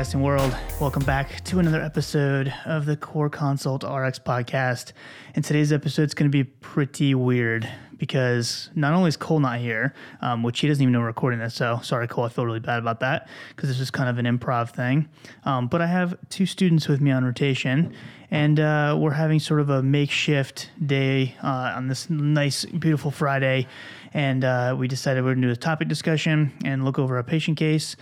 podcasting 0.00 0.22
world. 0.22 0.56
Welcome 0.80 1.04
back 1.04 1.44
to 1.44 1.58
another 1.58 1.82
episode 1.82 2.54
of 2.64 2.86
the 2.86 2.96
Core 2.96 3.28
Consult 3.28 3.82
RX 3.84 4.18
podcast. 4.18 4.92
And 5.34 5.44
today's 5.44 5.74
episode 5.74 6.04
is 6.04 6.14
going 6.14 6.30
to 6.30 6.32
be 6.32 6.44
pretty 6.44 7.14
weird 7.14 7.70
because 7.98 8.70
not 8.74 8.94
only 8.94 9.08
is 9.08 9.18
Cole 9.18 9.40
not 9.40 9.58
here, 9.58 9.92
um, 10.22 10.42
which 10.42 10.60
he 10.60 10.68
doesn't 10.68 10.80
even 10.80 10.90
know 10.92 11.00
we're 11.00 11.06
recording 11.06 11.38
this. 11.38 11.54
So 11.54 11.80
sorry, 11.82 12.08
Cole. 12.08 12.24
I 12.24 12.30
feel 12.30 12.46
really 12.46 12.60
bad 12.60 12.78
about 12.78 13.00
that 13.00 13.28
because 13.50 13.68
this 13.68 13.78
is 13.78 13.90
kind 13.90 14.08
of 14.08 14.16
an 14.16 14.24
improv 14.24 14.70
thing. 14.70 15.06
Um, 15.44 15.68
but 15.68 15.82
I 15.82 15.86
have 15.86 16.16
two 16.30 16.46
students 16.46 16.88
with 16.88 17.02
me 17.02 17.10
on 17.10 17.22
rotation, 17.22 17.92
and 18.30 18.58
uh, 18.58 18.96
we're 18.98 19.10
having 19.10 19.38
sort 19.38 19.60
of 19.60 19.68
a 19.68 19.82
makeshift 19.82 20.70
day 20.86 21.36
uh, 21.44 21.74
on 21.76 21.88
this 21.88 22.08
nice, 22.08 22.64
beautiful 22.64 23.10
Friday. 23.10 23.66
And 24.14 24.44
uh, 24.46 24.74
we 24.78 24.88
decided 24.88 25.24
we're 25.24 25.34
going 25.34 25.42
to 25.42 25.48
do 25.48 25.52
a 25.52 25.56
topic 25.56 25.88
discussion 25.88 26.54
and 26.64 26.86
look 26.86 26.98
over 26.98 27.18
a 27.18 27.24
patient 27.24 27.58
case. 27.58 27.96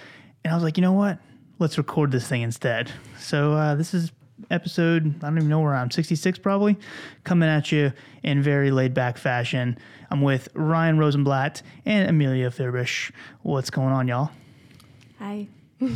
And 0.45 0.53
I 0.53 0.57
was 0.57 0.63
like, 0.63 0.77
you 0.77 0.83
know 0.83 0.93
what? 0.93 1.19
Let's 1.59 1.77
record 1.79 2.13
this 2.13 2.29
thing 2.29 2.43
instead. 2.43 2.91
So 3.19 3.53
uh, 3.53 3.75
this 3.75 3.95
is 3.95 4.13
episode, 4.51 5.15
I 5.23 5.27
don't 5.27 5.39
even 5.39 5.49
know 5.49 5.61
where 5.61 5.75
I'm, 5.75 5.91
66 5.91 6.39
probably, 6.39 6.77
coming 7.25 7.49
at 7.49 7.73
you 7.73 7.93
in 8.23 8.43
very 8.43 8.71
laid 8.71 8.95
back 8.95 9.19
fashion. 9.19 9.77
I'm 10.11 10.23
with 10.23 10.49
Ryan 10.55 10.99
Rosenblatt 10.99 11.63
and 11.85 12.09
Amelia 12.09 12.51
Fierbisch. 12.51 13.11
What's 13.43 13.71
going 13.71 13.93
on, 13.93 14.09
y'all? 14.09 14.31
Hi. 15.19 15.49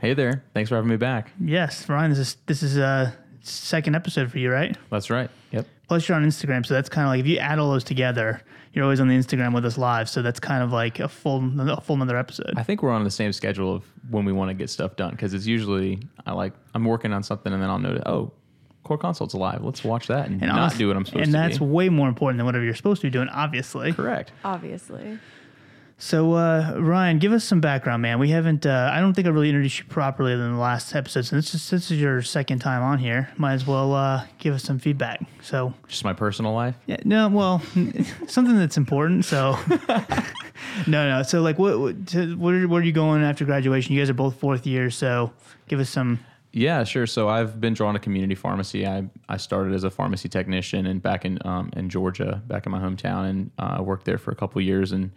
Hey 0.00 0.14
there. 0.14 0.42
Thanks 0.54 0.70
for 0.70 0.76
having 0.76 0.88
me 0.88 0.96
back. 0.96 1.30
Yes, 1.38 1.86
Ryan, 1.86 2.08
this 2.08 2.18
is 2.18 2.36
this 2.46 2.62
is 2.62 2.78
a 2.78 3.14
second 3.42 3.94
episode 3.94 4.30
for 4.30 4.38
you, 4.38 4.50
right? 4.50 4.74
That's 4.88 5.10
right. 5.10 5.28
Yep. 5.50 5.66
Plus, 5.88 6.08
you're 6.08 6.16
on 6.16 6.24
Instagram, 6.24 6.64
so 6.64 6.72
that's 6.72 6.88
kind 6.88 7.06
of 7.06 7.10
like 7.10 7.20
if 7.20 7.26
you 7.26 7.36
add 7.36 7.58
all 7.58 7.70
those 7.70 7.84
together, 7.84 8.40
you're 8.72 8.84
always 8.84 9.00
on 9.00 9.08
the 9.08 9.16
Instagram 9.16 9.54
with 9.54 9.64
us 9.66 9.76
live. 9.78 10.08
So 10.08 10.22
that's 10.22 10.38
kind 10.40 10.62
of 10.62 10.72
like 10.72 11.00
a 11.00 11.08
full 11.08 11.42
a 11.60 11.80
full 11.80 11.96
another 11.96 12.16
episode. 12.16 12.52
I 12.56 12.62
think 12.62 12.82
we're 12.82 12.92
on 12.92 13.04
the 13.04 13.10
same 13.10 13.32
schedule 13.32 13.74
of 13.74 13.84
when 14.10 14.24
we 14.24 14.32
want 14.32 14.48
to 14.50 14.54
get 14.54 14.70
stuff 14.70 14.96
done 14.96 15.10
because 15.10 15.34
it's 15.34 15.46
usually 15.46 16.00
I 16.26 16.32
like 16.32 16.52
I'm 16.74 16.84
working 16.84 17.12
on 17.12 17.22
something 17.22 17.52
and 17.52 17.60
then 17.62 17.68
I'll 17.70 17.78
notice 17.78 18.02
oh 18.06 18.32
core 18.82 18.96
consult's 18.98 19.34
live 19.34 19.62
let's 19.62 19.84
watch 19.84 20.06
that 20.08 20.26
and, 20.28 20.40
not 20.40 20.50
honest- 20.58 20.78
do 20.78 20.88
what 20.88 20.96
I'm 20.96 21.04
supposed 21.04 21.24
and 21.24 21.32
to 21.32 21.38
And 21.38 21.50
that's 21.50 21.58
be. 21.58 21.64
way 21.64 21.88
more 21.88 22.08
important 22.08 22.38
than 22.38 22.46
whatever 22.46 22.64
you're 22.64 22.74
supposed 22.74 23.00
to 23.02 23.06
be 23.06 23.10
doing, 23.10 23.28
obviously. 23.28 23.92
correct. 23.92 24.32
Obviously. 24.44 25.18
So, 26.02 26.32
uh, 26.32 26.76
Ryan, 26.78 27.18
give 27.18 27.30
us 27.32 27.44
some 27.44 27.60
background, 27.60 28.00
man. 28.00 28.18
We 28.18 28.30
haven't, 28.30 28.64
uh, 28.64 28.90
I 28.90 29.00
don't 29.00 29.12
think 29.12 29.26
I 29.26 29.30
really 29.30 29.50
introduced 29.50 29.80
you 29.80 29.84
properly 29.84 30.32
in 30.32 30.38
the 30.38 30.58
last 30.58 30.94
episode. 30.94 31.26
So, 31.26 31.36
this 31.36 31.54
is, 31.54 31.68
this 31.68 31.90
is 31.90 32.00
your 32.00 32.22
second 32.22 32.60
time 32.60 32.82
on 32.82 32.98
here. 32.98 33.28
Might 33.36 33.52
as 33.52 33.66
well 33.66 33.92
uh, 33.92 34.24
give 34.38 34.54
us 34.54 34.62
some 34.62 34.78
feedback. 34.78 35.20
So, 35.42 35.74
Just 35.88 36.02
my 36.02 36.14
personal 36.14 36.54
life. 36.54 36.74
yeah, 36.86 36.96
no, 37.04 37.28
well, 37.28 37.60
something 38.26 38.56
that's 38.56 38.78
important. 38.78 39.26
So, 39.26 39.58
no, 40.86 41.06
no. 41.18 41.22
So, 41.22 41.42
like, 41.42 41.58
what, 41.58 41.78
what, 41.78 42.06
to- 42.08 42.34
what 42.38 42.54
are, 42.54 42.66
where 42.66 42.80
are 42.80 42.84
you 42.84 42.92
going 42.92 43.22
after 43.22 43.44
graduation? 43.44 43.94
You 43.94 44.00
guys 44.00 44.08
are 44.08 44.14
both 44.14 44.36
fourth 44.40 44.66
years. 44.66 44.96
So, 44.96 45.32
give 45.68 45.80
us 45.80 45.90
some. 45.90 46.18
Yeah, 46.52 46.82
sure. 46.84 47.06
So 47.06 47.28
I've 47.28 47.60
been 47.60 47.74
drawn 47.74 47.92
to 47.92 48.00
community 48.00 48.34
pharmacy. 48.34 48.86
I, 48.86 49.04
I 49.28 49.36
started 49.36 49.74
as 49.74 49.84
a 49.84 49.90
pharmacy 49.90 50.28
technician 50.30 50.86
and 50.86 51.00
back 51.00 51.24
in 51.26 51.38
um, 51.44 51.70
in 51.76 51.88
Georgia, 51.90 52.42
back 52.48 52.64
in 52.66 52.72
my 52.72 52.80
hometown, 52.80 53.28
and 53.30 53.50
uh, 53.58 53.80
worked 53.82 54.04
there 54.06 54.18
for 54.18 54.32
a 54.32 54.34
couple 54.34 54.60
years 54.62 54.90
and 54.90 55.12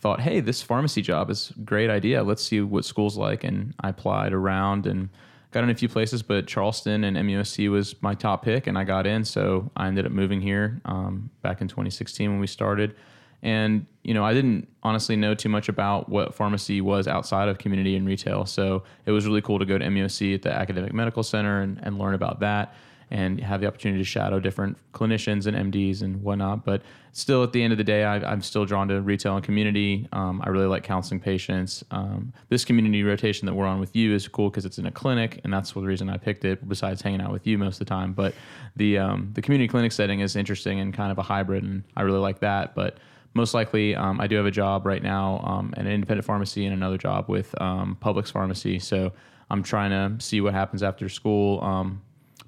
thought, 0.00 0.20
hey, 0.20 0.40
this 0.40 0.62
pharmacy 0.62 1.02
job 1.02 1.30
is 1.30 1.52
a 1.56 1.60
great 1.60 1.90
idea. 1.90 2.22
Let's 2.22 2.42
see 2.42 2.60
what 2.60 2.84
school's 2.84 3.16
like. 3.16 3.44
And 3.44 3.74
I 3.80 3.88
applied 3.88 4.32
around 4.32 4.86
and 4.86 5.08
got 5.52 5.64
in 5.64 5.70
a 5.70 5.74
few 5.74 5.88
places, 5.88 6.22
but 6.22 6.46
Charleston 6.46 7.04
and 7.04 7.16
MUSC 7.16 7.70
was 7.70 8.00
my 8.02 8.14
top 8.14 8.44
pick, 8.44 8.66
and 8.66 8.76
I 8.76 8.84
got 8.84 9.06
in. 9.06 9.24
So 9.24 9.70
I 9.76 9.86
ended 9.86 10.06
up 10.06 10.12
moving 10.12 10.40
here 10.40 10.80
um, 10.84 11.30
back 11.42 11.60
in 11.60 11.68
2016 11.68 12.30
when 12.30 12.40
we 12.40 12.46
started. 12.46 12.94
And 13.42 13.86
you 14.02 14.14
know, 14.14 14.24
I 14.24 14.34
didn't 14.34 14.68
honestly 14.82 15.16
know 15.16 15.34
too 15.34 15.48
much 15.48 15.68
about 15.68 16.08
what 16.08 16.34
pharmacy 16.34 16.80
was 16.80 17.06
outside 17.06 17.48
of 17.48 17.58
community 17.58 17.96
and 17.96 18.06
retail. 18.06 18.44
So 18.46 18.82
it 19.04 19.12
was 19.12 19.26
really 19.26 19.42
cool 19.42 19.58
to 19.58 19.64
go 19.64 19.78
to 19.78 19.84
MUSC 19.84 20.34
at 20.34 20.42
the 20.42 20.52
Academic 20.52 20.92
Medical 20.92 21.22
Center 21.22 21.60
and, 21.60 21.78
and 21.82 21.98
learn 21.98 22.14
about 22.14 22.40
that 22.40 22.74
and 23.10 23.40
have 23.40 23.60
the 23.60 23.66
opportunity 23.66 24.00
to 24.00 24.08
shadow 24.08 24.40
different 24.40 24.76
clinicians 24.92 25.46
and 25.46 25.72
MDs 25.72 26.02
and 26.02 26.22
whatnot. 26.22 26.64
But 26.64 26.82
still, 27.12 27.42
at 27.44 27.52
the 27.52 27.62
end 27.62 27.72
of 27.72 27.76
the 27.76 27.84
day, 27.84 28.04
I, 28.04 28.16
I'm 28.16 28.42
still 28.42 28.64
drawn 28.64 28.88
to 28.88 29.00
retail 29.00 29.36
and 29.36 29.44
community. 29.44 30.08
Um, 30.12 30.42
I 30.44 30.48
really 30.48 30.66
like 30.66 30.82
counseling 30.82 31.20
patients. 31.20 31.84
Um, 31.90 32.32
this 32.48 32.64
community 32.64 33.02
rotation 33.02 33.46
that 33.46 33.54
we're 33.54 33.66
on 33.66 33.78
with 33.78 33.94
you 33.94 34.14
is 34.14 34.26
cool 34.26 34.50
because 34.50 34.64
it's 34.64 34.78
in 34.78 34.86
a 34.86 34.90
clinic, 34.90 35.40
and 35.44 35.52
that's 35.52 35.72
the 35.72 35.80
reason 35.80 36.10
I 36.10 36.16
picked 36.16 36.44
it. 36.44 36.68
Besides 36.68 37.00
hanging 37.00 37.20
out 37.20 37.32
with 37.32 37.46
you 37.46 37.58
most 37.58 37.74
of 37.74 37.78
the 37.80 37.84
time, 37.86 38.12
but 38.12 38.34
the 38.74 38.98
um, 38.98 39.30
the 39.34 39.42
community 39.42 39.68
clinic 39.68 39.92
setting 39.92 40.20
is 40.20 40.34
interesting 40.34 40.80
and 40.80 40.92
kind 40.92 41.12
of 41.12 41.18
a 41.18 41.22
hybrid, 41.22 41.62
and 41.62 41.84
I 41.96 42.02
really 42.02 42.18
like 42.18 42.40
that. 42.40 42.74
But 42.74 42.98
most 43.34 43.54
likely, 43.54 43.94
um, 43.94 44.20
I 44.20 44.26
do 44.26 44.36
have 44.36 44.46
a 44.46 44.50
job 44.50 44.86
right 44.86 45.02
now 45.02 45.40
um, 45.44 45.74
at 45.76 45.84
an 45.84 45.92
independent 45.92 46.24
pharmacy 46.24 46.64
and 46.64 46.74
another 46.74 46.98
job 46.98 47.28
with 47.28 47.54
um, 47.60 47.96
Publix 48.02 48.32
Pharmacy. 48.32 48.78
So 48.78 49.12
I'm 49.50 49.62
trying 49.62 49.90
to 49.90 50.24
see 50.24 50.40
what 50.40 50.54
happens 50.54 50.82
after 50.82 51.08
school. 51.08 51.62
Um, 51.62 52.02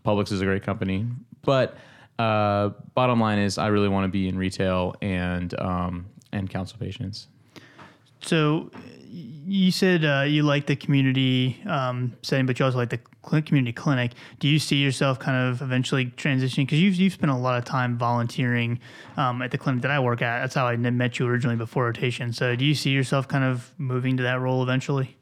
Publix 0.08 0.32
is 0.32 0.40
a 0.40 0.46
great 0.46 0.62
company, 0.62 1.04
but 1.42 1.76
uh, 2.18 2.70
bottom 2.94 3.20
line 3.20 3.38
is 3.38 3.58
I 3.58 3.66
really 3.66 3.90
want 3.90 4.04
to 4.04 4.08
be 4.08 4.26
in 4.26 4.38
retail 4.38 4.94
and 5.02 5.52
um, 5.60 6.06
and 6.32 6.48
counsel 6.48 6.78
patients. 6.78 7.28
So, 8.22 8.70
you 9.10 9.70
said 9.70 10.06
uh, 10.06 10.24
you 10.26 10.44
like 10.44 10.64
the 10.64 10.76
community 10.76 11.60
um, 11.66 12.14
setting, 12.22 12.46
but 12.46 12.58
you 12.58 12.64
also 12.64 12.78
like 12.78 12.88
the 12.88 13.00
cl- 13.28 13.42
community 13.42 13.74
clinic. 13.74 14.12
Do 14.38 14.48
you 14.48 14.58
see 14.58 14.76
yourself 14.76 15.18
kind 15.18 15.50
of 15.50 15.60
eventually 15.60 16.06
transitioning? 16.06 16.64
Because 16.64 16.80
you've, 16.80 16.94
you've 16.94 17.12
spent 17.12 17.30
a 17.30 17.36
lot 17.36 17.58
of 17.58 17.66
time 17.66 17.98
volunteering 17.98 18.80
um, 19.18 19.42
at 19.42 19.50
the 19.50 19.58
clinic 19.58 19.82
that 19.82 19.90
I 19.90 20.00
work 20.00 20.22
at. 20.22 20.40
That's 20.40 20.54
how 20.54 20.66
I 20.66 20.76
met 20.76 21.18
you 21.18 21.26
originally 21.26 21.56
before 21.56 21.84
rotation. 21.84 22.32
So, 22.32 22.56
do 22.56 22.64
you 22.64 22.74
see 22.74 22.90
yourself 22.90 23.28
kind 23.28 23.44
of 23.44 23.74
moving 23.76 24.16
to 24.16 24.22
that 24.22 24.40
role 24.40 24.62
eventually? 24.62 25.17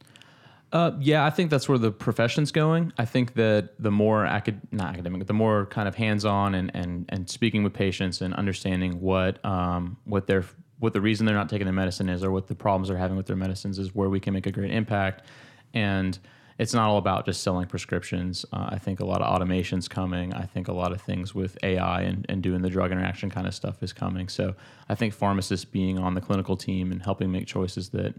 Uh, 0.76 0.94
yeah, 1.00 1.24
I 1.24 1.30
think 1.30 1.48
that's 1.48 1.70
where 1.70 1.78
the 1.78 1.90
profession's 1.90 2.52
going. 2.52 2.92
I 2.98 3.06
think 3.06 3.32
that 3.32 3.70
the 3.78 3.90
more 3.90 4.26
acad- 4.26 4.60
not 4.72 4.88
academic, 4.92 5.26
the 5.26 5.32
more 5.32 5.64
kind 5.64 5.88
of 5.88 5.94
hands-on 5.94 6.54
and, 6.54 6.70
and, 6.74 7.06
and 7.08 7.30
speaking 7.30 7.64
with 7.64 7.72
patients 7.72 8.20
and 8.20 8.34
understanding 8.34 9.00
what 9.00 9.42
um, 9.42 9.96
what 10.04 10.26
their 10.26 10.44
what 10.78 10.92
the 10.92 11.00
reason 11.00 11.24
they're 11.24 11.34
not 11.34 11.48
taking 11.48 11.64
their 11.64 11.72
medicine 11.72 12.10
is 12.10 12.22
or 12.22 12.30
what 12.30 12.48
the 12.48 12.54
problems 12.54 12.88
they're 12.88 12.98
having 12.98 13.16
with 13.16 13.24
their 13.24 13.36
medicines 13.36 13.78
is 13.78 13.94
where 13.94 14.10
we 14.10 14.20
can 14.20 14.34
make 14.34 14.46
a 14.46 14.50
great 14.50 14.70
impact. 14.70 15.24
And 15.72 16.18
it's 16.58 16.74
not 16.74 16.90
all 16.90 16.98
about 16.98 17.24
just 17.24 17.42
selling 17.42 17.66
prescriptions. 17.68 18.44
Uh, 18.52 18.66
I 18.68 18.78
think 18.78 19.00
a 19.00 19.06
lot 19.06 19.22
of 19.22 19.28
automation's 19.28 19.88
coming. 19.88 20.34
I 20.34 20.44
think 20.44 20.68
a 20.68 20.74
lot 20.74 20.92
of 20.92 21.00
things 21.00 21.34
with 21.34 21.56
AI 21.62 22.02
and, 22.02 22.26
and 22.28 22.42
doing 22.42 22.60
the 22.60 22.68
drug 22.68 22.92
interaction 22.92 23.30
kind 23.30 23.46
of 23.46 23.54
stuff 23.54 23.82
is 23.82 23.94
coming. 23.94 24.28
So 24.28 24.54
I 24.90 24.94
think 24.94 25.14
pharmacists 25.14 25.64
being 25.64 25.98
on 25.98 26.12
the 26.12 26.20
clinical 26.20 26.54
team 26.54 26.92
and 26.92 27.02
helping 27.02 27.32
make 27.32 27.46
choices 27.46 27.88
that 27.90 28.14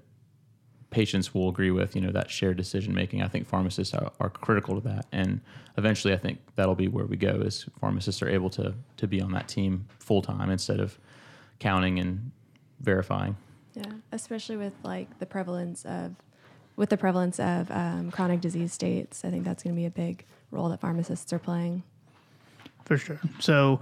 patients 0.89 1.33
will 1.33 1.49
agree 1.49 1.71
with, 1.71 1.95
you 1.95 2.01
know, 2.01 2.11
that 2.11 2.31
shared 2.31 2.57
decision 2.57 2.93
making. 2.93 3.21
I 3.21 3.27
think 3.27 3.47
pharmacists 3.47 3.93
are, 3.93 4.11
are 4.19 4.29
critical 4.29 4.79
to 4.79 4.87
that. 4.87 5.05
And 5.11 5.41
eventually 5.77 6.13
I 6.13 6.17
think 6.17 6.39
that'll 6.55 6.75
be 6.75 6.87
where 6.87 7.05
we 7.05 7.17
go 7.17 7.41
is 7.41 7.65
pharmacists 7.79 8.21
are 8.21 8.29
able 8.29 8.49
to 8.51 8.73
to 8.97 9.07
be 9.07 9.21
on 9.21 9.31
that 9.33 9.47
team 9.47 9.87
full 9.99 10.21
time 10.21 10.49
instead 10.49 10.79
of 10.79 10.97
counting 11.59 11.99
and 11.99 12.31
verifying. 12.79 13.35
Yeah. 13.73 13.91
Especially 14.11 14.57
with 14.57 14.73
like 14.83 15.19
the 15.19 15.25
prevalence 15.25 15.85
of 15.85 16.15
with 16.77 16.89
the 16.89 16.97
prevalence 16.97 17.39
of 17.39 17.69
um, 17.71 18.11
chronic 18.11 18.39
disease 18.39 18.71
states, 18.71 19.25
I 19.25 19.31
think 19.31 19.43
that's 19.43 19.63
going 19.63 19.75
to 19.75 19.79
be 19.79 19.85
a 19.85 19.89
big 19.89 20.25
role 20.51 20.69
that 20.69 20.79
pharmacists 20.79 21.33
are 21.33 21.39
playing. 21.39 21.83
For 22.85 22.97
sure. 22.97 23.19
So, 23.39 23.81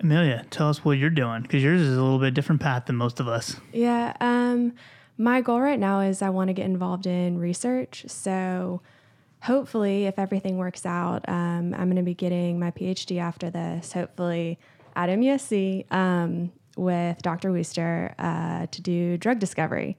Amelia, 0.00 0.46
tell 0.50 0.68
us 0.68 0.84
what 0.84 0.92
you're 0.92 1.10
doing 1.10 1.42
because 1.42 1.62
yours 1.62 1.80
is 1.80 1.96
a 1.96 2.02
little 2.02 2.20
bit 2.20 2.34
different 2.34 2.60
path 2.60 2.86
than 2.86 2.96
most 2.96 3.20
of 3.20 3.28
us. 3.28 3.56
Yeah. 3.72 4.16
Um, 4.20 4.74
my 5.18 5.40
goal 5.40 5.60
right 5.60 5.78
now 5.78 6.00
is 6.00 6.22
I 6.22 6.30
want 6.30 6.48
to 6.48 6.54
get 6.54 6.66
involved 6.66 7.06
in 7.06 7.38
research. 7.38 8.04
So 8.08 8.82
hopefully, 9.42 10.06
if 10.06 10.18
everything 10.18 10.58
works 10.58 10.84
out, 10.84 11.26
um, 11.28 11.74
I'm 11.74 11.84
going 11.84 11.96
to 11.96 12.02
be 12.02 12.14
getting 12.14 12.58
my 12.58 12.70
PhD 12.70 13.18
after 13.18 13.50
this, 13.50 13.92
hopefully 13.92 14.58
at 14.94 15.08
MUSC 15.08 15.90
um, 15.92 16.52
with 16.76 17.20
Dr. 17.22 17.52
Wooster 17.52 18.14
uh, 18.18 18.66
to 18.66 18.82
do 18.82 19.16
drug 19.18 19.38
discovery, 19.38 19.96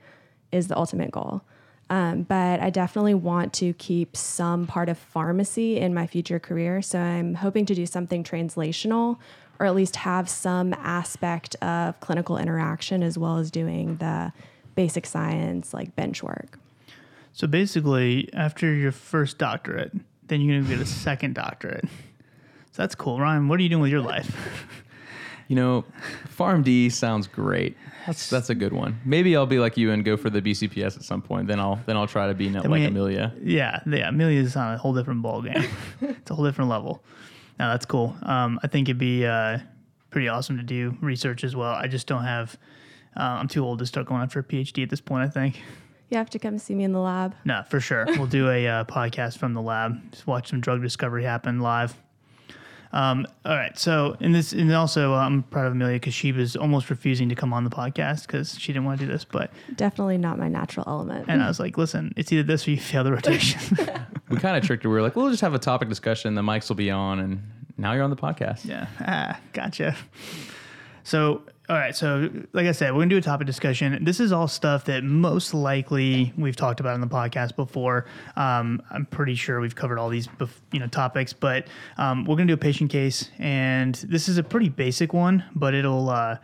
is 0.51 0.67
the 0.67 0.77
ultimate 0.77 1.11
goal. 1.11 1.41
Um, 1.89 2.23
but 2.23 2.59
I 2.59 2.69
definitely 2.69 3.13
want 3.13 3.53
to 3.53 3.73
keep 3.73 4.17
some 4.17 4.67
part 4.67 4.89
of 4.89 4.97
pharmacy 4.97 5.77
in 5.77 5.93
my 5.93 6.05
future 6.05 6.39
career. 6.39 6.81
So 6.81 6.99
I'm 6.99 7.35
hoping 7.35 7.65
to 7.67 7.75
do 7.75 7.85
something 7.85 8.23
translational 8.23 9.17
or 9.59 9.65
at 9.65 9.73
least 9.73 9.95
have 9.95 10.29
some 10.29 10.73
aspect 10.73 11.55
of 11.63 11.99
clinical 11.99 12.37
interaction 12.37 13.01
as 13.03 13.17
well 13.17 13.37
as 13.37 13.49
doing 13.49 13.97
the 13.97 14.31
basic 14.77 15.06
science 15.07 15.74
like 15.74 15.94
bench 15.95 16.24
work. 16.24 16.59
So 17.33 17.47
basically, 17.47 18.29
after 18.33 18.74
your 18.74 18.91
first 18.94 19.38
doctorate, 19.38 19.91
then 20.27 20.39
you're 20.39 20.62
gonna 20.62 20.74
get 20.77 20.81
a 20.81 20.89
second 21.07 21.33
doctorate. 21.35 21.83
So 22.71 22.83
that's 22.83 22.95
cool, 22.95 23.19
Ryan. 23.19 23.50
What 23.50 23.59
are 23.59 23.63
you 23.63 23.69
doing 23.69 23.81
with 23.81 23.91
your 23.91 24.01
life? 24.01 24.33
You 25.47 25.56
know, 25.56 25.85
PharmD 26.38 26.91
sounds 26.91 27.25
great. 27.25 27.75
That's 28.06 28.29
that's 28.29 28.50
a 28.50 28.56
good 28.56 28.71
one. 28.74 29.00
Maybe 29.03 29.35
I'll 29.35 29.45
be 29.45 29.59
like 29.59 29.77
you 29.77 29.91
and 29.91 30.06
go 30.06 30.15
for 30.15 30.29
the 30.29 30.41
BCPS 30.41 30.95
at 30.97 31.03
some 31.03 31.21
point. 31.21 31.47
Then 31.47 31.59
I'll 31.59 31.80
then 31.85 31.97
I'll 31.97 32.07
try 32.07 32.27
to 32.27 32.33
be 32.33 32.50
like 32.50 32.69
we- 32.69 32.85
Amelia. 32.85 33.33
Yeah, 33.41 33.81
yeah. 33.85 34.09
Amelia's 34.09 34.56
on 34.56 34.73
a 34.73 34.77
whole 34.77 34.94
different 34.94 35.21
ball 35.23 35.41
game. 35.41 35.65
it's 36.01 36.30
a 36.30 36.35
whole 36.35 36.45
different 36.45 36.69
level. 36.69 37.03
Now 37.57 37.71
that's 37.71 37.85
cool. 37.85 38.15
Um, 38.23 38.59
I 38.62 38.68
think 38.68 38.88
it'd 38.89 39.00
be 39.00 39.25
uh, 39.25 39.59
pretty 40.12 40.27
awesome 40.27 40.57
to 40.57 40.63
do 40.63 40.95
research 41.01 41.44
as 41.44 41.56
well. 41.56 41.73
I 41.73 41.88
just 41.88 42.06
don't 42.07 42.23
have. 42.23 42.56
Uh, 43.17 43.37
I'm 43.39 43.47
too 43.47 43.63
old 43.65 43.79
to 43.79 43.85
start 43.85 44.07
going 44.07 44.21
after 44.21 44.39
a 44.39 44.43
PhD 44.43 44.83
at 44.83 44.89
this 44.89 45.01
point. 45.01 45.23
I 45.23 45.29
think. 45.29 45.61
You 46.09 46.17
have 46.17 46.29
to 46.29 46.39
come 46.39 46.57
see 46.57 46.73
me 46.73 46.85
in 46.85 46.93
the 46.93 46.99
lab. 47.01 47.35
No, 47.43 47.63
for 47.69 47.81
sure. 47.81 48.05
We'll 48.07 48.27
do 48.27 48.49
a 48.49 48.65
uh, 48.65 48.83
podcast 48.85 49.37
from 49.39 49.53
the 49.53 49.61
lab. 49.61 50.11
Just 50.11 50.25
watch 50.25 50.49
some 50.49 50.61
drug 50.61 50.81
discovery 50.81 51.23
happen 51.25 51.59
live. 51.59 51.97
Um, 52.93 53.27
all 53.43 53.55
right. 53.57 53.77
So, 53.77 54.15
and 54.21 54.33
this, 54.33 54.53
and 54.53 54.71
also, 54.73 55.13
uh, 55.13 55.17
I'm 55.17 55.43
proud 55.43 55.65
of 55.65 55.73
Amelia 55.73 55.95
because 55.95 56.13
she 56.13 56.31
was 56.31 56.55
almost 56.55 56.89
refusing 56.89 57.27
to 57.27 57.35
come 57.35 57.51
on 57.51 57.65
the 57.65 57.69
podcast 57.69 58.25
because 58.25 58.57
she 58.57 58.71
didn't 58.71 58.85
want 58.85 59.01
to 59.01 59.05
do 59.05 59.11
this. 59.11 59.25
But, 59.25 59.51
Definitely 59.75 60.17
not 60.17 60.39
my 60.39 60.47
natural 60.47 60.85
element. 60.87 61.25
and 61.27 61.43
I 61.43 61.49
was 61.49 61.59
like, 61.59 61.77
listen, 61.77 62.13
it's 62.15 62.31
either 62.31 62.43
this 62.43 62.65
or 62.65 62.71
you 62.71 62.77
fail 62.79 63.03
the 63.03 63.11
rotation. 63.11 63.77
We 64.29 64.35
kind 64.37 64.57
of 64.57 64.63
tricked 64.65 64.83
her. 64.83 64.89
We 64.89 64.95
were 64.95 65.01
like, 65.01 65.15
we'll 65.15 65.29
just 65.29 65.41
have 65.41 65.53
a 65.53 65.59
topic 65.59 65.87
discussion. 65.87 66.35
The 66.35 66.41
mics 66.41 66.67
will 66.67 66.75
be 66.75 66.91
on, 66.91 67.19
and 67.19 67.41
now 67.77 67.93
you're 67.93 68.03
on 68.03 68.09
the 68.09 68.15
podcast. 68.17 68.65
yeah. 68.65 68.87
Ah, 68.99 69.39
gotcha. 69.53 69.95
So, 71.03 71.43
all 71.69 71.75
right. 71.75 71.93
So, 71.93 72.29
like 72.53 72.65
I 72.65 72.71
said, 72.71 72.91
we're 72.91 72.99
going 72.99 73.09
to 73.09 73.15
do 73.15 73.17
a 73.17 73.21
topic 73.21 73.45
discussion. 73.45 74.03
This 74.05 74.21
is 74.21 74.31
all 74.31 74.47
stuff 74.47 74.85
that 74.85 75.03
most 75.03 75.53
likely 75.53 76.31
we've 76.37 76.55
talked 76.55 76.79
about 76.79 76.95
in 76.95 77.01
the 77.01 77.07
podcast 77.07 77.57
before. 77.57 78.05
Um, 78.37 78.81
I'm 78.89 79.05
pretty 79.05 79.35
sure 79.35 79.59
we've 79.59 79.75
covered 79.75 79.99
all 79.99 80.07
these, 80.07 80.27
bef- 80.27 80.61
you 80.71 80.79
know, 80.79 80.87
topics, 80.87 81.33
but 81.33 81.67
um, 81.97 82.23
we're 82.23 82.37
going 82.37 82.47
to 82.47 82.55
do 82.55 82.55
a 82.55 82.63
patient 82.63 82.89
case. 82.89 83.31
And 83.37 83.95
this 83.95 84.29
is 84.29 84.37
a 84.37 84.43
pretty 84.43 84.69
basic 84.69 85.11
one, 85.11 85.43
but 85.55 85.73
it'll, 85.73 86.09
uh, 86.09 86.37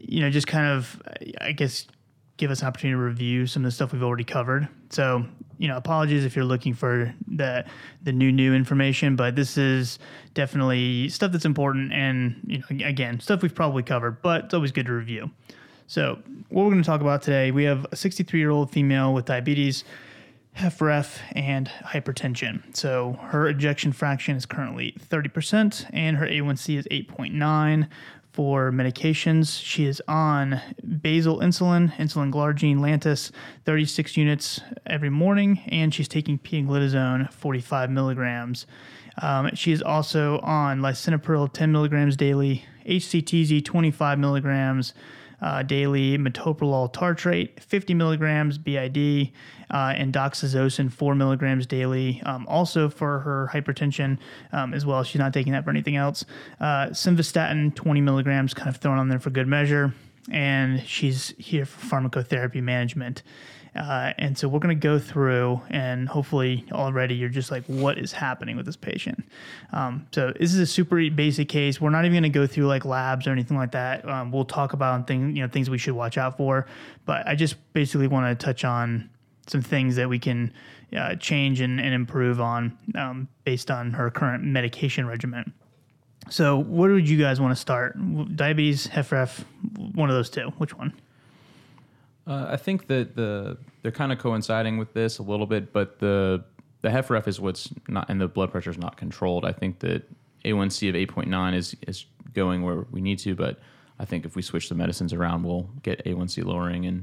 you 0.00 0.20
know, 0.20 0.30
just 0.30 0.46
kind 0.46 0.66
of, 0.66 1.02
I 1.40 1.50
guess, 1.50 1.88
give 2.36 2.52
us 2.52 2.60
an 2.60 2.68
opportunity 2.68 2.94
to 2.96 3.02
review 3.02 3.48
some 3.48 3.64
of 3.64 3.66
the 3.66 3.72
stuff 3.72 3.92
we've 3.92 4.04
already 4.04 4.24
covered. 4.24 4.68
So, 4.90 5.24
you 5.58 5.68
know, 5.68 5.76
apologies 5.76 6.24
if 6.24 6.34
you're 6.36 6.44
looking 6.44 6.74
for 6.74 7.14
the 7.28 7.64
the 8.02 8.12
new 8.12 8.32
new 8.32 8.54
information, 8.54 9.16
but 9.16 9.36
this 9.36 9.56
is 9.56 9.98
definitely 10.34 11.08
stuff 11.08 11.32
that's 11.32 11.44
important 11.44 11.92
and 11.92 12.40
you 12.46 12.58
know 12.58 12.86
again 12.86 13.20
stuff 13.20 13.42
we've 13.42 13.54
probably 13.54 13.82
covered, 13.82 14.22
but 14.22 14.46
it's 14.46 14.54
always 14.54 14.72
good 14.72 14.86
to 14.86 14.92
review. 14.92 15.30
So, 15.90 16.20
what 16.50 16.64
we're 16.64 16.70
going 16.70 16.82
to 16.82 16.86
talk 16.86 17.00
about 17.00 17.20
today, 17.20 17.50
we 17.50 17.64
have 17.64 17.84
a 17.90 17.96
63 17.96 18.38
year 18.38 18.50
old 18.50 18.70
female 18.70 19.12
with 19.12 19.24
diabetes, 19.24 19.82
HFrEF, 20.56 21.18
and 21.32 21.68
hypertension. 21.84 22.76
So, 22.76 23.18
her 23.20 23.48
ejection 23.48 23.90
fraction 23.90 24.36
is 24.36 24.46
currently 24.46 24.94
30%, 25.08 25.90
and 25.92 26.16
her 26.16 26.28
A1C 26.28 26.78
is 26.78 26.86
8.9. 26.92 27.88
For 28.40 28.72
medications, 28.72 29.62
she 29.62 29.84
is 29.84 30.00
on 30.08 30.62
basal 31.02 31.40
insulin, 31.40 31.92
insulin 31.96 32.32
glargine, 32.32 32.78
Lantus, 32.78 33.32
36 33.66 34.16
units 34.16 34.62
every 34.86 35.10
morning, 35.10 35.60
and 35.66 35.92
she's 35.92 36.08
taking 36.08 36.38
pioglitazone, 36.38 37.30
45 37.30 37.90
milligrams. 37.90 38.66
Um, 39.20 39.50
she 39.52 39.72
is 39.72 39.82
also 39.82 40.38
on 40.38 40.80
lisinopril, 40.80 41.52
10 41.52 41.70
milligrams 41.70 42.16
daily, 42.16 42.64
HCTZ, 42.86 43.62
25 43.62 44.18
milligrams 44.18 44.94
uh, 45.42 45.62
daily, 45.62 46.18
metoprolol 46.18 46.92
tartrate, 46.92 47.60
50 47.60 47.94
milligrams 47.94 48.58
BID, 48.58 49.32
uh, 49.70 49.94
and 49.96 50.12
doxazosin, 50.12 50.92
4 50.92 51.14
milligrams 51.14 51.66
daily. 51.66 52.20
Um, 52.24 52.46
also 52.48 52.88
for 52.88 53.20
her 53.20 53.50
hypertension 53.52 54.18
um, 54.52 54.74
as 54.74 54.84
well. 54.84 55.02
She's 55.02 55.18
not 55.18 55.32
taking 55.32 55.52
that 55.52 55.64
for 55.64 55.70
anything 55.70 55.96
else. 55.96 56.24
Uh, 56.60 56.88
simvastatin, 56.88 57.74
20 57.74 58.00
milligrams, 58.00 58.54
kind 58.54 58.68
of 58.68 58.76
thrown 58.78 58.98
on 58.98 59.08
there 59.08 59.20
for 59.20 59.30
good 59.30 59.48
measure. 59.48 59.94
And 60.30 60.86
she's 60.86 61.34
here 61.38 61.64
for 61.64 61.86
pharmacotherapy 61.86 62.62
management. 62.62 63.22
Uh, 63.74 64.12
and 64.18 64.36
so 64.36 64.48
we're 64.48 64.58
going 64.58 64.76
to 64.76 64.80
go 64.80 64.98
through, 64.98 65.60
and 65.70 66.08
hopefully 66.08 66.64
already 66.72 67.14
you're 67.14 67.28
just 67.28 67.50
like, 67.50 67.64
what 67.66 67.98
is 67.98 68.12
happening 68.12 68.56
with 68.56 68.66
this 68.66 68.76
patient? 68.76 69.24
Um, 69.72 70.06
so 70.12 70.32
this 70.38 70.52
is 70.52 70.58
a 70.58 70.66
super 70.66 71.08
basic 71.10 71.48
case. 71.48 71.80
We're 71.80 71.90
not 71.90 72.04
even 72.04 72.14
going 72.14 72.32
to 72.32 72.38
go 72.38 72.46
through 72.46 72.66
like 72.66 72.84
labs 72.84 73.26
or 73.26 73.30
anything 73.30 73.56
like 73.56 73.72
that. 73.72 74.08
Um, 74.08 74.32
we'll 74.32 74.44
talk 74.44 74.72
about 74.72 75.06
things, 75.06 75.36
you 75.36 75.42
know, 75.42 75.48
things 75.48 75.70
we 75.70 75.78
should 75.78 75.94
watch 75.94 76.18
out 76.18 76.36
for. 76.36 76.66
But 77.06 77.26
I 77.28 77.34
just 77.34 77.56
basically 77.72 78.08
want 78.08 78.38
to 78.38 78.44
touch 78.44 78.64
on 78.64 79.08
some 79.46 79.62
things 79.62 79.96
that 79.96 80.08
we 80.08 80.18
can 80.18 80.52
uh, 80.96 81.14
change 81.16 81.60
and, 81.60 81.80
and 81.80 81.94
improve 81.94 82.40
on 82.40 82.76
um, 82.96 83.28
based 83.44 83.70
on 83.70 83.92
her 83.92 84.10
current 84.10 84.42
medication 84.42 85.06
regimen. 85.06 85.52
So, 86.28 86.58
what 86.58 86.90
would 86.90 87.08
you 87.08 87.18
guys 87.18 87.40
want 87.40 87.52
to 87.52 87.60
start? 87.60 87.96
Diabetes, 88.36 88.88
HFrEF, 88.88 89.44
one 89.94 90.10
of 90.10 90.14
those 90.14 90.30
two. 90.30 90.52
Which 90.58 90.76
one? 90.76 90.92
Uh, 92.30 92.46
I 92.50 92.56
think 92.56 92.86
that 92.86 93.16
the 93.16 93.58
they're 93.82 93.90
kind 93.90 94.12
of 94.12 94.18
coinciding 94.18 94.78
with 94.78 94.92
this 94.92 95.18
a 95.18 95.22
little 95.22 95.46
bit, 95.46 95.72
but 95.72 95.98
the 95.98 96.44
the 96.80 96.88
HFrEF 96.88 97.26
is 97.26 97.40
what's 97.40 97.68
not, 97.88 98.08
and 98.08 98.20
the 98.20 98.28
blood 98.28 98.52
pressure 98.52 98.70
is 98.70 98.78
not 98.78 98.96
controlled. 98.96 99.44
I 99.44 99.50
think 99.50 99.80
that 99.80 100.08
A1C 100.44 100.88
of 100.90 100.94
8.9 100.94 101.54
is 101.54 101.76
is 101.88 102.06
going 102.32 102.62
where 102.62 102.86
we 102.92 103.00
need 103.00 103.18
to, 103.20 103.34
but 103.34 103.58
I 103.98 104.04
think 104.04 104.24
if 104.24 104.36
we 104.36 104.42
switch 104.42 104.68
the 104.68 104.76
medicines 104.76 105.12
around, 105.12 105.42
we'll 105.42 105.68
get 105.82 106.04
A1C 106.04 106.44
lowering 106.44 106.86
and 106.86 107.02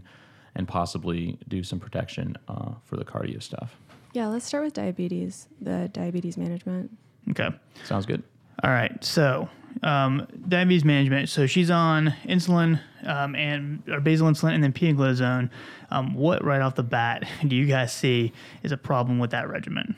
and 0.55 0.65
possibly 0.65 1.37
do 1.49 1.61
some 1.61 1.79
protection 1.79 2.37
uh, 2.47 2.75
for 2.85 2.95
the 2.95 3.03
cardio 3.03 3.43
stuff. 3.43 3.75
Yeah, 4.13 4.27
let's 4.27 4.45
start 4.45 4.63
with 4.63 4.73
diabetes, 4.73 5.49
the 5.59 5.89
diabetes 5.91 6.37
management. 6.37 6.89
Okay. 7.31 7.49
Sounds 7.83 8.05
good. 8.05 8.23
All 8.63 8.71
right. 8.71 9.03
So, 9.03 9.49
um, 9.83 10.27
diabetes 10.47 10.85
management. 10.85 11.29
So 11.29 11.45
she's 11.47 11.69
on 11.69 12.13
insulin 12.25 12.79
um, 13.05 13.35
and 13.35 13.83
or 13.87 13.99
basal 13.99 14.27
insulin 14.27 14.53
and 14.53 14.63
then 14.63 14.73
pioglitazone. 14.73 15.49
Um, 15.91 16.13
what 16.13 16.43
right 16.43 16.61
off 16.61 16.75
the 16.75 16.83
bat 16.83 17.27
do 17.47 17.55
you 17.55 17.65
guys 17.65 17.93
see 17.93 18.33
is 18.63 18.71
a 18.71 18.77
problem 18.77 19.19
with 19.19 19.31
that 19.31 19.49
regimen? 19.49 19.95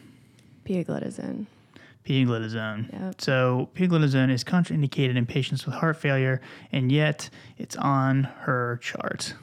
Pioglitazone. 0.66 1.46
Pioglitazone. 2.06 2.92
Yep. 2.92 3.22
So 3.22 3.70
pioglitazone 3.76 4.31
is 4.31 4.44
contraindicated 4.44 5.16
in 5.16 5.26
patients 5.26 5.66
with 5.66 5.76
heart 5.76 5.98
failure, 5.98 6.42
and 6.72 6.92
yet 6.92 7.30
it's 7.58 7.75
on 7.75 8.24
her 8.24 8.80
chart. 8.82 9.34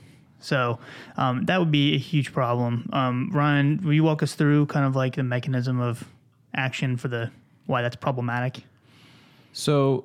So 0.41 0.79
um, 1.17 1.44
that 1.47 1.59
would 1.59 1.73
be 1.73 1.94
a 1.94 1.99
huge 1.99 2.32
problem. 2.32 2.89
Um, 2.93 3.31
Ryan, 3.32 3.82
will 3.82 3.93
you 3.93 4.05
walk 4.05 4.23
us 4.23 4.35
through 4.35 4.67
kind 4.67 4.87
of 4.87 4.94
like 4.94 5.17
the 5.17 5.23
mechanism 5.23 5.81
of 5.81 6.05
action 6.55 6.97
for 6.97 7.09
the 7.09 7.31
why 7.67 7.82
that's 7.82 7.97
problematic? 7.97 8.62
So, 9.53 10.05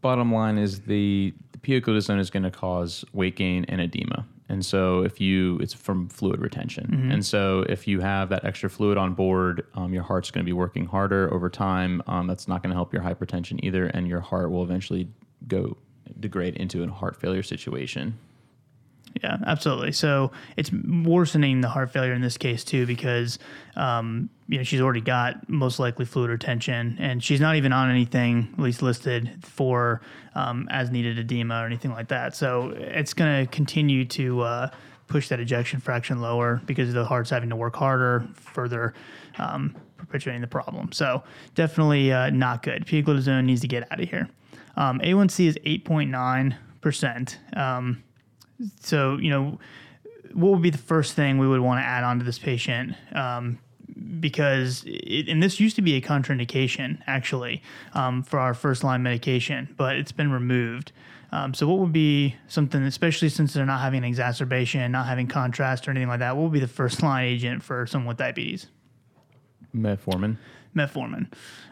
bottom 0.00 0.32
line 0.32 0.58
is 0.58 0.80
the, 0.80 1.34
the 1.52 1.58
pioglitazone 1.58 2.18
is 2.18 2.30
going 2.30 2.42
to 2.42 2.50
cause 2.50 3.04
weight 3.12 3.36
gain 3.36 3.64
and 3.66 3.80
edema. 3.80 4.26
And 4.50 4.64
so, 4.64 5.02
if 5.02 5.20
you, 5.20 5.58
it's 5.58 5.74
from 5.74 6.08
fluid 6.08 6.40
retention. 6.40 6.86
And 7.12 7.26
so, 7.26 7.66
if 7.68 7.86
you 7.86 8.00
have 8.00 8.30
that 8.30 8.46
extra 8.46 8.70
fluid 8.70 8.96
on 8.96 9.12
board, 9.12 9.66
um, 9.74 9.92
your 9.92 10.02
heart's 10.02 10.30
going 10.30 10.42
to 10.42 10.48
be 10.48 10.54
working 10.54 10.86
harder 10.86 11.32
over 11.34 11.50
time. 11.50 12.02
Um, 12.06 12.26
that's 12.26 12.48
not 12.48 12.62
going 12.62 12.70
to 12.70 12.74
help 12.74 12.94
your 12.94 13.02
hypertension 13.02 13.60
either. 13.62 13.88
And 13.88 14.08
your 14.08 14.20
heart 14.20 14.50
will 14.50 14.62
eventually 14.62 15.08
go 15.46 15.76
degrade 16.18 16.56
into 16.56 16.82
a 16.82 16.88
heart 16.90 17.14
failure 17.20 17.42
situation. 17.42 18.18
Yeah, 19.22 19.38
absolutely. 19.46 19.92
So 19.92 20.30
it's 20.56 20.70
worsening 20.72 21.60
the 21.60 21.68
heart 21.68 21.90
failure 21.90 22.12
in 22.12 22.20
this 22.20 22.36
case 22.36 22.62
too, 22.62 22.86
because 22.86 23.38
um, 23.76 24.28
you 24.48 24.58
know 24.58 24.64
she's 24.64 24.80
already 24.80 25.00
got 25.00 25.48
most 25.48 25.78
likely 25.78 26.04
fluid 26.04 26.30
retention, 26.30 26.96
and 27.00 27.22
she's 27.22 27.40
not 27.40 27.56
even 27.56 27.72
on 27.72 27.90
anything 27.90 28.48
at 28.52 28.60
least 28.60 28.82
listed 28.82 29.30
for 29.42 30.00
um, 30.34 30.68
as 30.70 30.90
needed 30.90 31.18
edema 31.18 31.62
or 31.62 31.66
anything 31.66 31.90
like 31.90 32.08
that. 32.08 32.36
So 32.36 32.70
it's 32.76 33.14
going 33.14 33.44
to 33.44 33.50
continue 33.50 34.04
to 34.06 34.40
uh, 34.42 34.70
push 35.08 35.28
that 35.28 35.40
ejection 35.40 35.80
fraction 35.80 36.20
lower 36.20 36.62
because 36.66 36.92
the 36.92 37.04
heart's 37.04 37.30
having 37.30 37.48
to 37.48 37.56
work 37.56 37.74
harder, 37.74 38.26
further 38.34 38.94
um, 39.38 39.74
perpetuating 39.96 40.42
the 40.42 40.46
problem. 40.46 40.92
So 40.92 41.24
definitely 41.54 42.12
uh, 42.12 42.30
not 42.30 42.62
good. 42.62 42.86
Pioglitazone 42.86 43.44
needs 43.44 43.62
to 43.62 43.68
get 43.68 43.90
out 43.90 44.00
of 44.00 44.08
here. 44.08 44.28
Um, 44.76 45.00
A1C 45.00 45.46
is 45.46 45.58
eight 45.64 45.84
point 45.84 46.10
nine 46.10 46.56
percent. 46.80 47.38
Um, 47.56 48.04
so 48.80 49.16
you 49.16 49.30
know 49.30 49.58
what 50.32 50.52
would 50.52 50.62
be 50.62 50.70
the 50.70 50.78
first 50.78 51.14
thing 51.14 51.38
we 51.38 51.48
would 51.48 51.60
want 51.60 51.80
to 51.80 51.84
add 51.86 52.04
on 52.04 52.18
to 52.18 52.24
this 52.24 52.38
patient? 52.38 52.94
Um, 53.14 53.58
because 54.20 54.84
it, 54.86 55.28
and 55.28 55.42
this 55.42 55.58
used 55.58 55.76
to 55.76 55.82
be 55.82 55.94
a 55.94 56.00
contraindication 56.00 57.00
actually 57.06 57.62
um, 57.94 58.22
for 58.22 58.38
our 58.38 58.54
first 58.54 58.84
line 58.84 59.02
medication 59.02 59.74
but 59.76 59.96
it's 59.96 60.12
been 60.12 60.30
removed. 60.30 60.92
Um, 61.30 61.52
so 61.52 61.68
what 61.68 61.78
would 61.78 61.92
be 61.92 62.36
something 62.46 62.82
especially 62.82 63.28
since 63.28 63.52
they're 63.52 63.66
not 63.66 63.80
having 63.80 63.98
an 63.98 64.04
exacerbation 64.04 64.92
not 64.92 65.06
having 65.06 65.26
contrast 65.26 65.88
or 65.88 65.90
anything 65.90 66.08
like 66.08 66.20
that 66.20 66.36
what 66.36 66.44
would 66.44 66.52
be 66.52 66.60
the 66.60 66.68
first 66.68 67.02
line 67.02 67.26
agent 67.26 67.62
for 67.62 67.86
someone 67.86 68.08
with 68.08 68.18
diabetes? 68.18 68.68
Metformin. 69.74 70.36
Metformin. 70.78 71.26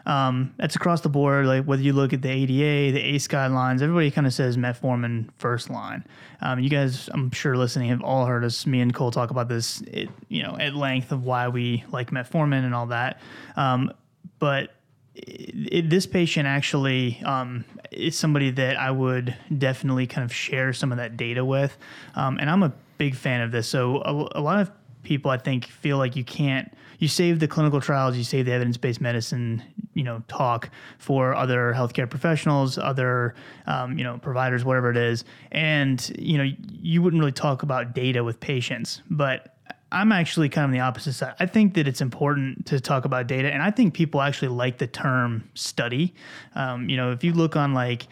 Um, 0.05 0.53
that's 0.57 0.75
across 0.75 1.01
the 1.01 1.09
board. 1.09 1.45
Like 1.45 1.65
whether 1.65 1.81
you 1.81 1.93
look 1.93 2.13
at 2.13 2.21
the 2.21 2.29
ADA, 2.29 2.93
the 2.93 3.01
ACE 3.01 3.27
guidelines, 3.27 3.81
everybody 3.81 4.09
kind 4.11 4.25
of 4.25 4.33
says 4.33 4.57
metformin 4.57 5.29
first 5.37 5.69
line. 5.69 6.05
Um, 6.41 6.59
you 6.59 6.69
guys, 6.69 7.09
I'm 7.13 7.31
sure 7.31 7.57
listening, 7.57 7.89
have 7.89 8.01
all 8.01 8.25
heard 8.25 8.43
us, 8.43 8.65
me 8.65 8.79
and 8.79 8.93
Cole 8.93 9.11
talk 9.11 9.31
about 9.31 9.49
this, 9.49 9.81
it, 9.81 10.09
you 10.29 10.43
know, 10.43 10.55
at 10.59 10.75
length 10.75 11.11
of 11.11 11.25
why 11.25 11.47
we 11.49 11.83
like 11.91 12.11
metformin 12.11 12.63
and 12.63 12.73
all 12.73 12.87
that. 12.87 13.19
Um, 13.55 13.91
but 14.39 14.71
it, 15.15 15.73
it, 15.73 15.89
this 15.89 16.05
patient 16.05 16.47
actually 16.47 17.21
um, 17.25 17.65
is 17.91 18.15
somebody 18.15 18.51
that 18.51 18.77
I 18.77 18.91
would 18.91 19.35
definitely 19.57 20.07
kind 20.07 20.23
of 20.23 20.33
share 20.33 20.71
some 20.73 20.91
of 20.91 20.99
that 20.99 21.17
data 21.17 21.43
with, 21.43 21.77
um, 22.15 22.37
and 22.39 22.49
I'm 22.49 22.63
a 22.63 22.73
big 22.97 23.15
fan 23.15 23.41
of 23.41 23.51
this. 23.51 23.67
So 23.67 24.01
a, 24.03 24.39
a 24.39 24.41
lot 24.41 24.59
of 24.59 24.71
people 25.03 25.31
I 25.31 25.37
think 25.37 25.65
feel 25.65 25.97
like 25.97 26.15
you 26.15 26.23
can't 26.23 26.71
you 26.97 27.07
save 27.07 27.39
the 27.39 27.47
clinical 27.47 27.79
trials, 27.79 28.17
you 28.17 28.23
save 28.23 28.45
the 28.45 28.51
evidence-based 28.51 29.01
medicine, 29.01 29.63
you 29.93 30.03
know, 30.03 30.23
talk 30.27 30.69
for 30.97 31.35
other 31.35 31.73
healthcare 31.75 32.09
professionals, 32.09 32.77
other, 32.77 33.35
um, 33.65 33.97
you 33.97 34.03
know, 34.03 34.17
providers, 34.17 34.65
whatever 34.65 34.89
it 34.89 34.97
is, 34.97 35.25
and 35.51 36.11
you 36.17 36.37
know, 36.37 36.49
you 36.69 37.01
wouldn't 37.01 37.19
really 37.19 37.31
talk 37.31 37.63
about 37.63 37.93
data 37.93 38.23
with 38.23 38.39
patients. 38.39 39.01
But 39.09 39.55
I'm 39.91 40.11
actually 40.11 40.49
kind 40.49 40.65
of 40.65 40.69
on 40.69 40.73
the 40.73 40.81
opposite 40.81 41.13
side. 41.13 41.35
I 41.39 41.45
think 41.45 41.75
that 41.75 41.87
it's 41.87 42.01
important 42.01 42.65
to 42.67 42.79
talk 42.79 43.05
about 43.05 43.27
data, 43.27 43.51
and 43.51 43.61
I 43.61 43.71
think 43.71 43.93
people 43.93 44.21
actually 44.21 44.49
like 44.49 44.77
the 44.79 44.87
term 44.87 45.49
study. 45.53 46.13
Um, 46.55 46.89
you 46.89 46.97
know, 46.97 47.11
if 47.11 47.23
you 47.23 47.33
look 47.33 47.55
on 47.55 47.73
like 47.73 48.07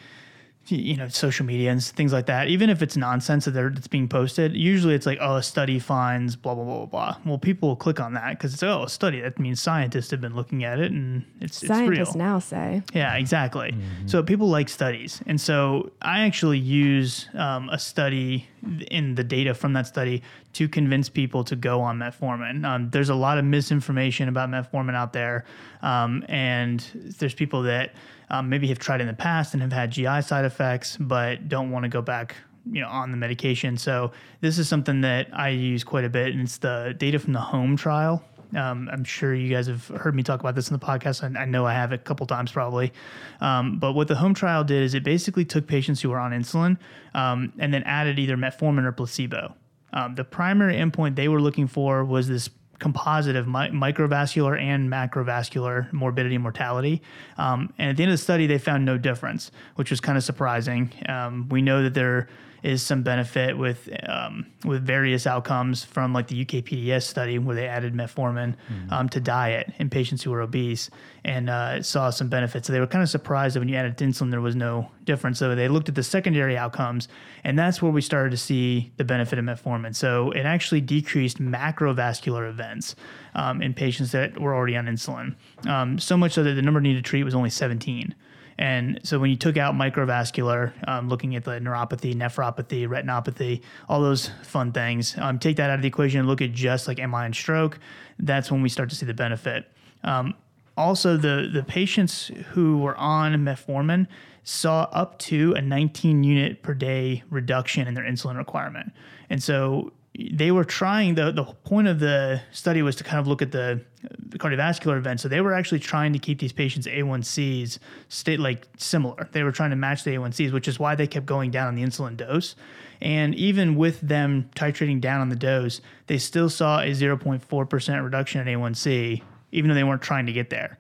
you 0.67 0.98
know 0.98 1.07
social 1.07 1.45
media 1.45 1.72
and 1.72 1.84
things 1.84 2.13
like 2.13 2.25
that. 2.25 2.48
Even 2.48 2.69
if 2.69 2.81
it's 2.81 2.98
nonsense 2.98 3.45
that 3.45 3.51
that's 3.53 3.88
being 3.88 4.07
posted 4.07 4.55
usually 4.55 4.95
it's 4.95 5.05
like 5.05 5.17
oh 5.22 5.36
a 5.36 5.43
study 5.43 5.79
finds 5.79 6.36
blah 6.36 6.55
blah 6.55 6.63
blah 6.63 6.77
blah 6.77 6.86
blah. 6.86 7.17
Well 7.25 7.38
people 7.38 7.69
will 7.69 7.75
click 7.75 8.00
on 8.00 8.13
that 8.13 8.31
because 8.31 8.53
it's 8.53 8.63
oh 8.63 8.84
a 8.84 8.89
study. 8.89 9.22
That 9.22 9.39
means 9.39 9.62
scientists 9.62 10.12
have 10.12 10.22
been 10.22 10.36
looking 10.36 10.63
at 10.63 10.79
it 10.79 10.91
and 10.91 11.25
it's 11.41 11.65
scientists 11.65 12.00
it's 12.00 12.15
real. 12.15 12.17
now 12.17 12.39
say. 12.39 12.81
Yeah 12.93 13.15
exactly. 13.15 13.75
So 14.05 14.24
people 14.24 14.50
like 14.50 14.69
studies. 14.69 15.22
And 15.25 15.39
so 15.39 15.91
i 16.01 16.22
actually 16.22 16.60
use 16.60 17.27
um, 17.34 17.69
a 17.69 17.79
study 17.79 18.48
in 18.91 19.15
the 19.15 19.24
data 19.24 19.53
from 19.53 19.74
that 19.74 19.88
study 19.88 20.22
to 20.53 20.67
convince 20.67 21.10
people 21.10 21.43
to 21.43 21.55
go 21.55 21.81
on 21.81 21.98
metformin 21.98 22.65
um, 22.65 22.89
there's 22.89 23.10
a 23.10 23.15
lot 23.15 23.38
of 23.38 23.45
misinformation 23.45 24.27
about 24.27 24.50
metformin 24.50 24.95
out 24.95 25.13
there 25.13 25.45
um, 25.81 26.24
and 26.27 27.13
there's 27.19 27.34
people 27.34 27.63
that 27.63 27.93
um, 28.29 28.50
maybe 28.50 28.67
have 28.67 28.79
tried 28.79 29.01
in 29.01 29.07
the 29.07 29.13
past 29.13 29.53
and 29.53 29.62
have 29.62 29.72
had 29.72 29.91
GI 29.91 30.22
side 30.22 30.45
effects, 30.45 30.98
but 30.98 31.48
don't 31.48 31.72
want 31.72 31.84
to 31.84 31.89
go 31.89 32.01
back, 32.01 32.36
you 32.72 32.81
know, 32.81 32.88
on 32.88 33.12
the 33.12 33.17
medication. 33.17 33.77
So 33.77 34.12
this 34.41 34.57
is 34.57 34.67
something 34.67 35.01
that 35.01 35.27
I 35.34 35.50
use 35.50 35.84
quite 35.84 36.05
a 36.05 36.10
bit, 36.10 36.34
and 36.34 36.41
it's 36.41 36.57
the 36.57 36.95
data 36.98 37.19
from 37.19 37.34
the 37.34 37.41
home 37.41 37.77
trial. 37.77 38.24
Um, 38.55 38.89
I'm 38.91 39.03
sure 39.03 39.33
you 39.33 39.49
guys 39.49 39.67
have 39.67 39.87
heard 39.87 40.15
me 40.15 40.23
talk 40.23 40.39
about 40.39 40.55
this 40.55 40.69
in 40.69 40.77
the 40.77 40.85
podcast. 40.85 41.23
I, 41.23 41.41
I 41.41 41.45
know 41.45 41.65
I 41.65 41.73
have 41.73 41.91
a 41.91 41.97
couple 41.97 42.25
times 42.25 42.51
probably. 42.51 42.93
Um, 43.41 43.79
but 43.79 43.93
what 43.93 44.07
the 44.07 44.15
home 44.15 44.33
trial 44.33 44.63
did 44.63 44.83
is 44.83 44.93
it 44.93 45.03
basically 45.03 45.45
took 45.45 45.67
patients 45.67 46.01
who 46.01 46.09
were 46.09 46.19
on 46.19 46.31
insulin 46.31 46.77
um, 47.13 47.53
and 47.57 47.73
then 47.73 47.83
added 47.83 48.19
either 48.19 48.37
metformin 48.37 48.85
or 48.85 48.91
placebo. 48.91 49.55
Um, 49.93 50.15
the 50.15 50.23
primary 50.23 50.75
endpoint 50.75 51.15
they 51.15 51.27
were 51.27 51.41
looking 51.41 51.67
for 51.67 52.03
was 52.03 52.27
this 52.27 52.49
composite 52.79 53.35
of 53.35 53.47
mi- 53.47 53.69
microvascular 53.69 54.59
and 54.59 54.89
macrovascular 54.89 55.91
morbidity 55.93 56.35
and 56.35 56.43
mortality. 56.43 57.01
Um, 57.37 57.73
and 57.77 57.91
at 57.91 57.97
the 57.97 58.03
end 58.03 58.11
of 58.11 58.17
the 58.17 58.23
study, 58.23 58.47
they 58.47 58.57
found 58.57 58.85
no 58.85 58.97
difference, 58.97 59.51
which 59.75 59.89
was 59.89 60.01
kind 60.01 60.17
of 60.17 60.23
surprising. 60.23 60.91
Um, 61.07 61.47
we 61.49 61.61
know 61.61 61.83
that 61.83 61.93
there 61.93 62.27
is 62.65 62.81
some 62.81 63.03
benefit 63.03 63.55
with 63.55 63.88
um, 64.10 64.48
with 64.63 64.84
various 64.84 65.27
outcomes 65.27 65.84
from 65.84 66.13
like 66.13 66.27
the 66.27 66.43
UKPDS 66.43 67.03
study 67.03 67.38
where 67.38 67.55
they 67.55 67.67
added 67.67 67.93
metformin 67.93 68.55
mm-hmm. 68.55 68.91
um, 68.91 69.07
to 69.10 69.19
diet 69.19 69.72
in 69.77 69.88
patients 69.88 70.24
who 70.24 70.31
were 70.31 70.41
obese 70.41 70.89
and 71.24 71.48
uh, 71.48 71.84
saw 71.84 72.10
some 72.10 72.27
benefits. 72.27 72.65
So 72.65 72.74
they 72.74 72.79
were 72.79 72.88
kind 72.88 73.03
of 73.03 73.10
surprised 73.10 73.55
that 73.55 73.60
when 73.60 73.69
you 73.69 73.75
added 73.75 73.95
insulin, 73.98 74.31
there 74.31 74.41
was 74.41 74.55
no 74.55 74.89
difference. 75.03 75.38
So 75.38 75.53
they 75.53 75.67
looked 75.67 75.89
at 75.89 75.95
the 75.95 76.03
secondary 76.03 76.57
outcomes, 76.57 77.07
and 77.43 77.57
that's 77.57 77.84
where 77.84 77.91
we 77.91 78.01
started 78.01 78.31
to 78.31 78.38
see 78.38 78.91
the 78.98 79.05
benefit 79.05 79.38
of 79.38 79.45
metformin. 79.45 79.95
So 79.95 80.31
it 80.31 80.45
actually 80.45 80.81
decreased 80.81 81.39
macrovascular 81.39 82.50
events 82.50 82.95
um, 83.36 83.62
in 83.62 83.75
patients 83.75 84.12
that 84.13 84.39
were 84.39 84.55
already 84.55 84.75
on 84.75 84.88
insulin, 84.88 85.36
um, 85.67 86.00
so 86.00 86.17
much 86.17 86.34
so 86.34 86.41
that 86.41 86.53
the 86.53 86.63
number 86.63 86.81
needed 86.81 87.03
to 87.03 87.07
treat 87.07 87.24
was 87.24 87.36
only 87.36 87.51
17. 87.51 88.15
And 88.57 89.00
so 89.03 89.19
when 89.19 89.29
you 89.29 89.35
took 89.35 89.57
out 89.57 89.75
microvascular, 89.75 90.71
um, 90.88 91.09
looking 91.09 91.35
at 91.35 91.43
the 91.43 91.59
neuropathy, 91.59 92.15
nephropathy, 92.15 92.88
retinopathy, 92.88 93.62
all 93.89 94.01
those 94.01 94.29
fun 94.43 94.71
things, 94.71 95.17
um, 95.17 95.39
take 95.39 95.57
that 95.57 95.69
out 95.69 95.75
of 95.75 95.81
the 95.81 95.88
equation 95.88 96.19
and 96.19 96.27
look 96.27 96.41
at 96.41 96.53
just 96.53 96.88
like 96.88 96.97
MI 96.97 97.25
and 97.25 97.35
stroke, 97.35 97.79
that's 98.17 98.51
when 98.51 98.62
we 98.62 98.69
start 98.69 98.89
to 98.89 98.95
see 98.95 99.05
the 99.05 99.13
benefit. 99.13 99.69
Um, 100.03 100.35
also, 100.77 101.17
the, 101.17 101.50
the 101.51 101.63
patients 101.63 102.31
who 102.51 102.77
were 102.77 102.95
on 102.97 103.33
metformin 103.38 104.07
saw 104.43 104.83
up 104.91 105.17
to 105.19 105.53
a 105.53 105.62
19 105.62 106.24
unit 106.24 106.62
per 106.62 106.74
day 106.74 107.24
reduction 107.29 107.88
in 107.88 107.93
their 107.93 108.03
insulin 108.03 108.38
requirement. 108.38 108.91
And 109.29 109.41
so 109.41 109.91
they 110.17 110.51
were 110.51 110.63
trying 110.63 111.15
the 111.15 111.31
the 111.31 111.43
point 111.43 111.88
of 111.88 112.00
the 112.00 112.41
study 112.51 112.81
was 112.81 112.95
to 112.95 113.03
kind 113.03 113.19
of 113.19 113.27
look 113.27 113.41
at 113.41 113.51
the, 113.51 113.81
the, 114.29 114.38
cardiovascular 114.38 114.98
events. 114.98 115.24
So 115.24 115.29
they 115.29 115.41
were 115.41 115.53
actually 115.53 115.79
trying 115.79 116.13
to 116.13 116.19
keep 116.19 116.39
these 116.39 116.53
patients 116.53 116.88
A1Cs 116.88 117.79
state 118.07 118.39
like 118.39 118.67
similar. 118.77 119.27
They 119.31 119.43
were 119.43 119.51
trying 119.51 119.72
to 119.72 119.75
match 119.75 120.03
the 120.03 120.12
A1Cs, 120.12 120.53
which 120.53 120.67
is 120.67 120.79
why 120.79 120.95
they 120.95 121.07
kept 121.07 121.25
going 121.25 121.51
down 121.51 121.67
on 121.67 121.75
the 121.75 121.84
insulin 121.84 122.15
dose. 122.15 122.55
And 123.01 123.36
even 123.36 123.75
with 123.75 124.00
them 124.01 124.50
titrating 124.55 125.01
down 125.01 125.19
on 125.19 125.29
the 125.29 125.36
dose, 125.36 125.81
they 126.07 126.17
still 126.17 126.50
saw 126.50 126.79
a 126.79 126.91
0.4% 126.91 128.03
reduction 128.03 128.48
in 128.48 128.60
A1C, 128.60 129.22
even 129.51 129.69
though 129.69 129.75
they 129.75 129.84
weren't 129.84 130.01
trying 130.01 130.27
to 130.27 130.34
get 130.34 130.50
there. 130.50 130.77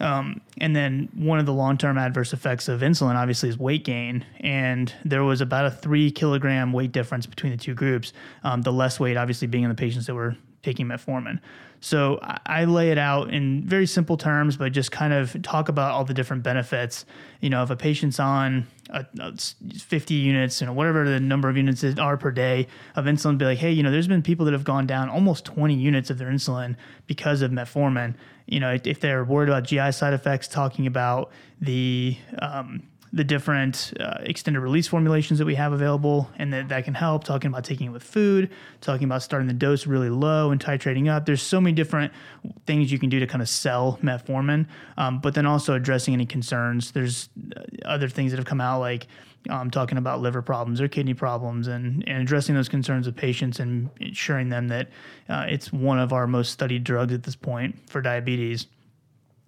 Um, 0.00 0.40
and 0.58 0.74
then 0.74 1.08
one 1.14 1.38
of 1.38 1.46
the 1.46 1.52
long 1.52 1.78
term 1.78 1.98
adverse 1.98 2.32
effects 2.32 2.68
of 2.68 2.80
insulin, 2.80 3.14
obviously, 3.14 3.48
is 3.48 3.58
weight 3.58 3.84
gain. 3.84 4.24
And 4.40 4.92
there 5.04 5.24
was 5.24 5.40
about 5.40 5.66
a 5.66 5.70
three 5.70 6.10
kilogram 6.10 6.72
weight 6.72 6.92
difference 6.92 7.26
between 7.26 7.52
the 7.52 7.58
two 7.58 7.74
groups. 7.74 8.12
Um, 8.42 8.62
the 8.62 8.72
less 8.72 8.98
weight, 8.98 9.16
obviously, 9.16 9.46
being 9.46 9.64
in 9.64 9.70
the 9.70 9.76
patients 9.76 10.06
that 10.06 10.14
were 10.14 10.36
taking 10.62 10.86
metformin. 10.86 11.38
So 11.84 12.18
I 12.22 12.64
lay 12.64 12.92
it 12.92 12.96
out 12.96 13.28
in 13.28 13.62
very 13.68 13.86
simple 13.86 14.16
terms, 14.16 14.56
but 14.56 14.72
just 14.72 14.90
kind 14.90 15.12
of 15.12 15.36
talk 15.42 15.68
about 15.68 15.92
all 15.92 16.02
the 16.02 16.14
different 16.14 16.42
benefits. 16.42 17.04
You 17.42 17.50
know, 17.50 17.62
if 17.62 17.68
a 17.68 17.76
patient's 17.76 18.18
on 18.18 18.66
a, 18.88 19.04
a 19.20 19.36
50 19.36 20.14
units, 20.14 20.62
you 20.62 20.66
know, 20.66 20.72
whatever 20.72 21.06
the 21.06 21.20
number 21.20 21.50
of 21.50 21.58
units 21.58 21.84
are 21.84 22.16
per 22.16 22.30
day 22.30 22.68
of 22.96 23.04
insulin, 23.04 23.36
be 23.36 23.44
like, 23.44 23.58
hey, 23.58 23.70
you 23.70 23.82
know, 23.82 23.90
there's 23.90 24.08
been 24.08 24.22
people 24.22 24.46
that 24.46 24.52
have 24.52 24.64
gone 24.64 24.86
down 24.86 25.10
almost 25.10 25.44
20 25.44 25.74
units 25.74 26.08
of 26.08 26.16
their 26.16 26.28
insulin 26.28 26.74
because 27.06 27.42
of 27.42 27.50
metformin. 27.50 28.14
You 28.46 28.60
know, 28.60 28.76
if 28.84 29.00
they're 29.00 29.24
worried 29.24 29.48
about 29.48 29.64
GI 29.64 29.92
side 29.92 30.12
effects, 30.12 30.48
talking 30.48 30.86
about 30.86 31.30
the 31.60 32.16
um, 32.40 32.82
the 33.14 33.22
different 33.22 33.92
uh, 34.00 34.18
extended 34.22 34.58
release 34.58 34.88
formulations 34.88 35.38
that 35.38 35.44
we 35.44 35.54
have 35.54 35.72
available 35.72 36.28
and 36.36 36.52
that, 36.52 36.68
that 36.68 36.84
can 36.84 36.94
help 36.94 37.22
talking 37.22 37.46
about 37.48 37.62
taking 37.62 37.86
it 37.86 37.90
with 37.90 38.02
food 38.02 38.50
talking 38.80 39.04
about 39.04 39.22
starting 39.22 39.46
the 39.46 39.54
dose 39.54 39.86
really 39.86 40.10
low 40.10 40.50
and 40.50 40.60
titrating 40.60 41.08
up. 41.08 41.24
There's 41.24 41.40
so 41.40 41.60
many 41.60 41.74
different 41.74 42.12
things 42.66 42.90
you 42.90 42.98
can 42.98 43.08
do 43.08 43.20
to 43.20 43.26
kind 43.28 43.40
of 43.40 43.48
sell 43.48 44.00
metformin 44.02 44.66
um, 44.96 45.20
but 45.20 45.34
then 45.34 45.46
also 45.46 45.74
addressing 45.74 46.12
any 46.12 46.26
concerns. 46.26 46.90
There's 46.90 47.28
uh, 47.56 47.60
other 47.84 48.08
things 48.08 48.32
that 48.32 48.38
have 48.38 48.46
come 48.46 48.60
out 48.60 48.80
like 48.80 49.06
um, 49.50 49.70
talking 49.70 49.98
about 49.98 50.20
liver 50.20 50.42
problems 50.42 50.80
or 50.80 50.88
kidney 50.88 51.14
problems 51.14 51.66
and, 51.66 52.06
and 52.08 52.22
addressing 52.22 52.54
those 52.54 52.68
concerns 52.68 53.06
of 53.06 53.14
patients 53.14 53.60
and 53.60 53.90
ensuring 54.00 54.48
them 54.48 54.68
that 54.68 54.88
uh, 55.28 55.46
it's 55.48 55.72
one 55.72 55.98
of 55.98 56.12
our 56.12 56.26
most 56.26 56.52
studied 56.52 56.84
drugs 56.84 57.12
at 57.12 57.22
this 57.22 57.36
point 57.36 57.76
for 57.88 58.00
diabetes 58.00 58.66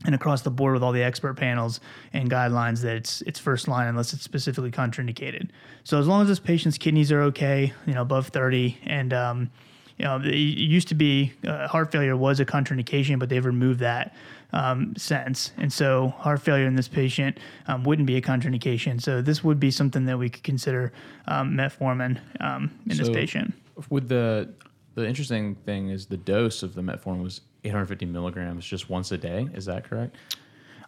and 0.04 0.14
across 0.14 0.42
the 0.42 0.50
board 0.50 0.74
with 0.74 0.82
all 0.82 0.92
the 0.92 1.02
expert 1.02 1.34
panels 1.34 1.80
and 2.12 2.30
guidelines 2.30 2.82
that 2.82 2.96
it's 2.96 3.22
it's 3.22 3.38
first 3.38 3.66
line 3.66 3.86
unless 3.88 4.12
it's 4.12 4.22
specifically 4.22 4.70
contraindicated. 4.70 5.48
So 5.84 5.98
as 5.98 6.06
long 6.06 6.22
as 6.22 6.28
this 6.28 6.38
patient's 6.38 6.76
kidneys 6.76 7.10
are 7.10 7.22
okay, 7.22 7.72
you 7.86 7.94
know, 7.94 8.02
above 8.02 8.28
30, 8.28 8.78
and 8.84 9.12
um, 9.14 9.50
you 9.96 10.04
know, 10.04 10.20
it 10.22 10.34
used 10.34 10.88
to 10.88 10.94
be 10.94 11.32
uh, 11.46 11.66
heart 11.68 11.90
failure 11.90 12.16
was 12.16 12.38
a 12.40 12.44
contraindication, 12.44 13.18
but 13.18 13.30
they've 13.30 13.44
removed 13.44 13.80
that 13.80 14.14
um, 14.52 14.94
since, 14.96 15.52
and 15.56 15.72
so 15.72 16.08
heart 16.18 16.40
failure 16.40 16.66
in 16.66 16.76
this 16.76 16.88
patient 16.88 17.38
um, 17.66 17.84
wouldn't 17.84 18.06
be 18.06 18.16
a 18.16 18.22
contraindication. 18.22 19.00
So 19.00 19.22
this 19.22 19.42
would 19.44 19.60
be 19.60 19.70
something 19.70 20.04
that 20.06 20.18
we 20.18 20.28
could 20.28 20.42
consider 20.42 20.92
um, 21.26 21.52
metformin 21.52 22.18
um, 22.40 22.70
in 22.88 22.96
so 22.96 23.04
this 23.04 23.10
patient. 23.10 23.54
With 23.90 24.08
the 24.08 24.52
the 24.94 25.06
interesting 25.06 25.54
thing 25.54 25.90
is 25.90 26.06
the 26.06 26.16
dose 26.16 26.62
of 26.62 26.74
the 26.74 26.80
metformin 26.80 27.22
was 27.22 27.42
850 27.64 28.06
milligrams 28.06 28.64
just 28.64 28.88
once 28.88 29.12
a 29.12 29.18
day. 29.18 29.48
Is 29.54 29.66
that 29.66 29.84
correct? 29.84 30.16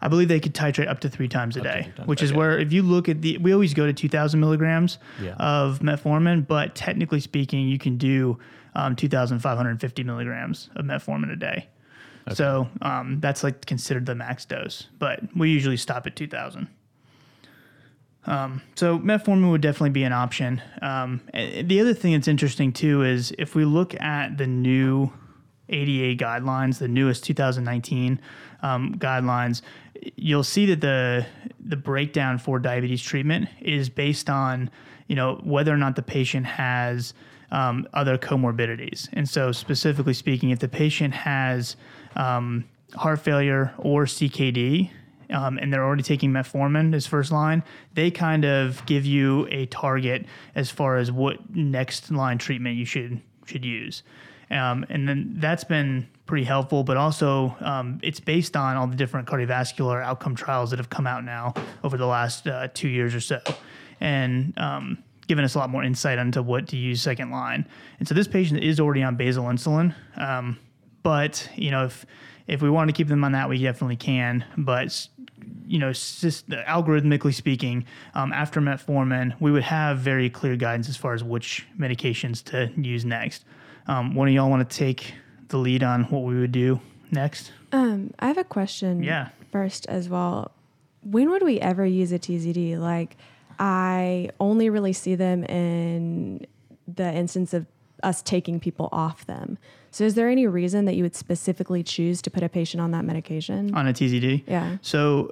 I 0.00 0.08
believe 0.08 0.28
they 0.28 0.40
could 0.40 0.54
titrate 0.54 0.88
up 0.88 1.00
to 1.00 1.08
three 1.08 1.28
times 1.28 1.56
a 1.56 1.60
up 1.60 1.64
day, 1.64 1.92
times. 1.96 2.08
which 2.08 2.20
okay. 2.20 2.26
is 2.26 2.32
where 2.32 2.58
if 2.58 2.72
you 2.72 2.82
look 2.82 3.08
at 3.08 3.20
the, 3.20 3.36
we 3.38 3.52
always 3.52 3.74
go 3.74 3.86
to 3.86 3.92
2,000 3.92 4.38
milligrams 4.38 4.98
yeah. 5.20 5.34
of 5.34 5.80
metformin, 5.80 6.46
but 6.46 6.74
technically 6.74 7.20
speaking, 7.20 7.68
you 7.68 7.78
can 7.78 7.98
do 7.98 8.38
um, 8.74 8.94
2,550 8.94 10.04
milligrams 10.04 10.70
of 10.76 10.84
metformin 10.84 11.32
a 11.32 11.36
day. 11.36 11.66
Okay. 12.28 12.34
So 12.34 12.68
um, 12.82 13.20
that's 13.20 13.42
like 13.42 13.64
considered 13.66 14.06
the 14.06 14.14
max 14.14 14.44
dose, 14.44 14.88
but 14.98 15.20
we 15.34 15.50
usually 15.50 15.76
stop 15.76 16.06
at 16.06 16.14
2,000. 16.14 16.68
Um, 18.26 18.60
so 18.74 18.98
metformin 18.98 19.50
would 19.50 19.62
definitely 19.62 19.90
be 19.90 20.04
an 20.04 20.12
option. 20.12 20.60
Um, 20.82 21.22
the 21.32 21.80
other 21.80 21.94
thing 21.94 22.12
that's 22.12 22.28
interesting 22.28 22.72
too 22.72 23.02
is 23.02 23.32
if 23.38 23.54
we 23.54 23.64
look 23.64 23.98
at 24.00 24.36
the 24.36 24.46
new 24.46 25.10
ADA 25.70 26.22
guidelines, 26.22 26.78
the 26.78 26.88
newest 26.88 27.24
2019 27.24 28.20
um, 28.62 28.94
guidelines, 28.96 29.62
you'll 30.16 30.44
see 30.44 30.66
that 30.66 30.80
the 30.80 31.26
the 31.60 31.76
breakdown 31.76 32.38
for 32.38 32.58
diabetes 32.58 33.02
treatment 33.02 33.48
is 33.60 33.88
based 33.88 34.30
on 34.30 34.70
you 35.06 35.16
know 35.16 35.40
whether 35.42 35.72
or 35.72 35.76
not 35.76 35.96
the 35.96 36.02
patient 36.02 36.46
has 36.46 37.14
um, 37.50 37.88
other 37.94 38.18
comorbidities. 38.18 39.08
And 39.12 39.28
so, 39.28 39.52
specifically 39.52 40.14
speaking, 40.14 40.50
if 40.50 40.58
the 40.58 40.68
patient 40.68 41.14
has 41.14 41.76
um, 42.18 42.64
heart 42.94 43.20
failure 43.20 43.72
or 43.78 44.04
CKD, 44.04 44.90
um, 45.30 45.58
and 45.58 45.72
they're 45.72 45.84
already 45.84 46.02
taking 46.02 46.30
metformin 46.30 46.94
as 46.94 47.06
first 47.06 47.32
line, 47.32 47.62
they 47.94 48.10
kind 48.10 48.44
of 48.44 48.84
give 48.86 49.04
you 49.04 49.46
a 49.50 49.66
target 49.66 50.26
as 50.54 50.70
far 50.70 50.96
as 50.96 51.10
what 51.12 51.54
next 51.54 52.10
line 52.10 52.38
treatment 52.38 52.76
you 52.76 52.84
should 52.84 53.20
should 53.46 53.64
use. 53.64 54.02
Um, 54.50 54.86
and 54.88 55.08
then 55.08 55.34
that's 55.36 55.64
been 55.64 56.08
pretty 56.26 56.44
helpful, 56.44 56.82
but 56.84 56.96
also 56.96 57.56
um, 57.60 58.00
it's 58.02 58.20
based 58.20 58.56
on 58.56 58.76
all 58.76 58.86
the 58.86 58.96
different 58.96 59.28
cardiovascular 59.28 60.02
outcome 60.02 60.34
trials 60.34 60.70
that 60.70 60.78
have 60.78 60.90
come 60.90 61.06
out 61.06 61.24
now 61.24 61.54
over 61.84 61.96
the 61.96 62.06
last 62.06 62.46
uh, 62.46 62.68
two 62.72 62.88
years 62.88 63.14
or 63.14 63.20
so. 63.20 63.40
And 64.00 64.54
um, 64.58 65.02
given 65.26 65.44
us 65.44 65.54
a 65.54 65.58
lot 65.58 65.70
more 65.70 65.84
insight 65.84 66.18
into 66.18 66.42
what 66.42 66.68
to 66.68 66.76
use 66.76 67.02
second 67.02 67.30
line. 67.30 67.66
And 67.98 68.08
so 68.08 68.14
this 68.14 68.26
patient 68.26 68.62
is 68.62 68.80
already 68.80 69.02
on 69.02 69.16
basal 69.16 69.44
insulin, 69.44 69.94
um, 70.16 70.58
but 71.08 71.48
you 71.56 71.70
know 71.70 71.86
if 71.86 72.04
if 72.46 72.60
we 72.60 72.68
want 72.68 72.90
to 72.90 72.92
keep 72.92 73.08
them 73.08 73.24
on 73.24 73.32
that, 73.32 73.48
we 73.48 73.62
definitely 73.62 73.96
can. 73.96 74.44
But 74.58 75.08
you 75.66 75.78
know, 75.78 75.90
just 75.90 76.48
algorithmically 76.50 77.32
speaking, 77.32 77.86
um, 78.14 78.30
after 78.30 78.60
metformin, 78.60 79.34
we 79.40 79.50
would 79.50 79.62
have 79.62 80.00
very 80.00 80.28
clear 80.28 80.54
guidance 80.56 80.86
as 80.86 80.98
far 80.98 81.14
as 81.14 81.24
which 81.24 81.66
medications 81.78 82.44
to 82.44 82.70
use 82.78 83.06
next. 83.06 83.46
Um, 83.86 84.14
one 84.14 84.28
of 84.28 84.34
y'all 84.34 84.50
want 84.50 84.68
to 84.68 84.76
take 84.76 85.14
the 85.48 85.56
lead 85.56 85.82
on 85.82 86.04
what 86.04 86.24
we 86.24 86.38
would 86.38 86.52
do 86.52 86.78
next? 87.10 87.52
Um, 87.72 88.12
I 88.18 88.26
have 88.26 88.36
a 88.36 88.44
question. 88.44 89.02
Yeah. 89.02 89.28
First, 89.50 89.86
as 89.86 90.10
well, 90.10 90.50
when 91.02 91.30
would 91.30 91.42
we 91.42 91.58
ever 91.58 91.86
use 91.86 92.12
a 92.12 92.18
TZD? 92.18 92.78
Like, 92.78 93.16
I 93.58 94.28
only 94.40 94.68
really 94.68 94.92
see 94.92 95.14
them 95.14 95.44
in 95.44 96.46
the 96.86 97.10
instance 97.10 97.54
of 97.54 97.64
us 98.02 98.20
taking 98.22 98.60
people 98.60 98.88
off 98.92 99.24
them. 99.26 99.58
So, 99.90 100.04
is 100.04 100.14
there 100.14 100.28
any 100.28 100.46
reason 100.46 100.84
that 100.84 100.94
you 100.94 101.02
would 101.02 101.16
specifically 101.16 101.82
choose 101.82 102.22
to 102.22 102.30
put 102.30 102.42
a 102.42 102.48
patient 102.48 102.80
on 102.80 102.90
that 102.92 103.04
medication? 103.04 103.74
on 103.74 103.86
a 103.86 103.92
TZD. 103.92 104.44
Yeah. 104.46 104.78
So 104.82 105.30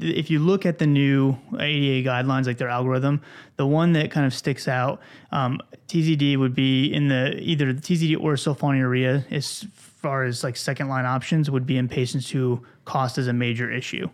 if 0.00 0.30
you 0.30 0.38
look 0.38 0.64
at 0.66 0.78
the 0.78 0.86
new 0.86 1.36
ADA 1.58 2.08
guidelines, 2.08 2.46
like 2.46 2.58
their 2.58 2.68
algorithm, 2.68 3.20
the 3.56 3.66
one 3.66 3.92
that 3.94 4.10
kind 4.10 4.26
of 4.26 4.32
sticks 4.32 4.68
out, 4.68 5.00
um, 5.32 5.60
TZD 5.88 6.38
would 6.38 6.54
be 6.54 6.92
in 6.92 7.08
the 7.08 7.36
either 7.40 7.72
the 7.72 7.80
TZD 7.80 8.20
or 8.20 8.34
sulfonylurea 8.34 9.30
as 9.32 9.66
far 9.74 10.24
as 10.24 10.44
like 10.44 10.56
second 10.56 10.88
line 10.88 11.06
options 11.06 11.50
would 11.50 11.66
be 11.66 11.76
in 11.76 11.88
patients 11.88 12.30
who 12.30 12.64
cost 12.84 13.18
is 13.18 13.26
a 13.26 13.32
major 13.32 13.70
issue. 13.70 14.08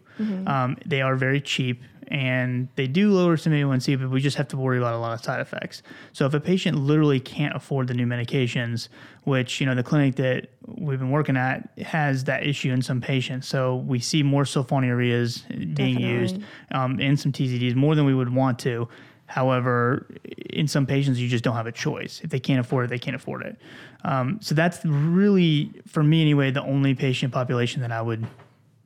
Um, 0.47 0.77
they 0.85 1.01
are 1.01 1.17
very 1.17 1.41
cheap 1.41 1.83
and 2.11 2.69
they 2.75 2.89
do 2.89 3.13
lower 3.13 3.37
some 3.37 3.53
A1C, 3.53 3.99
but 4.01 4.11
we 4.11 4.21
just 4.21 4.37
have 4.37 4.49
to 4.49 4.57
worry 4.57 4.79
about 4.79 4.95
a 4.95 4.99
lot 4.99 5.13
of 5.13 5.25
side 5.25 5.41
effects. 5.41 5.83
So 6.13 6.27
if 6.27 6.35
a 6.35 6.41
patient 6.41 6.77
literally 6.77 7.21
can't 7.21 7.55
afford 7.55 7.87
the 7.87 7.95
new 7.95 8.07
medications, 8.07 8.89
which 9.25 9.61
you 9.61 9.67
know 9.67 9.77
the 9.77 9.85
clinic 9.85 10.17
that 10.17 10.49
we've 10.67 10.99
been 10.99 11.11
working 11.11 11.37
at 11.37 11.71
has 11.79 12.25
that 12.25 12.45
issue 12.45 12.73
in 12.73 12.83
some 12.83 13.01
patients, 13.01 13.47
so 13.47 13.77
we 13.77 14.01
see 14.01 14.23
more 14.25 14.43
sulfonylureas 14.43 15.49
being 15.49 15.95
Definitely. 15.95 16.03
used 16.03 16.39
um, 16.73 16.99
and 17.01 17.19
some 17.19 17.31
TZDs 17.31 17.77
more 17.77 17.95
than 17.95 18.05
we 18.05 18.15
would 18.15 18.35
want 18.35 18.59
to. 18.61 18.89
However, 19.27 20.09
in 20.25 20.67
some 20.67 20.87
patients, 20.87 21.21
you 21.21 21.29
just 21.29 21.45
don't 21.45 21.55
have 21.55 21.69
a 21.69 21.73
choice. 21.73 22.21
If 22.25 22.31
they 22.31 22.41
can't 22.41 22.59
afford 22.59 22.87
it, 22.87 22.89
they 22.89 22.99
can't 22.99 23.15
afford 23.15 23.43
it. 23.43 23.57
Um, 24.03 24.41
so 24.43 24.57
that's 24.57 24.85
really, 24.85 25.71
for 25.87 26.03
me 26.03 26.21
anyway, 26.21 26.51
the 26.51 26.63
only 26.63 26.97
patient 26.97 27.33
population 27.33 27.81
that 27.83 27.93
I 27.93 28.03
would 28.03 28.27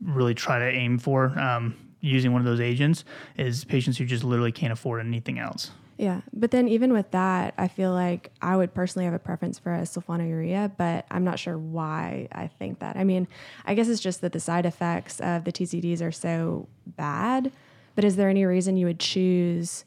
really 0.02 0.34
try 0.34 0.58
to 0.58 0.66
aim 0.66 0.98
for 0.98 1.38
um, 1.38 1.74
using 2.04 2.32
one 2.32 2.40
of 2.40 2.44
those 2.46 2.60
agents 2.60 3.04
is 3.36 3.64
patients 3.64 3.98
who 3.98 4.04
just 4.04 4.24
literally 4.24 4.52
can't 4.52 4.72
afford 4.72 5.04
anything 5.04 5.38
else. 5.38 5.70
Yeah, 5.96 6.22
but 6.32 6.50
then 6.50 6.66
even 6.68 6.92
with 6.92 7.10
that, 7.12 7.54
I 7.56 7.68
feel 7.68 7.92
like 7.92 8.32
I 8.42 8.56
would 8.56 8.74
personally 8.74 9.04
have 9.04 9.14
a 9.14 9.18
preference 9.18 9.60
for 9.60 9.72
a 9.72 9.82
sulfonylurea, 9.82 10.72
but 10.76 11.06
I'm 11.10 11.22
not 11.22 11.38
sure 11.38 11.56
why 11.56 12.28
I 12.32 12.48
think 12.48 12.80
that. 12.80 12.96
I 12.96 13.04
mean, 13.04 13.28
I 13.64 13.74
guess 13.74 13.88
it's 13.88 14.00
just 14.00 14.20
that 14.22 14.32
the 14.32 14.40
side 14.40 14.66
effects 14.66 15.20
of 15.20 15.44
the 15.44 15.52
TZDs 15.52 16.02
are 16.02 16.10
so 16.10 16.66
bad. 16.84 17.52
But 17.94 18.04
is 18.04 18.16
there 18.16 18.28
any 18.28 18.44
reason 18.44 18.76
you 18.76 18.86
would 18.86 18.98
choose, 18.98 19.84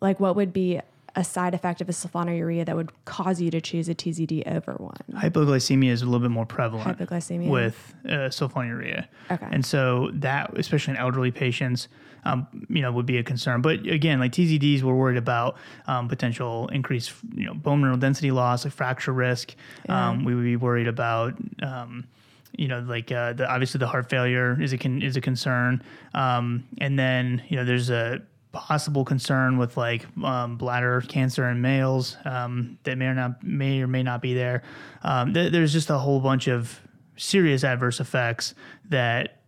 like, 0.00 0.18
what 0.18 0.34
would 0.34 0.52
be 0.52 0.80
a 1.16 1.24
side 1.24 1.54
effect 1.54 1.80
of 1.80 1.88
a 1.88 1.92
sulfonylurea 1.92 2.66
that 2.66 2.76
would 2.76 2.92
cause 3.06 3.40
you 3.40 3.50
to 3.50 3.60
choose 3.60 3.88
a 3.88 3.94
TZD 3.94 4.46
over 4.54 4.74
one? 4.74 4.96
Hypoglycemia 5.12 5.90
is 5.90 6.02
a 6.02 6.04
little 6.04 6.20
bit 6.20 6.30
more 6.30 6.44
prevalent 6.46 6.98
Hypoglycemia. 6.98 7.48
with 7.48 7.94
uh, 8.04 8.28
sulfonylurea. 8.28 9.06
Okay. 9.30 9.48
And 9.50 9.64
so 9.64 10.10
that, 10.12 10.56
especially 10.58 10.92
in 10.92 10.98
elderly 10.98 11.30
patients, 11.30 11.88
um, 12.24 12.46
you 12.68 12.82
know, 12.82 12.92
would 12.92 13.06
be 13.06 13.18
a 13.18 13.22
concern. 13.22 13.62
But 13.62 13.86
again, 13.86 14.20
like 14.20 14.32
TZDs, 14.32 14.82
we're 14.82 14.94
worried 14.94 15.16
about 15.16 15.56
um, 15.86 16.08
potential 16.08 16.68
increased, 16.68 17.12
you 17.34 17.46
know, 17.46 17.54
bone 17.54 17.80
mineral 17.80 17.96
density 17.96 18.30
loss, 18.30 18.64
like 18.64 18.74
fracture 18.74 19.12
risk. 19.12 19.54
Um, 19.88 20.24
we 20.24 20.34
would 20.34 20.44
be 20.44 20.56
worried 20.56 20.88
about. 20.88 21.34
Um, 21.62 22.06
you 22.56 22.68
know, 22.68 22.80
like 22.80 23.12
uh, 23.12 23.34
the 23.34 23.46
obviously 23.46 23.78
the 23.78 23.86
heart 23.86 24.08
failure 24.08 24.56
is 24.60 24.72
a 24.72 24.78
con- 24.78 25.02
is 25.02 25.14
a 25.16 25.20
concern, 25.20 25.82
um, 26.14 26.64
and 26.78 26.98
then 26.98 27.42
you 27.48 27.56
know 27.56 27.66
there's 27.66 27.90
a 27.90 28.22
possible 28.56 29.04
concern 29.04 29.58
with 29.58 29.76
like 29.76 30.06
um, 30.24 30.56
bladder 30.56 31.02
cancer 31.02 31.48
in 31.48 31.60
males 31.60 32.16
um, 32.24 32.78
that 32.84 32.96
may 32.96 33.06
or 33.06 33.14
not 33.14 33.42
may 33.44 33.82
or 33.82 33.86
may 33.86 34.02
not 34.02 34.22
be 34.22 34.34
there. 34.34 34.62
Um, 35.02 35.34
th- 35.34 35.52
there's 35.52 35.72
just 35.72 35.90
a 35.90 35.98
whole 35.98 36.20
bunch 36.20 36.48
of 36.48 36.80
serious 37.16 37.64
adverse 37.64 38.00
effects 38.00 38.54
that 38.88 39.42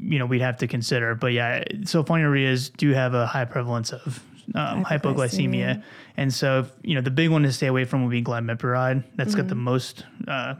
you 0.00 0.18
know 0.18 0.26
we'd 0.26 0.40
have 0.40 0.56
to 0.58 0.66
consider. 0.66 1.14
But 1.14 1.32
yeah, 1.32 1.62
sulfonylureas 1.80 2.76
do 2.76 2.92
have 2.92 3.14
a 3.14 3.26
high 3.26 3.44
prevalence 3.44 3.92
of 3.92 4.24
um, 4.54 4.84
hypoglycemia. 4.84 5.76
Hypoglycemia. 5.76 5.82
and 6.16 6.32
so 6.32 6.60
if, 6.60 6.72
you 6.82 6.94
know 6.94 7.00
the 7.02 7.10
big 7.10 7.30
one 7.30 7.42
to 7.42 7.52
stay 7.52 7.66
away 7.66 7.84
from 7.84 8.02
would 8.02 8.10
be 8.10 8.22
glimepiride. 8.22 9.04
That's 9.16 9.34
got 9.34 9.48
the 9.48 9.54
most 9.54 10.04
uh, 10.26 10.54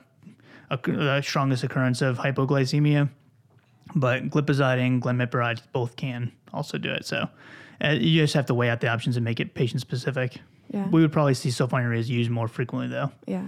occur- 0.71 0.97
the 0.97 1.23
strongest 1.23 1.65
occurrence 1.65 2.03
of 2.03 2.19
hypoglycemia. 2.19 3.09
But 3.95 4.31
glipizide 4.31 4.79
and 4.79 5.03
glimepiride 5.03 5.61
both 5.73 5.97
can 5.97 6.33
also 6.53 6.79
do 6.79 6.91
it. 6.91 7.05
So 7.05 7.29
uh, 7.83 7.91
you 7.91 8.23
just 8.23 8.35
have 8.35 8.47
to 8.47 8.55
weigh 8.55 8.71
out 8.71 8.81
the 8.81 8.89
options 8.89 9.17
and 9.17 9.25
make 9.25 9.41
it 9.41 9.55
patient 9.55 9.81
specific. 9.81 10.39
Yeah. 10.71 10.89
We 10.89 11.03
would 11.03 11.13
probably 11.13 11.35
see 11.35 11.51
sulfonylureas 11.51 12.09
used 12.09 12.31
more 12.31 12.49
frequently 12.49 12.89
though. 12.89 13.11
yeah. 13.27 13.45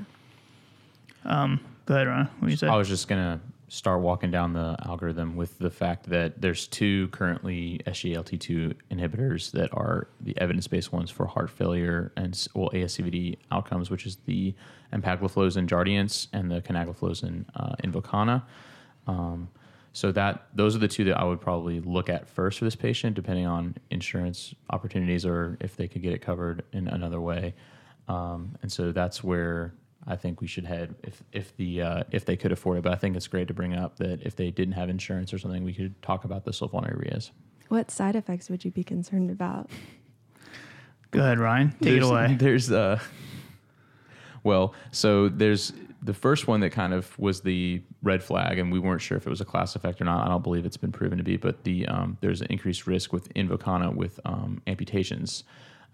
Go 1.87 1.95
ahead, 1.95 2.07
Ron. 2.07 2.29
What 2.39 2.47
do 2.47 2.51
you 2.51 2.57
say? 2.57 2.67
I 2.67 2.77
was 2.77 2.89
just 2.89 3.09
gonna 3.09 3.41
start 3.69 4.01
walking 4.01 4.31
down 4.31 4.53
the 4.53 4.77
algorithm 4.87 5.37
with 5.37 5.59
the 5.59 5.71
fact 5.71 6.09
that 6.09 6.41
there's 6.41 6.67
two 6.69 7.09
currently 7.09 7.81
SGLT2 7.87 8.75
inhibitors 8.91 9.51
that 9.53 9.69
are 9.73 10.07
the 10.21 10.39
evidence-based 10.39 10.93
ones 10.93 11.11
for 11.11 11.27
heart 11.27 11.51
failure 11.51 12.13
and 12.17 12.47
well 12.55 12.71
ASCVD 12.73 13.37
outcomes, 13.51 13.91
which 13.91 14.07
is 14.07 14.17
the 14.27 14.55
empagliflozin 14.93 15.67
Jardiance 15.67 16.29
and 16.33 16.51
the 16.51 16.61
canagliflozin 16.63 17.45
uh, 17.57 17.75
Invokana. 17.83 18.43
Um, 19.07 19.49
so 19.95 20.11
that 20.11 20.49
those 20.53 20.75
are 20.75 20.81
the 20.81 20.89
two 20.89 21.05
that 21.05 21.17
I 21.17 21.25
would 21.25 21.41
probably 21.41 21.81
look 21.81 22.11
at 22.11 22.29
first 22.29 22.59
for 22.59 22.65
this 22.65 22.75
patient, 22.75 23.15
depending 23.15 23.47
on 23.47 23.77
insurance 23.91 24.53
opportunities 24.71 25.25
or 25.25 25.57
if 25.61 25.77
they 25.77 25.87
could 25.87 26.03
get 26.03 26.13
it 26.13 26.19
covered 26.19 26.65
in 26.73 26.89
another 26.89 27.21
way. 27.21 27.55
Um, 28.09 28.57
and 28.61 28.71
so 28.71 28.91
that's 28.91 29.23
where 29.23 29.73
I 30.05 30.17
think 30.17 30.41
we 30.41 30.49
should 30.49 30.65
head 30.65 30.97
if 31.05 31.23
if 31.33 31.57
the 31.57 31.81
uh, 31.81 32.03
if 32.11 32.25
they 32.25 32.37
could 32.37 32.51
afford 32.51 32.79
it. 32.79 32.83
But 32.83 32.93
I 32.93 32.97
think 32.97 33.15
it's 33.17 33.29
great 33.29 33.47
to 33.49 33.55
bring 33.55 33.73
up 33.73 33.97
that 33.99 34.21
if 34.23 34.35
they 34.35 34.51
didn't 34.51 34.75
have 34.75 34.89
insurance 34.91 35.33
or 35.33 35.39
something, 35.39 35.63
we 35.63 35.73
could 35.73 36.03
talk 36.03 36.25
about 36.25 36.45
the 36.45 36.51
sulfonylureas. 36.51 37.31
What 37.69 37.93
side 37.93 38.17
effects 38.17 38.51
would 38.51 38.65
you 38.65 38.73
be 38.73 38.83
concerned 38.83 39.31
about? 39.31 39.71
Go 41.13 41.21
ahead, 41.21 41.39
Ryan. 41.39 41.73
Take 41.81 41.99
it 41.99 42.03
away. 42.03 42.35
There's 42.39 42.73
uh 42.73 42.99
well, 44.43 44.75
so 44.91 45.29
there's 45.29 45.73
the 46.05 46.15
first 46.15 46.47
one 46.47 46.61
that 46.61 46.71
kind 46.71 46.93
of 46.93 47.19
was 47.19 47.41
the 47.41 47.83
red 48.03 48.23
flag, 48.23 48.59
and 48.59 48.71
we 48.71 48.79
weren't 48.79 49.01
sure 49.01 49.17
if 49.17 49.27
it 49.27 49.31
was 49.31 49.41
a 49.41 49.45
class 49.45 49.75
effect 49.75 50.01
or 50.03 50.05
not. 50.05 50.27
I 50.27 50.29
don't 50.29 50.43
believe 50.43 50.67
it's 50.67 50.77
been 50.77 50.93
proven 50.93 51.17
to 51.17 51.25
be, 51.25 51.39
but 51.39 51.65
the 51.65 51.87
um, 51.87 52.19
there's 52.21 52.43
an 52.43 52.49
increased 52.51 52.87
risk 52.87 53.13
with 53.13 53.33
Invokana 53.35 53.95
with 53.95 54.21
um, 54.27 54.61
amputations. 54.67 55.45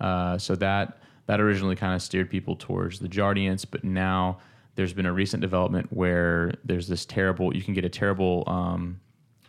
Uh, 0.00 0.36
so 0.36 0.56
that 0.56 0.98
that 1.26 1.40
originally 1.40 1.76
kind 1.76 1.94
of 1.94 2.02
steered 2.02 2.28
people 2.28 2.56
towards 2.56 2.98
the 2.98 3.08
Jardiance, 3.08 3.64
but 3.70 3.84
now 3.84 4.38
there's 4.74 4.92
been 4.92 5.06
a 5.06 5.12
recent 5.12 5.40
development 5.40 5.86
where 5.92 6.54
there's 6.64 6.88
this 6.88 7.04
terrible. 7.06 7.54
You 7.54 7.62
can 7.62 7.74
get 7.74 7.84
a 7.84 7.88
terrible, 7.88 8.42
um, 8.48 9.00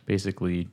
basically 0.06 0.68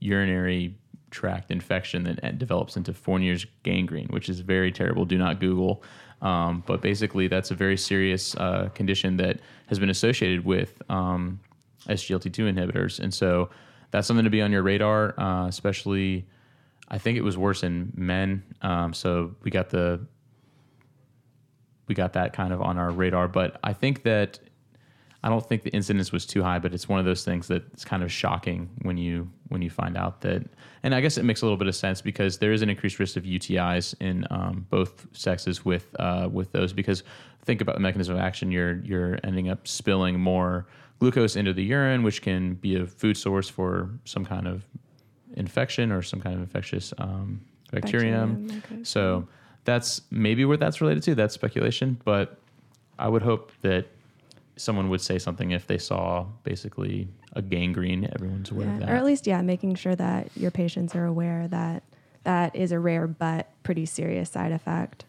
urinary 0.00 0.74
tract 1.10 1.50
infection 1.50 2.04
that 2.04 2.24
uh, 2.24 2.30
develops 2.32 2.76
into 2.76 2.94
Fournier's 2.94 3.44
gangrene, 3.62 4.08
which 4.08 4.28
is 4.28 4.40
very 4.40 4.72
terrible. 4.72 5.04
Do 5.04 5.18
not 5.18 5.38
Google. 5.38 5.82
Um, 6.24 6.64
but 6.66 6.80
basically, 6.80 7.28
that's 7.28 7.50
a 7.50 7.54
very 7.54 7.76
serious 7.76 8.34
uh, 8.36 8.70
condition 8.74 9.18
that 9.18 9.38
has 9.68 9.78
been 9.78 9.90
associated 9.90 10.44
with 10.44 10.82
um, 10.90 11.38
SGLT2 11.86 12.52
inhibitors. 12.52 12.98
And 12.98 13.12
so 13.12 13.50
that's 13.90 14.08
something 14.08 14.24
to 14.24 14.30
be 14.30 14.42
on 14.42 14.50
your 14.50 14.62
radar, 14.62 15.14
uh, 15.20 15.46
especially. 15.46 16.26
I 16.88 16.98
think 16.98 17.16
it 17.16 17.22
was 17.22 17.38
worse 17.38 17.62
in 17.62 17.92
men. 17.94 18.42
Um, 18.60 18.92
so 18.92 19.34
we 19.42 19.50
got 19.50 19.70
the 19.70 20.06
we 21.86 21.94
got 21.94 22.14
that 22.14 22.32
kind 22.32 22.52
of 22.52 22.60
on 22.62 22.78
our 22.78 22.90
radar. 22.90 23.28
But 23.28 23.58
I 23.62 23.72
think 23.72 24.02
that 24.04 24.38
I 25.24 25.30
don't 25.30 25.44
think 25.44 25.62
the 25.62 25.70
incidence 25.70 26.12
was 26.12 26.26
too 26.26 26.42
high, 26.42 26.58
but 26.58 26.74
it's 26.74 26.86
one 26.86 26.98
of 26.98 27.06
those 27.06 27.24
things 27.24 27.48
that's 27.48 27.82
kind 27.82 28.02
of 28.02 28.12
shocking 28.12 28.68
when 28.82 28.98
you 28.98 29.30
when 29.48 29.62
you 29.62 29.70
find 29.70 29.96
out 29.96 30.20
that. 30.20 30.42
And 30.82 30.94
I 30.94 31.00
guess 31.00 31.16
it 31.16 31.24
makes 31.24 31.40
a 31.40 31.46
little 31.46 31.56
bit 31.56 31.66
of 31.66 31.74
sense 31.74 32.02
because 32.02 32.36
there 32.36 32.52
is 32.52 32.60
an 32.60 32.68
increased 32.68 32.98
risk 32.98 33.16
of 33.16 33.22
UTIs 33.22 33.94
in 34.02 34.26
um, 34.30 34.66
both 34.68 35.06
sexes 35.12 35.64
with 35.64 35.88
uh, 35.98 36.28
with 36.30 36.52
those. 36.52 36.74
Because 36.74 37.04
think 37.42 37.62
about 37.62 37.74
the 37.74 37.80
mechanism 37.80 38.16
of 38.16 38.20
action, 38.20 38.52
you're 38.52 38.76
you're 38.80 39.18
ending 39.24 39.48
up 39.48 39.66
spilling 39.66 40.20
more 40.20 40.66
glucose 40.98 41.36
into 41.36 41.54
the 41.54 41.64
urine, 41.64 42.02
which 42.02 42.20
can 42.20 42.52
be 42.56 42.76
a 42.76 42.86
food 42.86 43.16
source 43.16 43.48
for 43.48 43.88
some 44.04 44.26
kind 44.26 44.46
of 44.46 44.62
infection 45.38 45.90
or 45.90 46.02
some 46.02 46.20
kind 46.20 46.34
of 46.34 46.42
infectious 46.42 46.92
um, 46.98 47.40
bacterium. 47.72 48.42
Bacterium, 48.42 48.62
okay. 48.72 48.84
So 48.84 49.26
that's 49.64 50.02
maybe 50.10 50.44
where 50.44 50.58
that's 50.58 50.82
related 50.82 51.02
to. 51.04 51.14
That's 51.14 51.32
speculation, 51.32 51.98
but 52.04 52.38
I 52.98 53.08
would 53.08 53.22
hope 53.22 53.52
that 53.62 53.86
someone 54.56 54.88
would 54.88 55.00
say 55.00 55.18
something 55.18 55.50
if 55.50 55.66
they 55.66 55.78
saw 55.78 56.26
basically 56.42 57.08
a 57.32 57.42
gangrene. 57.42 58.08
Everyone's 58.14 58.50
aware 58.50 58.68
of 58.68 58.80
that. 58.80 58.90
Or 58.90 58.94
at 58.94 59.04
least, 59.04 59.26
yeah, 59.26 59.42
making 59.42 59.74
sure 59.74 59.96
that 59.96 60.28
your 60.36 60.50
patients 60.50 60.94
are 60.94 61.04
aware 61.04 61.48
that 61.48 61.82
that 62.24 62.54
is 62.54 62.72
a 62.72 62.78
rare 62.78 63.06
but 63.06 63.50
pretty 63.62 63.86
serious 63.86 64.30
side 64.30 64.52
effect. 64.52 65.04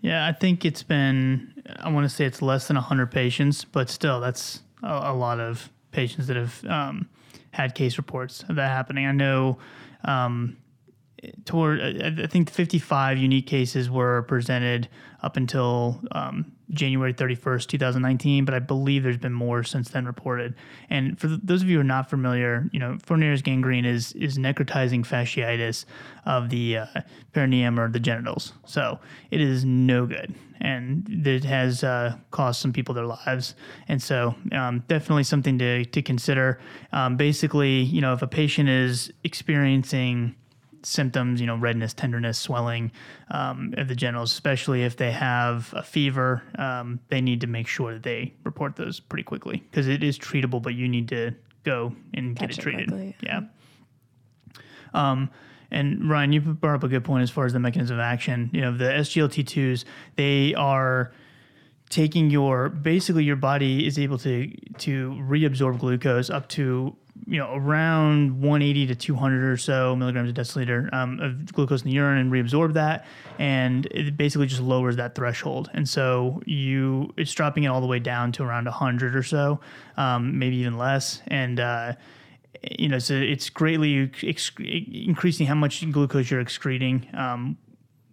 Yeah, 0.00 0.26
I 0.26 0.32
think 0.32 0.64
it's 0.64 0.82
been, 0.82 1.62
I 1.80 1.90
want 1.90 2.08
to 2.08 2.14
say 2.14 2.24
it's 2.24 2.42
less 2.42 2.68
than 2.68 2.76
100 2.76 3.10
patients, 3.10 3.64
but 3.64 3.90
still, 3.90 4.20
that's 4.20 4.60
a, 4.82 5.10
a 5.10 5.14
lot 5.14 5.40
of 5.40 5.70
patients 5.90 6.26
that 6.26 6.36
have 6.36 6.64
um, 6.66 7.08
had 7.52 7.74
case 7.74 7.98
reports 7.98 8.44
of 8.48 8.56
that 8.56 8.70
happening. 8.70 9.06
I 9.06 9.12
know 9.12 9.58
um, 10.04 10.56
toward, 11.44 11.80
I 11.80 12.26
think 12.26 12.50
55 12.50 13.18
unique 13.18 13.46
cases 13.46 13.90
were 13.90 14.22
presented 14.22 14.88
up 15.22 15.36
until 15.36 16.00
um, 16.12 16.52
January 16.70 17.14
31st, 17.14 17.66
2019, 17.68 18.44
but 18.44 18.54
I 18.54 18.58
believe 18.58 19.02
there's 19.02 19.16
been 19.16 19.32
more 19.32 19.62
since 19.62 19.90
then 19.90 20.04
reported. 20.04 20.54
And 20.90 21.18
for 21.18 21.28
those 21.28 21.62
of 21.62 21.68
you 21.68 21.76
who 21.76 21.80
are 21.80 21.84
not 21.84 22.10
familiar, 22.10 22.68
you 22.72 22.80
know, 22.80 22.98
Fournier's 23.04 23.42
gangrene 23.42 23.84
is 23.84 24.12
is 24.12 24.38
necrotizing 24.38 25.06
fasciitis 25.06 25.84
of 26.24 26.50
the 26.50 26.78
uh, 26.78 26.86
perineum 27.32 27.78
or 27.78 27.88
the 27.88 28.00
genitals. 28.00 28.52
So 28.64 28.98
it 29.30 29.40
is 29.40 29.64
no 29.64 30.06
good, 30.06 30.34
and 30.60 31.06
it 31.26 31.44
has 31.44 31.84
uh, 31.84 32.16
cost 32.30 32.60
some 32.60 32.72
people 32.72 32.94
their 32.94 33.06
lives. 33.06 33.54
And 33.88 34.02
so 34.02 34.34
um, 34.52 34.82
definitely 34.88 35.24
something 35.24 35.58
to 35.58 35.84
to 35.84 36.02
consider. 36.02 36.58
Um, 36.92 37.16
basically, 37.16 37.82
you 37.82 38.00
know, 38.00 38.12
if 38.12 38.22
a 38.22 38.28
patient 38.28 38.68
is 38.68 39.12
experiencing 39.22 40.34
symptoms, 40.86 41.40
you 41.40 41.46
know, 41.46 41.56
redness, 41.56 41.92
tenderness, 41.92 42.38
swelling 42.38 42.92
um, 43.30 43.74
of 43.76 43.88
the 43.88 43.94
genitals, 43.94 44.32
especially 44.32 44.84
if 44.84 44.96
they 44.96 45.10
have 45.10 45.72
a 45.76 45.82
fever, 45.82 46.42
um, 46.58 47.00
they 47.08 47.20
need 47.20 47.40
to 47.40 47.46
make 47.46 47.66
sure 47.66 47.94
that 47.94 48.02
they 48.02 48.32
report 48.44 48.76
those 48.76 49.00
pretty 49.00 49.24
quickly 49.24 49.58
because 49.70 49.88
it 49.88 50.02
is 50.02 50.18
treatable, 50.18 50.62
but 50.62 50.74
you 50.74 50.88
need 50.88 51.08
to 51.08 51.34
go 51.64 51.92
and 52.14 52.36
Catch 52.36 52.50
get 52.50 52.58
it 52.58 52.62
treated. 52.62 52.88
quickly. 52.88 53.16
Yeah. 53.22 53.40
Um, 54.94 55.30
and 55.70 56.08
Ryan, 56.08 56.32
you 56.32 56.40
brought 56.40 56.76
up 56.76 56.84
a 56.84 56.88
good 56.88 57.04
point 57.04 57.22
as 57.22 57.30
far 57.30 57.44
as 57.44 57.52
the 57.52 57.58
mechanism 57.58 57.96
of 57.96 58.00
action. 58.00 58.50
You 58.52 58.60
know, 58.60 58.76
the 58.76 58.84
SGLT2s, 58.84 59.84
they 60.14 60.54
are 60.54 61.12
taking 61.88 62.30
your 62.30 62.68
basically 62.68 63.24
your 63.24 63.36
body 63.36 63.86
is 63.86 63.98
able 63.98 64.18
to 64.18 64.50
to 64.78 65.12
reabsorb 65.28 65.78
glucose 65.78 66.30
up 66.30 66.48
to 66.48 66.96
you 67.26 67.38
know 67.38 67.54
around 67.54 68.40
180 68.40 68.86
to 68.88 68.94
200 68.94 69.50
or 69.50 69.56
so 69.56 69.96
milligrams 69.96 70.30
a 70.30 70.32
deciliter 70.32 70.92
um, 70.92 71.18
of 71.20 71.52
glucose 71.52 71.82
in 71.82 71.88
the 71.88 71.94
urine 71.94 72.18
and 72.18 72.32
reabsorb 72.32 72.74
that. 72.74 73.06
And 73.38 73.86
it 73.86 74.16
basically 74.16 74.46
just 74.46 74.60
lowers 74.60 74.96
that 74.96 75.14
threshold. 75.14 75.70
And 75.72 75.88
so 75.88 76.42
you 76.44 77.12
it's 77.16 77.32
dropping 77.32 77.64
it 77.64 77.68
all 77.68 77.80
the 77.80 77.86
way 77.86 77.98
down 77.98 78.32
to 78.32 78.42
around 78.42 78.64
100 78.64 79.14
or 79.14 79.22
so 79.22 79.60
um, 79.96 80.38
maybe 80.38 80.56
even 80.56 80.76
less. 80.76 81.22
And 81.28 81.60
uh, 81.60 81.94
you 82.62 82.88
know 82.88 82.98
so 82.98 83.14
it's 83.14 83.48
greatly 83.50 84.10
ex- 84.22 84.52
increasing 84.58 85.46
how 85.46 85.54
much 85.54 85.88
glucose 85.92 86.30
you're 86.30 86.40
excreting 86.40 87.06
um, 87.14 87.56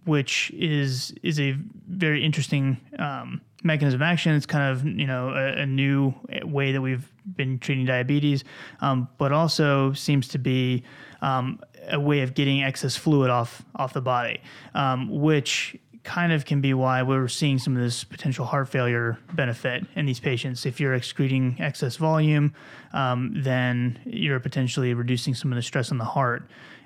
which 0.05 0.51
is 0.51 1.13
is 1.23 1.39
a 1.39 1.55
very 1.88 2.23
interesting 2.23 2.77
um, 2.99 3.41
mechanism 3.63 4.02
of 4.02 4.02
action. 4.04 4.36
It's 4.36 4.45
kind 4.45 4.71
of 4.71 4.86
you 4.86 5.08
know 5.08 5.30
a, 5.30 5.62
a 5.62 5.65
new 5.65 6.13
way 6.43 6.71
that 6.71 6.82
we've 6.82 7.10
been 7.36 7.60
treating 7.60 7.86
diabetes, 7.86 8.43
um, 8.82 9.08
but 9.17 9.32
also 9.32 9.93
seems 9.93 10.28
to 10.30 10.38
be 10.38 10.84
um, 11.21 11.60
a 11.89 11.99
way 11.99 12.21
of 12.21 12.34
getting 12.34 12.63
excess 12.63 12.95
fluid 12.95 13.30
off 13.30 13.63
off 13.76 13.93
the 13.93 14.02
body, 14.02 14.41
um, 14.76 15.10
which 15.10 15.78
kind 16.04 16.34
of 16.34 16.45
can 16.45 16.60
be 16.60 16.73
why 16.73 17.02
we're 17.02 17.30
seeing 17.30 17.58
some 17.58 17.76
of 17.78 17.82
this 17.82 18.04
potential 18.04 18.45
heart 18.45 18.67
failure 18.67 19.17
benefit 19.34 19.86
in 19.95 20.06
these 20.06 20.19
patients. 20.19 20.65
If 20.65 20.80
you're 20.80 20.93
excreting 20.93 21.56
excess 21.60 21.95
volume, 21.95 22.54
um, 22.91 23.32
then 23.36 23.99
you're 24.06 24.41
potentially 24.41 24.93
reducing 24.93 25.34
some 25.34 25.52
of 25.52 25.56
the 25.56 25.62
stress 25.62 25.91
on 25.91 25.97
the 25.97 26.04
heart. 26.06 26.43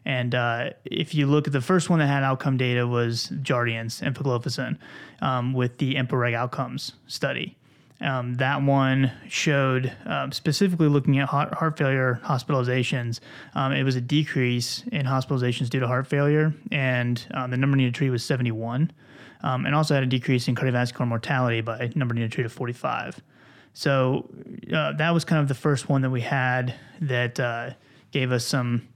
And 0.08 0.34
uh, 0.34 0.70
if 0.86 1.14
you 1.14 1.28
look 1.28 1.48
at 1.48 1.54
the 1.54 1.60
first 1.60 1.90
one 1.90 2.00
that 2.00 2.08
had 2.08 2.24
outcome 2.24 2.56
data 2.56 2.88
was 2.88 3.30
Jardiance, 3.42 4.02
empagliflozin, 4.02 4.78
um, 5.22 5.52
with 5.52 5.80
the 5.80 5.96
EMPA-REG 5.96 6.34
outcomes 6.34 6.94
study. 7.08 7.58
Um, 8.00 8.36
that 8.36 8.62
one 8.62 9.12
showed 9.28 9.92
um, 10.06 10.32
specifically 10.32 10.88
looking 10.88 11.20
at 11.20 11.28
heart, 11.28 11.54
heart 11.56 11.78
failure 11.78 12.22
hospitalizations. 12.24 13.20
Um, 13.54 13.74
it 13.74 13.84
was 13.84 13.98
a 13.98 14.02
decrease 14.02 14.84
in 14.94 15.06
hospitalizations 15.06 15.70
due 15.70 15.82
to 15.82 15.88
heart 15.88 16.08
failure, 16.08 16.54
and 16.72 17.22
um, 17.34 17.52
the 17.52 17.58
number 17.58 17.76
needed 17.76 17.94
to 17.94 17.98
treat 17.98 18.10
was 18.10 18.24
71, 18.24 18.94
um, 19.42 19.66
and 19.66 19.76
also 19.76 19.94
had 19.94 20.04
a 20.04 20.08
decrease 20.08 20.48
in 20.48 20.56
cardiovascular 20.56 21.06
mortality 21.06 21.60
by 21.60 21.92
number 21.96 22.16
needed 22.16 22.32
to 22.32 22.36
treat 22.36 22.46
of 22.46 22.54
45. 22.54 23.22
So 23.74 24.30
uh, 24.74 24.94
that 24.94 25.14
was 25.14 25.26
kind 25.26 25.42
of 25.42 25.50
the 25.50 25.56
first 25.56 25.90
one 25.90 26.02
that 26.04 26.12
we 26.12 26.22
had 26.22 26.76
that 27.02 27.40
uh, 27.42 27.72
gave 28.12 28.32
us 28.32 28.46
some 28.46 28.88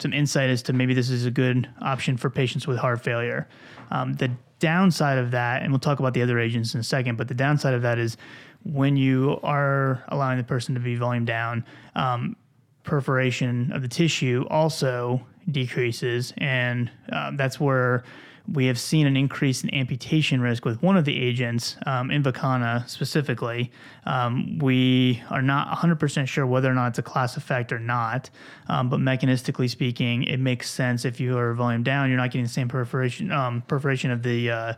some 0.00 0.12
insight 0.12 0.50
as 0.50 0.62
to 0.62 0.72
maybe 0.72 0.94
this 0.94 1.10
is 1.10 1.26
a 1.26 1.30
good 1.30 1.68
option 1.80 2.16
for 2.16 2.30
patients 2.30 2.66
with 2.66 2.78
heart 2.78 3.02
failure. 3.02 3.48
Um, 3.90 4.14
the 4.14 4.30
downside 4.58 5.18
of 5.18 5.30
that, 5.30 5.62
and 5.62 5.70
we'll 5.70 5.78
talk 5.78 6.00
about 6.00 6.14
the 6.14 6.22
other 6.22 6.38
agents 6.38 6.74
in 6.74 6.80
a 6.80 6.84
second, 6.84 7.16
but 7.16 7.28
the 7.28 7.34
downside 7.34 7.74
of 7.74 7.82
that 7.82 7.98
is 7.98 8.16
when 8.64 8.96
you 8.96 9.38
are 9.42 10.04
allowing 10.08 10.38
the 10.38 10.44
person 10.44 10.74
to 10.74 10.80
be 10.80 10.96
volume 10.96 11.24
down, 11.24 11.64
um, 11.94 12.36
perforation 12.82 13.72
of 13.72 13.82
the 13.82 13.88
tissue 13.88 14.44
also 14.50 15.24
decreases, 15.50 16.32
and 16.38 16.90
um, 17.12 17.36
that's 17.36 17.60
where 17.60 18.04
we 18.52 18.66
have 18.66 18.78
seen 18.78 19.06
an 19.06 19.16
increase 19.16 19.64
in 19.64 19.74
amputation 19.74 20.40
risk 20.40 20.64
with 20.64 20.82
one 20.82 20.96
of 20.96 21.04
the 21.04 21.20
agents, 21.20 21.76
um, 21.86 22.10
Invokana 22.10 22.88
specifically. 22.88 23.70
Um, 24.04 24.58
we 24.58 25.22
are 25.30 25.42
not 25.42 25.68
100% 25.76 26.28
sure 26.28 26.46
whether 26.46 26.70
or 26.70 26.74
not 26.74 26.88
it's 26.88 26.98
a 26.98 27.02
class 27.02 27.36
effect 27.36 27.72
or 27.72 27.78
not, 27.78 28.30
um, 28.68 28.88
but 28.88 29.00
mechanistically 29.00 29.68
speaking, 29.68 30.24
it 30.24 30.38
makes 30.38 30.70
sense 30.70 31.04
if 31.04 31.18
you 31.20 31.36
are 31.38 31.54
volume 31.54 31.82
down, 31.82 32.08
you're 32.08 32.18
not 32.18 32.30
getting 32.30 32.44
the 32.44 32.50
same 32.50 32.68
perforation 32.68 33.32
um, 33.32 33.62
perforation 33.62 34.10
of 34.10 34.22
the 34.22 34.50
uh, 34.50 34.74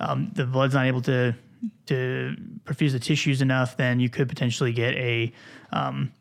um, 0.00 0.30
the 0.34 0.44
blood's 0.44 0.74
not 0.74 0.86
able 0.86 1.02
to 1.02 1.34
to 1.86 2.36
perfuse 2.64 2.92
the 2.92 2.98
tissues 2.98 3.40
enough, 3.40 3.76
then 3.76 3.98
you 4.00 4.10
could 4.10 4.28
potentially 4.28 4.72
get 4.72 4.94
a 4.94 5.32
um, 5.72 6.12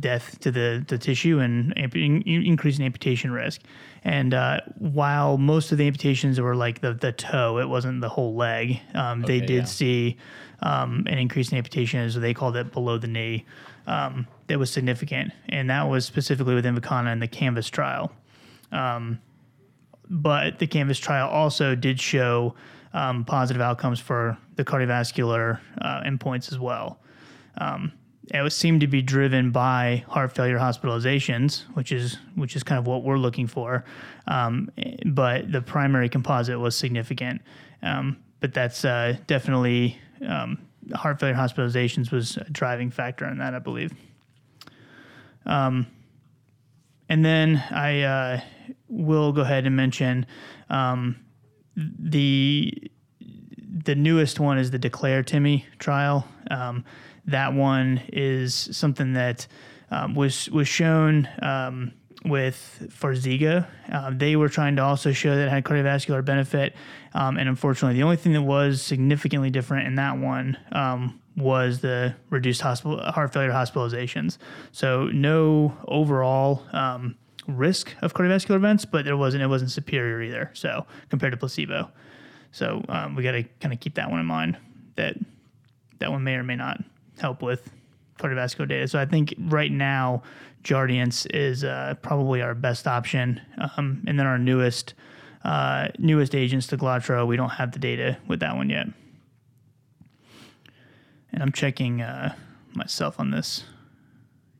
death 0.00 0.38
to 0.40 0.50
the, 0.50 0.84
the 0.86 0.98
tissue 0.98 1.38
and 1.38 1.76
amp- 1.78 1.96
in, 1.96 2.22
increasing 2.22 2.84
amputation 2.84 3.30
risk. 3.30 3.62
And 4.04 4.34
uh, 4.34 4.60
while 4.78 5.38
most 5.38 5.72
of 5.72 5.78
the 5.78 5.86
amputations 5.86 6.40
were 6.40 6.56
like 6.56 6.80
the, 6.80 6.94
the 6.94 7.12
toe, 7.12 7.58
it 7.58 7.68
wasn't 7.68 8.00
the 8.00 8.08
whole 8.08 8.34
leg. 8.34 8.80
Um, 8.94 9.22
they 9.22 9.40
did 9.40 9.50
yeah. 9.50 9.64
see 9.64 10.16
um, 10.60 11.04
an 11.08 11.18
increase 11.18 11.52
in 11.52 11.58
amputation, 11.58 12.00
as 12.00 12.14
they 12.14 12.34
called 12.34 12.56
it, 12.56 12.72
below 12.72 12.98
the 12.98 13.06
knee. 13.06 13.44
Um, 13.86 14.26
that 14.46 14.58
was 14.58 14.70
significant, 14.70 15.32
and 15.48 15.70
that 15.70 15.82
was 15.88 16.04
specifically 16.04 16.54
with 16.54 16.64
Invokana 16.64 17.12
in 17.12 17.18
the 17.18 17.26
Canvas 17.26 17.68
trial 17.68 18.12
but 20.12 20.58
the 20.58 20.66
Canvas 20.66 20.98
trial 20.98 21.28
also 21.28 21.74
did 21.74 21.98
show 21.98 22.54
um, 22.92 23.24
positive 23.24 23.62
outcomes 23.62 23.98
for 23.98 24.36
the 24.56 24.64
cardiovascular 24.64 25.58
uh, 25.80 26.02
endpoints 26.02 26.52
as 26.52 26.58
well. 26.58 27.00
Um, 27.56 27.92
it 28.32 28.52
seemed 28.52 28.80
to 28.80 28.86
be 28.86 29.02
driven 29.02 29.50
by 29.50 30.04
heart 30.08 30.34
failure 30.34 30.58
hospitalizations, 30.58 31.62
which 31.74 31.92
is 31.92 32.18
which 32.34 32.56
is 32.56 32.62
kind 32.62 32.78
of 32.78 32.86
what 32.86 33.04
we're 33.04 33.18
looking 33.18 33.46
for. 33.46 33.84
Um, 34.26 34.70
but 35.06 35.52
the 35.52 35.60
primary 35.62 36.08
composite 36.08 36.58
was 36.58 36.76
significant. 36.76 37.42
Um, 37.82 38.18
but 38.40 38.54
that's 38.54 38.84
uh, 38.84 39.16
definitely 39.26 39.98
um, 40.26 40.58
heart 40.94 41.20
failure 41.20 41.34
hospitalizations 41.34 42.10
was 42.10 42.36
a 42.38 42.44
driving 42.50 42.90
factor 42.90 43.26
in 43.26 43.38
that, 43.38 43.54
I 43.54 43.58
believe. 43.58 43.92
And 47.12 47.24
then 47.24 47.62
I 47.70 48.02
uh, 48.02 48.40
will 48.88 49.32
go 49.32 49.42
ahead 49.42 49.66
and 49.66 49.76
mention 49.76 50.24
um, 50.70 51.16
the 51.76 52.90
the 53.84 53.94
newest 53.94 54.40
one 54.40 54.58
is 54.58 54.70
the 54.70 54.78
Declare 54.78 55.24
TIMI 55.24 55.66
trial. 55.78 56.26
Um, 56.50 56.84
that 57.26 57.54
one 57.54 58.02
is 58.12 58.54
something 58.72 59.12
that 59.14 59.46
um, 59.90 60.14
was 60.14 60.48
was 60.50 60.68
shown 60.68 61.28
um, 61.40 61.92
with 62.24 62.86
Farxiga. 62.88 63.66
Uh, 63.90 64.10
they 64.14 64.36
were 64.36 64.48
trying 64.48 64.76
to 64.76 64.82
also 64.82 65.12
show 65.12 65.34
that 65.36 65.46
it 65.46 65.50
had 65.50 65.64
cardiovascular 65.64 66.24
benefit, 66.24 66.74
um, 67.14 67.36
and 67.36 67.48
unfortunately, 67.48 67.96
the 67.96 68.02
only 68.02 68.16
thing 68.16 68.32
that 68.32 68.42
was 68.42 68.82
significantly 68.82 69.50
different 69.50 69.86
in 69.86 69.96
that 69.96 70.18
one 70.18 70.56
um, 70.72 71.20
was 71.36 71.80
the 71.80 72.14
reduced 72.30 72.60
hospital 72.60 72.98
heart 73.12 73.32
failure 73.32 73.50
hospitalizations. 73.50 74.38
So 74.72 75.06
no 75.06 75.76
overall 75.86 76.64
um, 76.72 77.16
risk 77.46 77.94
of 78.02 78.14
cardiovascular 78.14 78.56
events, 78.56 78.84
but 78.84 79.04
there 79.04 79.16
wasn't 79.16 79.42
it 79.42 79.48
wasn't 79.48 79.70
superior 79.70 80.22
either. 80.22 80.50
So 80.54 80.86
compared 81.10 81.32
to 81.32 81.36
placebo, 81.36 81.90
so 82.50 82.84
um, 82.88 83.14
we 83.14 83.22
got 83.22 83.32
to 83.32 83.44
kind 83.60 83.72
of 83.72 83.80
keep 83.80 83.94
that 83.94 84.10
one 84.10 84.20
in 84.20 84.26
mind 84.26 84.56
that 84.96 85.16
that 85.98 86.10
one 86.10 86.24
may 86.24 86.34
or 86.34 86.42
may 86.42 86.56
not 86.56 86.82
help 87.18 87.42
with 87.42 87.70
cardiovascular 88.18 88.68
data. 88.68 88.88
So 88.88 88.98
I 88.98 89.06
think 89.06 89.34
right 89.38 89.70
now 89.70 90.22
Jardiance 90.64 91.26
is 91.34 91.64
uh, 91.64 91.94
probably 92.02 92.40
our 92.40 92.54
best 92.54 92.86
option, 92.86 93.40
um, 93.76 94.02
and 94.06 94.18
then 94.18 94.26
our 94.26 94.38
newest 94.38 94.94
uh, 95.44 95.88
newest 95.98 96.34
agents, 96.36 96.68
the 96.68 96.76
Steglatro, 96.76 97.26
we 97.26 97.36
don't 97.36 97.50
have 97.50 97.72
the 97.72 97.80
data 97.80 98.16
with 98.28 98.40
that 98.40 98.54
one 98.54 98.70
yet. 98.70 98.86
And 101.32 101.42
I'm 101.42 101.50
checking 101.50 102.00
uh, 102.00 102.36
myself 102.74 103.18
on 103.18 103.32
this 103.32 103.64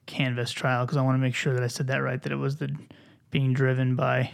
Canvas 0.06 0.50
trial 0.50 0.84
because 0.84 0.96
I 0.96 1.02
want 1.02 1.14
to 1.14 1.20
make 1.20 1.36
sure 1.36 1.54
that 1.54 1.62
I 1.62 1.68
said 1.68 1.86
that 1.86 1.98
right, 1.98 2.20
that 2.20 2.32
it 2.32 2.36
was 2.36 2.56
the 2.56 2.74
being 3.30 3.52
driven 3.52 3.94
by 3.94 4.32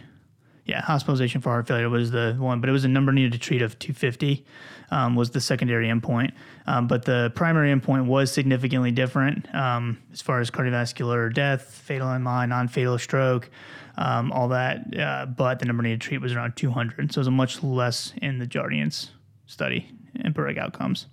yeah, 0.68 0.83
hospitalization 0.83 1.40
for 1.40 1.48
heart 1.48 1.66
failure 1.66 1.88
was 1.88 2.11
the 2.11 2.37
one, 2.38 2.61
but 2.61 2.68
it 2.68 2.72
was 2.72 2.85
a 2.85 2.88
number 2.88 3.11
needed 3.11 3.33
to 3.33 3.38
treat 3.38 3.62
of 3.62 3.78
250 3.78 4.44
um, 4.90 5.16
was 5.16 5.31
the 5.31 5.40
secondary 5.40 5.88
endpoint. 5.88 6.33
Um, 6.66 6.87
but 6.87 7.07
the 7.07 7.33
primary 7.35 7.74
endpoint 7.74 8.04
was 8.04 8.31
significantly 8.31 8.90
different 8.90 9.52
um, 9.54 9.96
as 10.12 10.20
far 10.20 10.40
as 10.40 10.50
cardiovascular 10.50 11.33
death, 11.33 11.62
fatal 11.62 12.16
MI, 12.18 12.46
non-fatal 12.46 12.98
stroke, 12.98 13.48
um, 13.96 14.31
all 14.31 14.48
that. 14.48 14.94
Uh, 14.94 15.24
but 15.24 15.59
the 15.59 15.64
number 15.64 15.83
needed 15.83 16.02
to 16.02 16.07
treat 16.07 16.20
was 16.20 16.35
around 16.35 16.54
200, 16.54 17.14
so 17.14 17.18
it 17.18 17.22
was 17.22 17.31
much 17.31 17.62
less 17.62 18.12
in 18.20 18.38
the 18.38 18.46
Jardiance 18.46 19.09
study, 19.46 19.90
EMPA-REG 20.18 20.59
outcomes. 20.59 21.07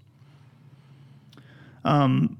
Um, 1.85 2.37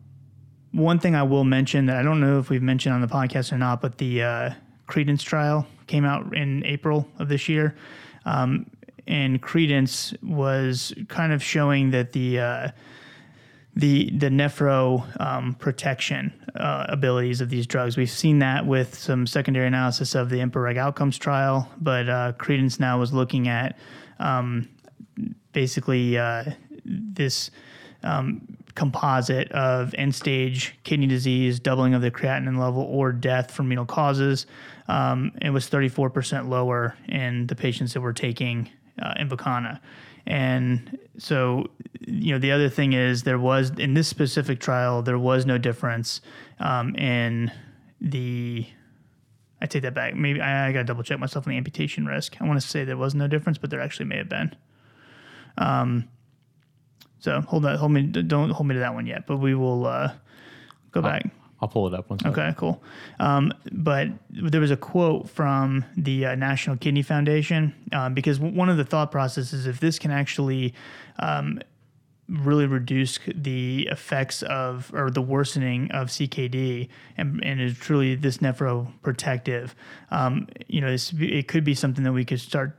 one 0.74 1.00
thing 1.00 1.16
I 1.16 1.24
will 1.24 1.46
mention 1.46 1.86
that 1.86 1.96
I 1.96 2.04
don't 2.04 2.20
know 2.20 2.40
if 2.40 2.50
we've 2.50 2.62
mentioned 2.62 2.94
on 2.94 3.00
the 3.00 3.08
podcast 3.08 3.54
or 3.54 3.58
not, 3.58 3.80
but 3.80 4.00
the 4.00 4.22
uh, 4.22 4.54
Credence 4.88 5.24
trial 5.24 5.68
came 5.88 6.06
out 6.06 6.36
in 6.36 6.66
April 6.66 7.08
of 7.20 7.30
this 7.30 7.50
year. 7.50 7.76
Um, 8.26 8.70
and 9.08 9.42
Credence 9.42 10.14
was 10.24 10.94
kind 11.08 11.32
of 11.32 11.44
showing 11.44 11.92
that 11.92 12.12
the 12.12 12.40
uh, 12.40 12.68
the 13.76 14.10
the 14.12 14.30
nephro 14.30 15.04
um, 15.22 15.54
protection 15.56 16.34
uh, 16.56 16.86
abilities 16.90 17.42
of 17.42 17.50
these 17.50 17.68
drugs. 17.68 17.98
We've 17.98 18.10
seen 18.10 18.40
that 18.40 18.66
with 18.66 18.96
some 18.96 19.28
secondary 19.28 19.68
analysis 19.68 20.16
of 20.16 20.30
the 20.30 20.40
EMPA-REG 20.40 20.78
outcomes 20.78 21.18
trial, 21.18 21.70
but 21.80 22.10
uh, 22.10 22.34
Credence 22.38 22.80
now 22.80 23.00
was 23.00 23.14
looking 23.14 23.48
at 23.48 23.78
um, 24.20 24.70
basically 25.52 26.18
uh, 26.18 26.46
this 26.86 27.52
um, 28.04 28.58
composite 28.76 29.52
of 29.54 29.96
end 29.98 30.14
stage 30.14 30.78
kidney 30.84 31.08
disease, 31.08 31.60
doubling 31.60 31.94
of 31.94 32.02
the 32.02 32.12
creatinine 32.12 32.60
level, 32.60 32.84
or 32.84 33.12
death 33.12 33.52
from 33.52 33.70
renal 33.70 33.86
causes. 33.86 34.46
Um, 34.88 35.32
it 35.42 35.50
was 35.50 35.70
34% 35.70 36.50
lower 36.50 36.96
in 37.08 37.48
the 37.48 37.56
patients 37.56 37.94
that 37.94 38.02
were 38.02 38.14
taking 38.14 38.70
uh, 39.02 39.14
Invokana. 39.20 39.80
And 40.28 40.98
so, 41.18 41.70
you 42.02 42.34
know, 42.34 42.40
the 42.40 42.52
other 42.52 42.70
thing 42.70 42.94
is 42.94 43.24
there 43.24 43.40
was, 43.40 43.72
in 43.72 43.94
this 43.94 44.08
specific 44.08 44.60
trial, 44.60 45.02
there 45.02 45.20
was 45.20 45.46
no 45.46 45.58
difference 45.58 46.22
um, 46.60 46.96
in 46.96 47.52
the. 48.02 48.68
I 49.62 49.68
take 49.68 49.84
that 49.84 49.94
back. 49.94 50.16
Maybe 50.16 50.42
I, 50.42 50.68
I 50.68 50.72
got 50.74 50.80
to 50.80 50.84
double 50.84 51.02
check 51.02 51.18
myself 51.18 51.48
on 51.48 51.52
the 51.52 51.58
amputation 51.58 52.06
risk. 52.06 52.36
I 52.42 52.46
want 52.46 52.60
to 52.60 52.68
say 52.68 52.84
there 52.84 52.98
was 52.98 53.16
no 53.16 53.28
difference, 53.28 53.58
but 53.58 53.70
there 53.70 53.80
actually 53.80 54.06
may 54.06 54.18
have 54.18 54.30
been. 54.30 54.56
Um, 55.58 56.10
so 57.26 57.42
hold 57.42 57.64
that, 57.64 57.78
hold 57.78 57.92
me, 57.92 58.04
don't 58.04 58.52
hold 58.52 58.68
me 58.68 58.76
to 58.76 58.80
that 58.80 58.94
one 58.94 59.08
yet, 59.08 59.26
but 59.26 59.38
we 59.38 59.56
will 59.56 59.88
uh, 59.88 60.14
go 60.92 61.02
back. 61.02 61.26
I'll 61.60 61.68
pull 61.68 61.88
it 61.88 61.94
up 61.96 62.06
second. 62.08 62.28
Okay, 62.28 62.54
cool. 62.56 62.84
Um, 63.20 63.52
but 63.72 64.10
there 64.30 64.62
was 64.62 64.70
a 64.70 64.78
quote 64.78 65.28
from 65.28 65.84
the 65.98 66.28
uh, 66.28 66.36
National 66.36 66.78
Kidney 66.78 67.02
Foundation 67.02 67.74
um, 67.94 68.14
because 68.14 68.40
one 68.40 68.70
of 68.70 68.78
the 68.78 68.84
thought 68.84 69.12
processes, 69.12 69.66
if 69.66 69.80
this 69.80 69.98
can 69.98 70.12
actually 70.12 70.76
um, 71.18 71.60
really 72.30 72.68
reduce 72.68 73.18
the 73.34 73.88
effects 73.92 74.44
of 74.44 74.92
or 74.94 75.10
the 75.10 75.22
worsening 75.22 75.90
of 75.92 76.10
CKD 76.10 76.90
and, 77.18 77.44
and 77.44 77.60
is 77.60 77.76
truly 77.76 78.14
this 78.14 78.38
nephroprotective, 78.38 79.72
um, 80.12 80.48
you 80.68 80.80
know, 80.80 80.92
this, 80.92 81.12
it 81.18 81.48
could 81.48 81.64
be 81.64 81.74
something 81.74 82.04
that 82.04 82.14
we 82.14 82.24
could 82.24 82.40
start 82.40 82.78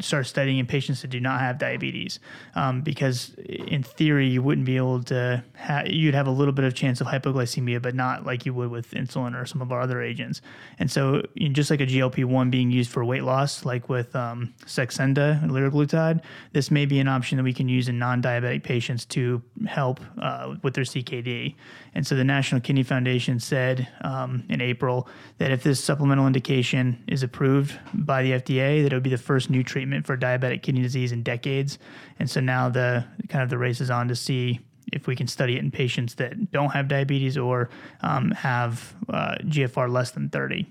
start 0.00 0.26
studying 0.26 0.58
in 0.58 0.66
patients 0.66 1.02
that 1.02 1.08
do 1.08 1.20
not 1.20 1.40
have 1.40 1.58
diabetes 1.58 2.18
um, 2.54 2.80
because 2.80 3.34
in 3.36 3.82
theory 3.82 4.26
you 4.26 4.42
wouldn't 4.42 4.66
be 4.66 4.76
able 4.76 5.02
to 5.02 5.44
ha- 5.58 5.82
you'd 5.86 6.14
have 6.14 6.26
a 6.26 6.30
little 6.30 6.52
bit 6.52 6.64
of 6.64 6.74
chance 6.74 7.00
of 7.00 7.06
hypoglycemia 7.06 7.80
but 7.80 7.94
not 7.94 8.24
like 8.24 8.46
you 8.46 8.54
would 8.54 8.70
with 8.70 8.90
insulin 8.92 9.38
or 9.38 9.44
some 9.44 9.60
of 9.60 9.70
our 9.70 9.80
other 9.80 10.02
agents. 10.02 10.40
And 10.78 10.90
so 10.90 11.22
you 11.34 11.48
know, 11.48 11.52
just 11.52 11.70
like 11.70 11.80
a 11.80 11.86
glp-1 11.86 12.50
being 12.50 12.70
used 12.70 12.90
for 12.90 13.04
weight 13.04 13.24
loss 13.24 13.64
like 13.64 13.88
with 13.88 14.14
um, 14.16 14.54
saxenda 14.64 15.42
liraglutide 15.44 16.22
this 16.52 16.70
may 16.70 16.86
be 16.86 16.98
an 16.98 17.08
option 17.08 17.36
that 17.36 17.44
we 17.44 17.52
can 17.52 17.68
use 17.68 17.88
in 17.88 17.98
non-diabetic 17.98 18.62
patients 18.62 19.04
to 19.04 19.42
help 19.66 20.00
uh, 20.20 20.54
with 20.62 20.74
their 20.74 20.84
ckd 20.84 21.54
and 21.94 22.06
so 22.06 22.14
the 22.16 22.24
national 22.24 22.60
kidney 22.60 22.82
foundation 22.82 23.38
said 23.38 23.88
um, 24.02 24.44
in 24.48 24.60
april 24.60 25.08
that 25.38 25.50
if 25.50 25.62
this 25.62 25.82
supplemental 25.82 26.26
indication 26.26 27.02
is 27.06 27.22
approved 27.22 27.78
by 27.92 28.22
the 28.22 28.32
fda 28.32 28.82
that 28.82 28.92
it 28.92 28.96
would 28.96 29.02
be 29.02 29.10
the 29.10 29.18
first 29.18 29.49
new 29.50 29.62
treatment 29.62 30.06
for 30.06 30.16
diabetic 30.16 30.62
kidney 30.62 30.82
disease 30.82 31.12
in 31.12 31.22
decades. 31.22 31.78
And 32.18 32.30
so 32.30 32.40
now 32.40 32.68
the 32.68 33.04
kind 33.28 33.42
of 33.42 33.50
the 33.50 33.58
race 33.58 33.80
is 33.80 33.90
on 33.90 34.08
to 34.08 34.16
see 34.16 34.60
if 34.92 35.06
we 35.06 35.14
can 35.14 35.26
study 35.26 35.56
it 35.56 35.60
in 35.60 35.70
patients 35.70 36.14
that 36.14 36.50
don't 36.50 36.70
have 36.70 36.88
diabetes 36.88 37.36
or 37.36 37.68
um, 38.00 38.30
have 38.32 38.94
uh, 39.08 39.36
GFR 39.42 39.90
less 39.90 40.10
than 40.10 40.30
30. 40.30 40.66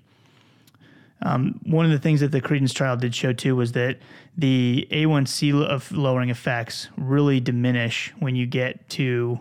Um, 1.21 1.59
one 1.65 1.85
of 1.85 1.91
the 1.91 1.99
things 1.99 2.21
that 2.21 2.31
the 2.31 2.41
Credence 2.41 2.73
trial 2.73 2.95
did 2.95 3.13
show 3.13 3.33
too 3.33 3.55
was 3.55 3.73
that 3.73 3.97
the 4.37 4.87
A1C 4.91 5.65
of 5.65 5.91
lowering 5.91 6.29
effects 6.29 6.87
really 6.97 7.39
diminish 7.39 8.13
when 8.19 8.35
you 8.35 8.45
get 8.45 8.87
to 8.89 9.39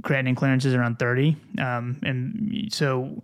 creatinine 0.00 0.36
clearances 0.36 0.74
around 0.74 0.98
30. 0.98 1.36
Um, 1.58 1.98
and 2.02 2.68
so 2.72 3.22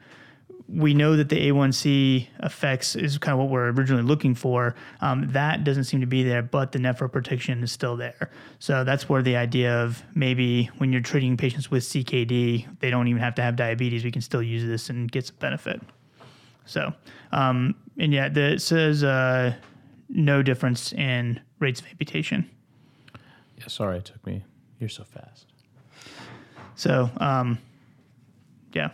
we 0.75 0.95
know 0.95 1.17
that 1.17 1.29
the 1.29 1.51
A1C 1.51 2.29
effects 2.43 2.97
is 2.97 3.19
kind 3.19 3.35
of 3.35 3.39
what 3.39 3.51
we're 3.51 3.71
originally 3.71 4.03
looking 4.03 4.35
for. 4.35 4.75
Um, 5.01 5.29
that 5.33 5.65
doesn't 5.65 5.85
seem 5.85 6.01
to 6.01 6.07
be 6.07 6.23
there, 6.23 6.43
but 6.43 6.73
the 6.73 6.79
nephroprotection 6.79 7.63
is 7.63 7.71
still 7.71 7.97
there. 7.97 8.31
So 8.59 8.83
that's 8.83 9.09
where 9.09 9.23
the 9.23 9.37
idea 9.37 9.83
of 9.83 10.03
maybe 10.15 10.71
when 10.79 10.91
you're 10.91 11.03
treating 11.03 11.37
patients 11.37 11.71
with 11.71 11.83
CKD, 11.83 12.79
they 12.81 12.91
don't 12.91 13.07
even 13.09 13.21
have 13.21 13.35
to 13.35 13.43
have 13.43 13.57
diabetes. 13.57 14.03
We 14.03 14.11
can 14.11 14.23
still 14.23 14.43
use 14.43 14.65
this 14.65 14.89
and 14.89 15.11
get 15.13 15.27
some 15.27 15.37
benefit. 15.39 15.83
So, 16.65 16.95
um, 17.33 17.75
and 17.99 18.13
yeah, 18.13 18.31
the, 18.31 18.55
it 18.55 18.63
says 18.63 19.05
uh, 19.05 19.55
no 20.09 20.43
difference 20.43 20.93
in 20.93 21.41
rates 21.59 21.81
of 21.81 21.87
amputation. 21.89 22.51
Yeah, 23.59 23.67
sorry, 23.67 23.99
it 23.99 24.07
took 24.07 24.25
me. 24.27 24.43
You're 24.81 24.89
so 24.89 25.05
fast. 25.05 25.47
So, 26.77 27.11
um, 27.19 27.59
yeah, 28.73 28.89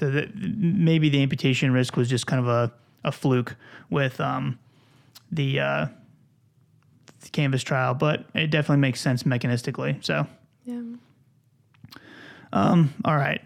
the, 0.00 0.10
the, 0.10 0.30
maybe 0.56 1.08
the 1.08 1.22
amputation 1.22 1.72
risk 1.72 1.96
was 1.96 2.08
just 2.08 2.26
kind 2.26 2.40
of 2.40 2.48
a, 2.48 2.72
a 3.04 3.12
fluke 3.12 3.56
with 3.90 4.20
um, 4.20 4.58
the, 5.30 5.60
uh, 5.60 5.86
the 7.20 7.28
canvas 7.30 7.62
trial, 7.62 7.94
but 7.94 8.24
it 8.34 8.50
definitely 8.50 8.80
makes 8.80 9.00
sense 9.00 9.22
mechanistically. 9.24 10.02
So, 10.04 10.26
Yeah. 10.64 10.80
um, 12.52 12.92
all 13.04 13.16
right, 13.16 13.40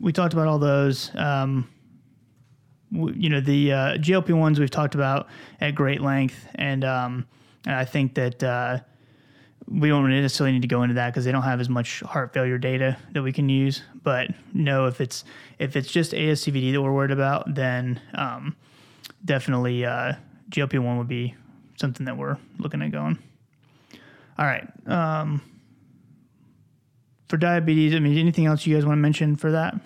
we 0.00 0.12
talked 0.12 0.32
about 0.32 0.46
all 0.46 0.58
those. 0.58 1.14
Um, 1.14 1.68
w- 2.92 3.14
you 3.16 3.28
know, 3.28 3.40
the 3.40 3.72
uh, 3.72 3.76
GLP 3.98 4.32
ones 4.36 4.58
we've 4.58 4.70
talked 4.70 4.94
about 4.94 5.28
at 5.60 5.74
great 5.74 6.00
length, 6.00 6.46
and 6.54 6.84
um, 6.84 7.26
and 7.66 7.74
I 7.74 7.84
think 7.84 8.14
that 8.14 8.42
uh, 8.42 8.78
we 9.70 9.88
don't 9.88 10.08
necessarily 10.08 10.52
need 10.52 10.62
to 10.62 10.68
go 10.68 10.82
into 10.82 10.94
that 10.94 11.12
because 11.12 11.24
they 11.24 11.32
don't 11.32 11.42
have 11.42 11.60
as 11.60 11.68
much 11.68 12.00
heart 12.00 12.32
failure 12.32 12.58
data 12.58 12.96
that 13.12 13.22
we 13.22 13.32
can 13.32 13.48
use. 13.48 13.82
But 14.02 14.30
no, 14.54 14.86
if 14.86 15.00
it's 15.00 15.24
if 15.58 15.76
it's 15.76 15.90
just 15.90 16.12
ASCVD 16.12 16.72
that 16.72 16.82
we're 16.82 16.92
worried 16.92 17.10
about, 17.10 17.54
then 17.54 18.00
um, 18.14 18.56
definitely 19.24 19.84
uh, 19.84 20.14
GLP 20.50 20.78
one 20.78 20.98
would 20.98 21.08
be 21.08 21.34
something 21.76 22.06
that 22.06 22.16
we're 22.16 22.38
looking 22.58 22.82
at 22.82 22.92
going. 22.92 23.18
All 24.38 24.46
right. 24.46 24.66
Um, 24.86 25.42
for 27.28 27.36
diabetes, 27.36 27.94
I 27.94 27.98
mean, 27.98 28.16
anything 28.16 28.46
else 28.46 28.66
you 28.66 28.74
guys 28.74 28.86
want 28.86 28.96
to 28.96 29.02
mention 29.02 29.36
for 29.36 29.50
that? 29.52 29.78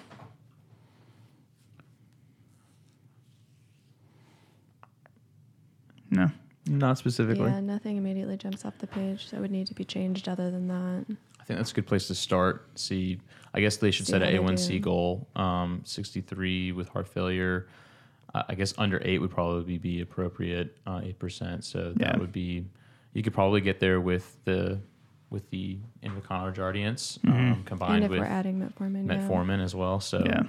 No. 6.11 6.31
Not 6.67 6.99
specifically. 6.99 7.51
Yeah, 7.51 7.61
nothing 7.61 7.97
immediately 7.97 8.37
jumps 8.37 8.65
off 8.65 8.79
the 8.79 8.87
page 8.87 9.31
that 9.31 9.41
would 9.41 9.51
need 9.51 9.67
to 9.67 9.75
be 9.75 9.85
changed 9.85 10.29
other 10.29 10.51
than 10.51 10.69
that. 10.69 11.05
I 11.41 11.45
think 11.45 11.59
that's 11.59 11.73
a 11.73 11.75
good 11.75 11.87
place 11.89 12.07
to 12.07 12.15
start. 12.15 12.69
See, 12.77 13.19
I 13.53 13.61
guess 13.61 13.77
they 13.79 13.91
should 13.91 14.07
See 14.07 14.13
set 14.13 14.23
an 14.23 14.33
A1C 14.33 14.81
goal. 14.81 15.27
Um, 15.35 15.81
63 15.85 16.71
with 16.73 16.89
heart 16.89 17.09
failure. 17.09 17.67
Uh, 18.33 18.45
I 18.49 18.55
guess 18.55 18.73
under 18.79 19.01
eight 19.05 19.19
would 19.21 19.31
probably 19.33 19.77
be 19.79 20.01
appropriate. 20.01 20.77
Uh, 20.87 21.01
Eight 21.03 21.19
percent. 21.19 21.65
So 21.65 21.93
that 21.97 22.15
Yeah. 22.15 22.19
would 22.19 22.33
be. 22.33 22.65
You 23.13 23.23
could 23.23 23.35
probably 23.35 23.61
get 23.61 23.79
there 23.81 24.01
with 24.01 24.37
the 24.45 24.79
with 25.31 25.49
the 25.51 25.79
Invokana 26.03 26.43
or 26.49 26.53
Jardiance 26.53 27.19
um, 27.27 27.33
And 27.35 27.67
combined 27.67 28.05
if 28.05 28.11
with 28.11 28.21
we're 28.21 28.27
adding 28.27 28.61
metformin, 28.61 29.09
yeah. 29.59 29.65
as 29.65 29.75
well. 29.75 29.99
So 29.99 30.23
Yeah. 30.25 30.43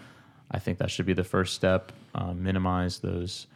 I 0.52 0.60
think 0.60 0.78
that 0.78 0.92
should 0.92 1.06
be 1.06 1.14
the 1.14 1.24
first 1.24 1.56
step. 1.56 1.92
Um, 2.14 2.44
minimize 2.44 3.00
those 3.00 3.48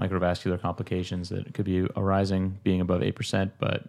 microvascular 0.00 0.60
complications 0.60 1.28
that 1.28 1.52
could 1.54 1.64
be 1.64 1.86
arising 1.96 2.58
being 2.62 2.80
above 2.80 3.02
eight 3.02 3.14
percent, 3.14 3.52
but 3.58 3.84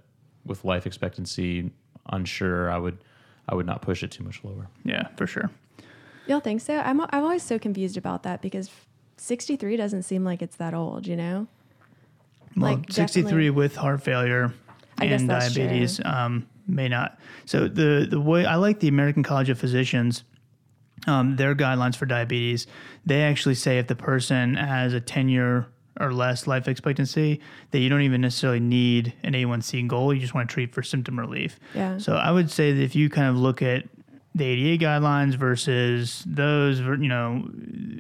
with 0.46 0.66
life 0.66 0.86
expectancy 0.86 1.72
unsure, 2.10 2.70
I 2.72 2.78
would 2.78 2.98
I 3.48 3.56
would 3.56 3.66
not 3.66 3.82
push 3.82 4.04
it 4.04 4.12
too 4.12 4.24
much 4.24 4.44
lower. 4.44 4.68
Yeah, 4.84 5.08
for 5.16 5.28
sure. 5.28 5.50
Y'all 6.28 6.40
think 6.40 6.62
so? 6.62 6.78
I'm, 6.78 7.02
I'm 7.02 7.24
always 7.24 7.44
so 7.44 7.60
confused 7.60 7.98
about 7.98 8.24
that 8.24 8.42
because 8.42 8.72
63 9.18 9.76
doesn't 9.76 10.04
seem 10.04 10.24
like 10.24 10.42
it's 10.42 10.56
that 10.56 10.74
old, 10.74 11.06
you 11.06 11.18
know? 11.18 11.48
Well, 12.56 12.76
Like, 12.76 12.92
63 12.92 13.50
with 13.50 13.76
heart 13.76 14.02
failure 14.02 14.54
I 14.98 15.06
and 15.06 15.28
diabetes 15.28 16.00
um, 16.06 16.48
may 16.66 16.88
not. 16.88 17.20
So 17.46 17.68
the 17.68 18.08
the 18.10 18.22
way 18.22 18.46
I 18.46 18.56
like 18.56 18.80
the 18.80 18.88
American 18.88 19.24
College 19.24 19.50
of 19.50 19.60
Physicians 19.60 20.24
um, 21.08 21.36
their 21.36 21.56
guidelines 21.56 21.96
for 21.96 22.06
diabetes, 22.06 22.68
they 23.06 23.24
actually 23.24 23.56
say 23.56 23.78
if 23.78 23.88
the 23.88 23.96
person 23.96 24.56
has 24.56 24.94
a 24.94 25.02
10 25.02 25.30
year 25.30 25.68
or 26.00 26.14
less 26.14 26.48
life 26.48 26.68
expectancy, 26.68 27.40
that 27.72 27.80
you 27.80 27.90
don't 27.90 28.02
even 28.02 28.22
necessarily 28.22 28.60
need 28.60 29.14
an 29.24 29.34
A1C 29.34 29.88
goal. 29.88 30.14
You 30.14 30.20
just 30.20 30.34
want 30.34 30.50
to 30.50 30.54
treat 30.54 30.74
for 30.74 30.82
symptom 30.84 31.20
relief. 31.20 31.60
Yeah. 31.76 31.98
So 31.98 32.16
I 32.16 32.32
would 32.32 32.50
say 32.50 32.72
that 32.74 32.82
if 32.82 32.96
you 32.96 33.10
kind 33.10 33.28
of 33.28 33.38
look 33.38 33.62
at 33.62 33.84
the 34.36 34.44
ADA 34.46 34.84
guidelines 34.84 35.36
versus 35.36 36.24
those, 36.26 36.80
you 36.80 37.08
know, 37.08 37.48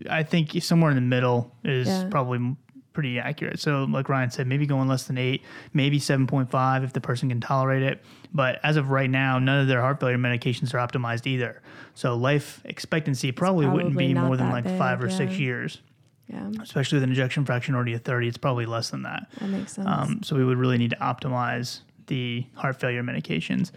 I 0.10 0.23
think 0.23 0.51
somewhere 0.63 0.89
in 0.89 0.95
the 0.95 1.01
middle 1.01 1.56
is 1.63 1.88
Yeah. 1.88 2.08
probably 2.10 2.56
pretty 2.93 3.19
accurate. 3.19 3.60
So, 3.60 3.86
like 3.86 4.08
Ryan 4.08 4.29
said, 4.29 4.45
maybe 4.47 4.65
going 4.67 4.88
less 4.88 5.06
than 5.06 5.17
eight, 5.17 5.41
maybe 5.73 5.99
7.5 5.99 6.84
if 6.84 6.93
the 6.93 7.01
person 7.01 7.29
can 7.29 7.39
tolerate 7.41 7.82
it. 7.82 8.03
But 8.34 8.60
as 8.63 8.77
of 8.77 8.89
right 8.91 9.10
now, 9.10 9.39
none 9.39 9.62
of 9.62 9.67
their 9.67 9.82
heart 9.82 9.99
failure 9.99 10.17
medications 10.17 10.73
are 10.75 10.77
optimized 10.77 11.25
either. 11.25 11.62
So, 11.95 12.15
life 12.15 12.62
expectancy 12.65 13.32
probably, 13.32 13.65
wouldn't 13.67 13.97
be 13.97 14.13
more 14.13 14.38
than 14.38 14.49
like 14.51 14.63
big, 14.65 14.77
five 14.77 15.03
or 15.03 15.10
six 15.10 15.38
years, 15.39 15.82
Yeah. 16.27 16.49
especially 16.62 16.97
with 16.97 17.03
an 17.03 17.12
ejection 17.12 17.45
fraction 17.45 17.75
already 17.75 17.93
at 17.93 18.05
30. 18.05 18.27
It's 18.27 18.38
probably 18.38 18.65
less 18.65 18.89
than 18.89 19.03
that. 19.03 19.27
That 19.39 19.49
makes 19.49 19.73
sense. 19.73 19.88
Um, 19.88 20.23
so 20.23 20.36
we 20.36 20.45
would 20.45 20.57
really 20.57 20.77
need 20.77 20.91
to 20.91 20.95
optimize 20.97 21.81
the 22.07 22.45
heart 22.55 22.79
failure 22.79 23.03
medications. 23.03 23.71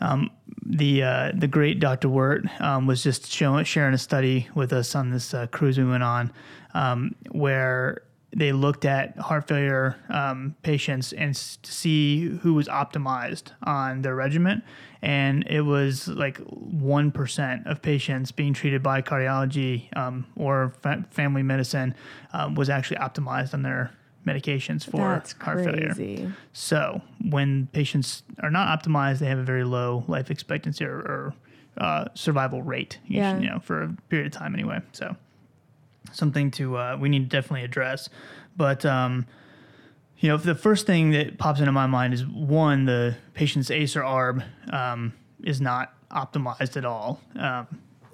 Um, 0.00 0.30
the 0.64 1.02
uh, 1.02 1.32
the 1.34 1.46
great 1.48 1.78
Dr. 1.78 2.08
Wirt 2.08 2.44
um, 2.60 2.86
was 2.86 3.02
just 3.02 3.30
showing, 3.30 3.64
sharing 3.64 3.92
a 3.92 3.98
study 3.98 4.48
with 4.54 4.72
us 4.72 4.94
on 4.94 5.10
this 5.10 5.34
uh, 5.34 5.46
cruise 5.48 5.76
we 5.78 5.84
went 5.84 6.02
on, 6.02 6.32
um, 6.74 7.14
where 7.32 8.02
they 8.32 8.52
looked 8.52 8.84
at 8.84 9.18
heart 9.18 9.48
failure 9.48 9.96
um, 10.08 10.54
patients 10.62 11.12
and 11.12 11.30
s- 11.30 11.58
to 11.62 11.72
see 11.72 12.28
who 12.42 12.54
was 12.54 12.68
optimized 12.68 13.50
on 13.64 14.02
their 14.02 14.14
regimen, 14.14 14.62
and 15.02 15.44
it 15.48 15.62
was 15.62 16.06
like 16.08 16.38
one 16.38 17.10
percent 17.10 17.66
of 17.66 17.82
patients 17.82 18.30
being 18.32 18.54
treated 18.54 18.82
by 18.82 19.02
cardiology 19.02 19.88
um, 19.96 20.26
or 20.36 20.72
fa- 20.82 21.04
family 21.10 21.42
medicine 21.42 21.94
um, 22.32 22.54
was 22.54 22.70
actually 22.70 22.98
optimized 22.98 23.52
on 23.54 23.62
their 23.62 23.90
medications 24.26 24.84
for 24.84 24.98
That's 25.14 25.32
heart 25.40 25.64
failure. 25.64 25.94
So 26.52 27.00
when 27.30 27.68
patients 27.72 28.22
are 28.42 28.50
not 28.50 28.68
optimized, 28.82 29.18
they 29.18 29.26
have 29.26 29.38
a 29.38 29.42
very 29.44 29.64
low 29.64 30.04
life 30.08 30.30
expectancy 30.30 30.84
or, 30.84 30.98
or 30.98 31.34
uh, 31.78 32.04
survival 32.14 32.62
rate. 32.62 32.98
Yeah. 33.06 33.32
should- 33.34 33.42
you 33.42 33.48
know, 33.50 33.58
for 33.60 33.82
a 33.82 33.88
period 34.10 34.26
of 34.26 34.32
time 34.38 34.54
anyway. 34.54 34.80
So 34.92 35.16
something 36.12 36.50
to 36.52 36.76
uh, 36.76 36.96
we 37.00 37.08
need 37.08 37.30
to 37.30 37.36
definitely 37.36 37.64
address. 37.64 38.08
But 38.56 38.84
um, 38.84 39.26
you 40.18 40.28
know, 40.28 40.36
the 40.36 40.54
first 40.54 40.86
thing 40.86 41.12
that 41.12 41.38
pops 41.38 41.60
into 41.60 41.72
my 41.72 41.86
mind 41.86 42.14
is 42.14 42.26
one, 42.26 42.84
the 42.84 43.16
patient's 43.34 43.70
ACE 43.70 43.96
or 43.96 44.02
ARB 44.02 44.44
um, 44.72 45.14
is 45.42 45.60
not 45.60 45.94
optimized 46.10 46.76
at 46.76 46.84
all. 46.84 47.20
Um, 47.36 47.66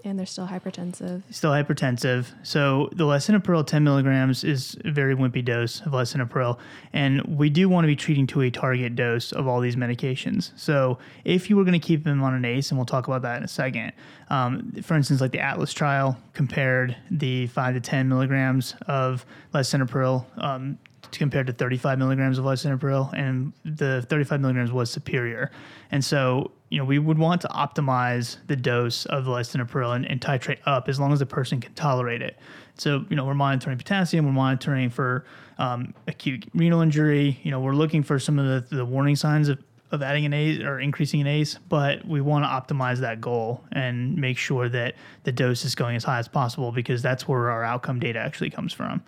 And 0.06 0.18
they're 0.18 0.26
still 0.26 0.46
hypertensive. 0.46 1.22
still 1.30 1.50
hypertensive. 1.50 2.26
So 2.44 2.88
the 2.92 3.04
lisinopril 3.04 3.66
10 3.66 3.82
milligrams 3.82 4.44
is 4.44 4.76
a 4.84 4.92
very 4.92 5.16
wimpy 5.16 5.44
dose 5.44 5.80
of 5.80 5.92
lisinopril, 5.92 6.58
and 6.92 7.22
we 7.22 7.50
do 7.50 7.68
want 7.68 7.84
to 7.84 7.88
be 7.88 7.96
treating 7.96 8.26
to 8.28 8.42
a 8.42 8.50
target 8.50 8.94
dose 8.94 9.32
of 9.32 9.48
all 9.48 9.60
these 9.60 9.74
medications. 9.74 10.52
So 10.56 10.98
if 11.24 11.50
you 11.50 11.56
were 11.56 11.64
going 11.64 11.78
to 11.78 11.84
keep 11.84 12.04
them 12.04 12.22
on 12.22 12.34
an 12.34 12.44
ACE, 12.44 12.70
and 12.70 12.78
we'll 12.78 12.86
talk 12.86 13.08
about 13.08 13.22
that 13.22 13.38
in 13.38 13.42
a 13.42 13.48
second, 13.48 13.92
um, 14.30 14.72
for 14.82 14.94
instance, 14.94 15.20
like 15.20 15.32
the 15.32 15.40
Atlas 15.40 15.72
trial 15.72 16.16
compared 16.34 16.96
the 17.10 17.48
5 17.48 17.74
to 17.74 17.80
10 17.80 18.08
milligrams 18.08 18.76
of 18.86 19.26
lisinopril 19.52 20.24
um, 20.38 20.78
compared 21.12 21.46
to 21.46 21.52
35 21.52 21.98
milligrams 21.98 22.38
of 22.38 22.44
lisinopril, 22.44 23.12
and 23.14 23.52
the 23.64 24.04
35 24.08 24.40
milligrams 24.40 24.72
was 24.72 24.90
superior. 24.90 25.50
And 25.90 26.04
so, 26.04 26.52
you 26.70 26.78
know, 26.78 26.84
we 26.84 26.98
would 26.98 27.18
want 27.18 27.40
to 27.42 27.48
optimize 27.48 28.38
the 28.46 28.56
dose 28.56 29.06
of 29.06 29.24
lisinopril 29.24 29.94
and, 29.94 30.04
and 30.04 30.20
titrate 30.20 30.58
up 30.66 30.88
as 30.88 30.98
long 30.98 31.12
as 31.12 31.18
the 31.18 31.26
person 31.26 31.60
can 31.60 31.74
tolerate 31.74 32.22
it. 32.22 32.38
So, 32.78 33.04
you 33.08 33.16
know, 33.16 33.24
we're 33.24 33.34
monitoring 33.34 33.78
potassium, 33.78 34.26
we're 34.26 34.32
monitoring 34.32 34.90
for 34.90 35.24
um, 35.58 35.94
acute 36.06 36.44
renal 36.54 36.80
injury. 36.80 37.40
You 37.42 37.50
know, 37.50 37.60
we're 37.60 37.74
looking 37.74 38.02
for 38.02 38.18
some 38.18 38.38
of 38.38 38.68
the, 38.68 38.76
the 38.76 38.84
warning 38.84 39.16
signs 39.16 39.48
of, 39.48 39.62
of 39.90 40.02
adding 40.02 40.26
an 40.26 40.32
ACE 40.32 40.62
or 40.62 40.80
increasing 40.80 41.20
an 41.20 41.26
ACE, 41.26 41.58
but 41.68 42.06
we 42.06 42.20
want 42.20 42.44
to 42.44 42.74
optimize 42.74 42.98
that 42.98 43.20
goal 43.20 43.64
and 43.72 44.16
make 44.16 44.36
sure 44.36 44.68
that 44.68 44.94
the 45.24 45.32
dose 45.32 45.64
is 45.64 45.74
going 45.74 45.96
as 45.96 46.04
high 46.04 46.18
as 46.18 46.28
possible 46.28 46.72
because 46.72 47.02
that's 47.02 47.26
where 47.26 47.50
our 47.50 47.64
outcome 47.64 48.00
data 48.00 48.18
actually 48.18 48.50
comes 48.50 48.72
from. 48.72 49.02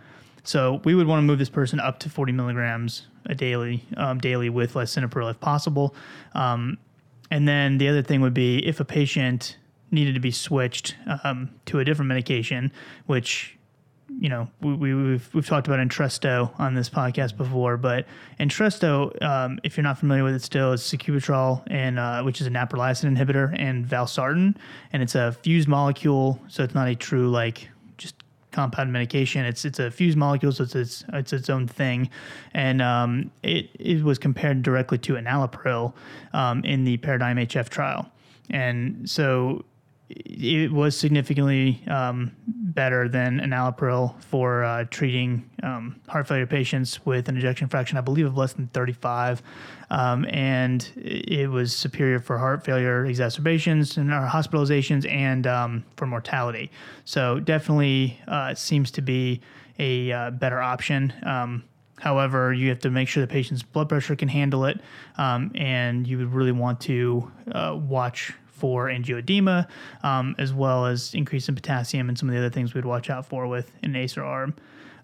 So 0.48 0.80
we 0.82 0.94
would 0.94 1.06
want 1.06 1.18
to 1.18 1.24
move 1.24 1.38
this 1.38 1.50
person 1.50 1.78
up 1.78 1.98
to 1.98 2.08
40 2.08 2.32
milligrams 2.32 3.06
a 3.26 3.34
daily, 3.34 3.84
um, 3.98 4.16
daily 4.18 4.48
with 4.48 4.72
lisinopril 4.72 5.30
if 5.30 5.38
possible. 5.40 5.94
Um, 6.32 6.78
and 7.30 7.46
then 7.46 7.76
the 7.76 7.86
other 7.86 8.00
thing 8.02 8.22
would 8.22 8.32
be 8.32 8.66
if 8.66 8.80
a 8.80 8.84
patient 8.86 9.58
needed 9.90 10.14
to 10.14 10.20
be 10.20 10.30
switched 10.30 10.96
um, 11.22 11.50
to 11.66 11.80
a 11.80 11.84
different 11.84 12.08
medication, 12.08 12.72
which 13.04 13.58
you 14.18 14.30
know 14.30 14.48
we, 14.62 14.72
we, 14.72 14.94
we've 14.94 15.34
we've 15.34 15.46
talked 15.46 15.66
about 15.66 15.86
Entresto 15.86 16.58
on 16.58 16.72
this 16.72 16.88
podcast 16.88 17.36
before, 17.36 17.76
but 17.76 18.06
Entresto, 18.40 19.22
um, 19.22 19.60
if 19.64 19.76
you're 19.76 19.84
not 19.84 19.98
familiar 19.98 20.24
with 20.24 20.34
it, 20.34 20.42
still 20.42 20.72
is 20.72 20.80
sacubitril 20.80 21.62
and 21.66 21.98
uh, 21.98 22.22
which 22.22 22.40
is 22.40 22.46
a 22.46 22.50
neprilysin 22.50 23.14
inhibitor 23.14 23.54
and 23.60 23.86
valsartan, 23.86 24.56
and 24.94 25.02
it's 25.02 25.14
a 25.14 25.32
fused 25.32 25.68
molecule, 25.68 26.40
so 26.48 26.64
it's 26.64 26.74
not 26.74 26.88
a 26.88 26.94
true 26.94 27.28
like 27.28 27.68
compound 28.58 28.92
medication. 28.92 29.44
It's 29.44 29.64
it's 29.64 29.78
a 29.78 29.88
fused 29.88 30.18
molecule, 30.18 30.50
so 30.50 30.64
it's 30.64 30.74
its 30.74 31.04
it's 31.12 31.32
its 31.32 31.48
own 31.48 31.68
thing, 31.68 32.10
and 32.54 32.82
um, 32.82 33.30
it 33.44 33.70
it 33.78 34.02
was 34.02 34.18
compared 34.18 34.64
directly 34.64 34.98
to 34.98 35.12
enalapril 35.12 35.92
um, 36.32 36.64
in 36.64 36.82
the 36.82 36.96
Paradigm 36.96 37.36
HF 37.36 37.68
trial, 37.68 38.10
and 38.50 39.08
so 39.08 39.64
it 40.10 40.72
was 40.72 40.96
significantly 40.96 41.82
um, 41.86 42.32
better 42.46 43.08
than 43.08 43.40
enalapril 43.40 44.20
for 44.22 44.64
uh, 44.64 44.84
treating 44.90 45.48
um, 45.62 46.00
heart 46.08 46.26
failure 46.26 46.46
patients 46.46 47.04
with 47.04 47.28
an 47.28 47.36
ejection 47.36 47.68
fraction, 47.68 47.98
I 47.98 48.00
believe, 48.00 48.26
of 48.26 48.36
less 48.36 48.54
than 48.54 48.68
35. 48.68 49.42
Um, 49.90 50.24
and 50.26 50.90
it 50.96 51.50
was 51.50 51.76
superior 51.76 52.20
for 52.20 52.38
heart 52.38 52.64
failure 52.64 53.04
exacerbations 53.04 53.96
and 53.96 54.08
hospitalizations 54.10 55.10
and 55.10 55.46
um, 55.46 55.84
for 55.96 56.06
mortality. 56.06 56.70
So 57.04 57.40
definitely 57.40 58.20
uh, 58.26 58.54
seems 58.54 58.90
to 58.92 59.02
be 59.02 59.40
a 59.78 60.10
uh, 60.12 60.30
better 60.30 60.60
option. 60.60 61.12
Um, 61.24 61.64
However, 62.00 62.52
you 62.52 62.68
have 62.68 62.78
to 62.80 62.90
make 62.90 63.08
sure 63.08 63.20
the 63.20 63.26
patient's 63.26 63.64
blood 63.64 63.88
pressure 63.88 64.14
can 64.14 64.28
handle 64.28 64.64
it, 64.66 64.80
um, 65.16 65.50
and 65.54 66.06
you 66.06 66.18
would 66.18 66.32
really 66.32 66.52
want 66.52 66.80
to 66.82 67.30
uh, 67.50 67.76
watch 67.76 68.32
for 68.58 68.86
angioedema, 68.86 69.66
um, 70.02 70.34
as 70.38 70.52
well 70.52 70.86
as 70.86 71.14
increase 71.14 71.48
in 71.48 71.54
potassium 71.54 72.08
and 72.08 72.18
some 72.18 72.28
of 72.28 72.34
the 72.34 72.38
other 72.40 72.50
things 72.50 72.74
we'd 72.74 72.84
watch 72.84 73.08
out 73.08 73.24
for 73.26 73.46
with 73.46 73.70
an 73.82 73.94
ACE 73.96 74.16
or 74.16 74.22
ARB. 74.22 74.54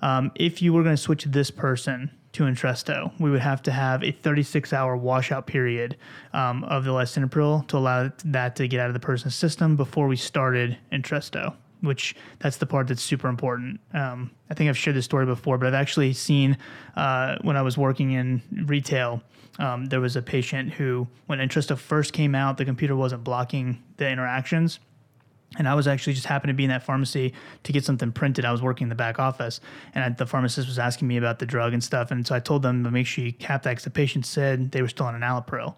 Um, 0.02 0.32
if 0.34 0.60
you 0.60 0.72
were 0.72 0.82
going 0.82 0.96
to 0.96 1.02
switch 1.02 1.24
this 1.24 1.50
person 1.50 2.10
to 2.32 2.42
Entresto, 2.42 3.12
we 3.20 3.30
would 3.30 3.40
have 3.40 3.62
to 3.62 3.70
have 3.70 4.02
a 4.02 4.10
36 4.10 4.72
hour 4.72 4.96
washout 4.96 5.46
period 5.46 5.96
um, 6.32 6.64
of 6.64 6.84
the 6.84 6.90
lisinopril 6.90 7.66
to 7.68 7.78
allow 7.78 8.10
that 8.24 8.56
to 8.56 8.68
get 8.68 8.80
out 8.80 8.88
of 8.88 8.94
the 8.94 9.00
person's 9.00 9.34
system 9.34 9.76
before 9.76 10.08
we 10.08 10.16
started 10.16 10.76
Entresto 10.92 11.54
which 11.84 12.16
that's 12.38 12.56
the 12.56 12.66
part 12.66 12.88
that's 12.88 13.02
super 13.02 13.28
important. 13.28 13.80
Um, 13.92 14.30
I 14.50 14.54
think 14.54 14.68
I've 14.68 14.78
shared 14.78 14.96
this 14.96 15.04
story 15.04 15.26
before, 15.26 15.58
but 15.58 15.68
I've 15.68 15.74
actually 15.74 16.12
seen 16.12 16.56
uh, 16.96 17.36
when 17.42 17.56
I 17.56 17.62
was 17.62 17.76
working 17.78 18.12
in 18.12 18.42
retail, 18.66 19.22
um, 19.58 19.86
there 19.86 20.00
was 20.00 20.16
a 20.16 20.22
patient 20.22 20.72
who, 20.72 21.06
when 21.26 21.38
Entresto 21.38 21.78
first 21.78 22.12
came 22.12 22.34
out, 22.34 22.56
the 22.56 22.64
computer 22.64 22.96
wasn't 22.96 23.22
blocking 23.24 23.82
the 23.96 24.08
interactions. 24.08 24.80
And 25.56 25.68
I 25.68 25.74
was 25.74 25.86
actually 25.86 26.14
just 26.14 26.26
happened 26.26 26.48
to 26.48 26.54
be 26.54 26.64
in 26.64 26.70
that 26.70 26.82
pharmacy 26.82 27.32
to 27.62 27.72
get 27.72 27.84
something 27.84 28.10
printed. 28.10 28.44
I 28.44 28.50
was 28.50 28.60
working 28.60 28.86
in 28.86 28.88
the 28.88 28.96
back 28.96 29.20
office, 29.20 29.60
and 29.94 30.02
I, 30.02 30.08
the 30.08 30.26
pharmacist 30.26 30.66
was 30.66 30.80
asking 30.80 31.06
me 31.06 31.16
about 31.16 31.38
the 31.38 31.46
drug 31.46 31.72
and 31.72 31.84
stuff. 31.84 32.10
And 32.10 32.26
so 32.26 32.34
I 32.34 32.40
told 32.40 32.62
them 32.62 32.82
to 32.82 32.90
make 32.90 33.06
sure 33.06 33.24
you 33.24 33.32
cap 33.32 33.62
that 33.62 33.70
because 33.70 33.84
the 33.84 33.90
patient 33.90 34.26
said 34.26 34.72
they 34.72 34.82
were 34.82 34.88
still 34.88 35.06
on 35.06 35.14
enalapril. 35.14 35.76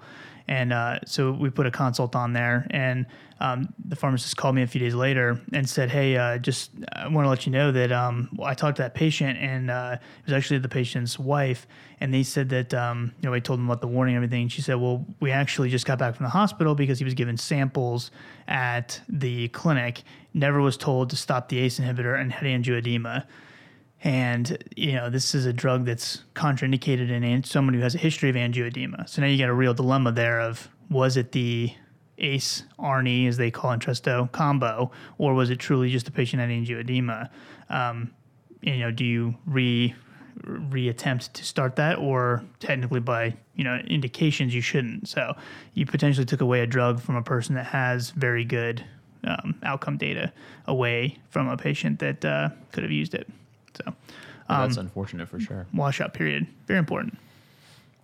And 0.49 0.73
uh, 0.73 1.01
so 1.07 1.33
we 1.33 1.51
put 1.51 1.67
a 1.67 1.71
consult 1.71 2.15
on 2.15 2.33
there, 2.33 2.67
and 2.71 3.07
um, 3.41 3.75
the 3.85 3.97
pharmacist 3.97 4.37
called 4.37 4.55
me 4.55 4.63
a 4.63 4.67
few 4.67 4.81
days 4.81 4.95
later 4.95 5.41
and 5.53 5.69
said, 5.69 5.91
"Hey, 5.91 6.17
uh, 6.17 6.39
just 6.39 6.71
I 6.93 7.09
want 7.09 7.25
to 7.25 7.29
let 7.29 7.47
you 7.47 7.53
know 7.53 7.73
that 7.73 7.91
um, 7.91 8.31
I 8.43 8.55
talked 8.55 8.77
to 8.77 8.83
that 8.83 8.95
patient, 8.95 9.39
and 9.39 9.71
uh, 9.71 9.97
it 10.01 10.25
was 10.25 10.33
actually 10.33 10.59
the 10.59 10.69
patient's 10.69 11.19
wife, 11.19 11.67
and 12.01 12.15
they 12.15 12.23
said 12.23 12.49
that 12.51 12.73
um, 12.75 13.13
you 13.21 13.29
know 13.29 13.35
I 13.35 13.41
told 13.41 13.59
them 13.59 13.67
about 13.67 13.81
the 13.81 13.89
warning 13.89 14.15
and 14.15 14.25
everything. 14.25 14.43
And 14.43 14.53
she 14.53 14.63
said, 14.63 14.77
well, 14.77 15.05
we 15.21 15.33
actually 15.33 15.69
just 15.69 15.85
got 15.85 15.99
back 15.99 16.15
from 16.15 16.25
the 16.25 16.31
hospital 16.31 16.77
because 16.77 16.99
he 16.99 17.05
was 17.05 17.15
given 17.15 17.37
samples 17.37 18.13
at 18.47 19.01
the 19.09 19.49
clinic, 19.49 20.03
never 20.33 20.61
was 20.61 20.77
told 20.77 21.11
to 21.11 21.17
stop 21.17 21.49
the 21.49 21.59
ACE 21.59 21.81
inhibitor, 21.81 22.21
and 22.21 22.33
had 22.33 22.45
angioedema." 22.45 23.27
And 24.05 24.63
you 24.77 24.93
know 24.93 25.11
this 25.11 25.35
is 25.35 25.47
a 25.47 25.53
drug 25.53 25.87
that's 25.87 26.23
contraindicated 26.35 27.11
in 27.11 27.45
someone 27.45 27.75
who 27.75 27.81
has 27.81 27.95
a 27.95 27.99
history 27.99 28.29
of 28.29 28.37
angioedema. 28.37 29.09
So 29.09 29.23
now 29.23 29.29
you 29.29 29.39
got 29.39 29.49
a 29.49 29.55
real 29.55 29.75
dilemma 29.75 30.13
there 30.13 30.41
of 30.41 30.69
was 30.91 31.17
it 31.17 31.33
the 31.33 31.73
ACE 32.19 32.65
ARNI 32.79 33.27
as 33.27 33.37
they 33.37 33.51
call 33.51 33.77
Entresto 33.77 34.31
combo, 34.33 34.91
or 35.19 35.35
was 35.35 35.51
it 35.51 35.59
truly 35.59 35.91
just 35.91 36.09
a 36.09 36.13
patient 36.13 36.41
had 36.41 36.51
angioedema? 36.51 37.29
Um, 37.69 38.13
you 38.63 38.79
know, 38.79 38.91
do 38.91 39.05
you 39.05 39.35
re 39.47 39.95
reattempt 40.45 41.33
to 41.33 41.45
start 41.45 41.77
that, 41.77 41.99
or 41.99 42.45
technically 42.61 43.01
by 43.01 43.35
you 43.55 43.65
know 43.65 43.77
indications 43.87 44.55
you 44.55 44.61
shouldn't? 44.61 45.09
So 45.09 45.35
you 45.75 45.87
potentially 45.87 46.27
took 46.27 46.41
away 46.41 46.61
a 46.61 46.67
drug 46.67 47.01
from 47.01 47.17
a 47.17 47.23
person 47.23 47.55
that 47.55 47.67
has 47.67 48.11
very 48.11 48.45
good 48.45 48.85
um, 49.25 49.55
outcome 49.63 49.97
data 49.97 50.33
away 50.67 51.19
from 51.31 51.49
a 51.49 51.57
patient 51.57 51.99
that 52.01 52.25
uh, 52.25 52.51
could 52.73 52.83
have 52.83 52.93
used 52.93 53.15
it. 53.15 53.29
So, 53.77 53.95
That's 54.49 54.77
unfortunate 54.77 55.29
for 55.29 55.41
sure. 55.41 55.67
washout 55.75 56.15
period, 56.15 56.47
very 56.67 56.79
important. 56.79 57.19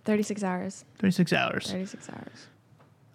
36 0.05 0.43
hours. 0.43 0.85
36 0.99 1.33
hours. 1.33 1.71
36 1.71 2.09
hours. 2.09 2.47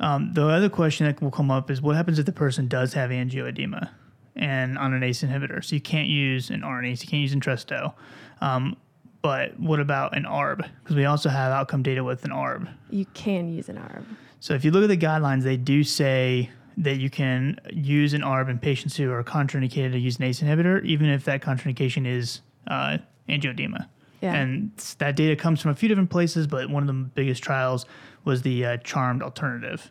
Um, 0.01 0.33
the 0.33 0.47
other 0.47 0.69
question 0.69 1.07
that 1.07 1.21
will 1.21 1.31
come 1.31 1.51
up 1.51 1.71
is 1.71 1.83
what 1.83 1.97
happens 1.97 2.19
if 2.19 2.27
the 2.27 2.33
person 2.33 2.69
does 2.69 2.93
have 2.95 3.11
angioedema 3.11 3.91
and 4.37 4.79
on 4.79 4.95
an 4.95 5.03
ACE 5.03 5.23
inhibitor? 5.23 5.63
So 5.65 5.75
you 5.75 5.81
can't 5.81 6.09
use 6.09 6.51
an 6.51 6.63
ARNI, 6.63 6.97
so 6.97 7.03
you 7.03 7.09
can't 7.09 7.23
use 7.23 7.35
Entresto. 7.35 7.93
Um, 8.41 8.77
but 9.21 9.59
what 9.59 9.81
about 9.81 10.17
an 10.17 10.25
ARB? 10.25 10.69
Because 10.83 10.97
we 10.97 11.05
also 11.05 11.29
have 11.29 11.53
outcome 11.53 11.83
data 11.83 12.05
with 12.05 12.25
an 12.25 12.31
ARB. 12.31 12.69
You 12.91 13.05
can 13.15 13.49
use 13.53 13.69
an 13.69 13.77
ARB. 13.77 14.05
So 14.41 14.55
if 14.55 14.65
you 14.65 14.71
look 14.71 14.85
at 14.85 14.89
the 14.89 14.97
guidelines, 14.97 15.43
they 15.43 15.57
do 15.57 15.83
say 15.83 16.51
that 16.77 16.99
you 16.99 17.11
can 17.11 17.59
use 17.73 18.15
an 18.15 18.23
ARB 18.23 18.49
in 18.49 18.59
patients 18.61 18.97
who 18.97 19.11
are 19.11 19.25
contraindicated 19.25 19.93
to 19.93 19.99
use 19.99 20.19
an 20.19 20.25
ACE 20.25 20.41
inhibitor, 20.41 20.85
even 20.85 21.09
if 21.09 21.25
that 21.25 21.43
contraindication 21.43 22.07
is 22.07 22.41
uh, 22.69 22.99
angioedema. 23.29 23.89
Yeah. 24.21 24.35
And 24.35 24.77
that 24.99 25.17
data 25.17 25.37
comes 25.37 25.61
from 25.61 25.71
a 25.71 25.75
few 25.75 25.89
different 25.89 26.11
places, 26.11 26.47
but 26.47 26.71
one 26.71 26.83
of 26.83 26.87
the 26.89 26.93
biggest 26.93 27.43
trials 27.43 27.87
was 28.25 28.43
the 28.43 28.65
uh, 28.65 28.77
CHARM-Alternative. 28.79 29.91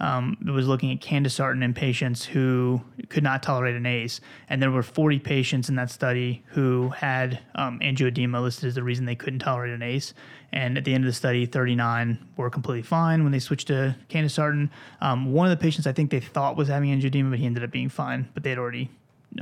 Um, 0.00 0.36
it 0.44 0.50
was 0.50 0.66
looking 0.66 0.90
at 0.90 1.00
candesartan 1.00 1.62
in 1.62 1.72
patients 1.72 2.24
who 2.24 2.82
could 3.08 3.22
not 3.22 3.42
tolerate 3.42 3.76
an 3.76 3.86
ACE, 3.86 4.20
and 4.48 4.60
there 4.60 4.70
were 4.70 4.82
40 4.82 5.20
patients 5.20 5.68
in 5.68 5.76
that 5.76 5.90
study 5.90 6.42
who 6.48 6.88
had 6.90 7.40
um, 7.54 7.78
angioedema 7.78 8.42
listed 8.42 8.68
as 8.68 8.74
the 8.74 8.82
reason 8.82 9.04
they 9.04 9.14
couldn't 9.14 9.38
tolerate 9.38 9.72
an 9.72 9.82
ACE. 9.82 10.12
And 10.52 10.76
at 10.76 10.84
the 10.84 10.94
end 10.94 11.04
of 11.04 11.06
the 11.06 11.14
study, 11.14 11.46
39 11.46 12.18
were 12.36 12.50
completely 12.50 12.82
fine 12.82 13.22
when 13.22 13.32
they 13.32 13.38
switched 13.38 13.68
to 13.68 13.96
candesartan. 14.08 14.70
Um, 15.00 15.32
one 15.32 15.46
of 15.46 15.56
the 15.56 15.62
patients 15.62 15.86
I 15.86 15.92
think 15.92 16.10
they 16.10 16.20
thought 16.20 16.56
was 16.56 16.68
having 16.68 16.90
angioedema, 16.90 17.30
but 17.30 17.38
he 17.38 17.46
ended 17.46 17.62
up 17.62 17.70
being 17.70 17.88
fine, 17.88 18.28
but 18.34 18.42
they 18.42 18.50
had 18.50 18.58
already 18.58 18.90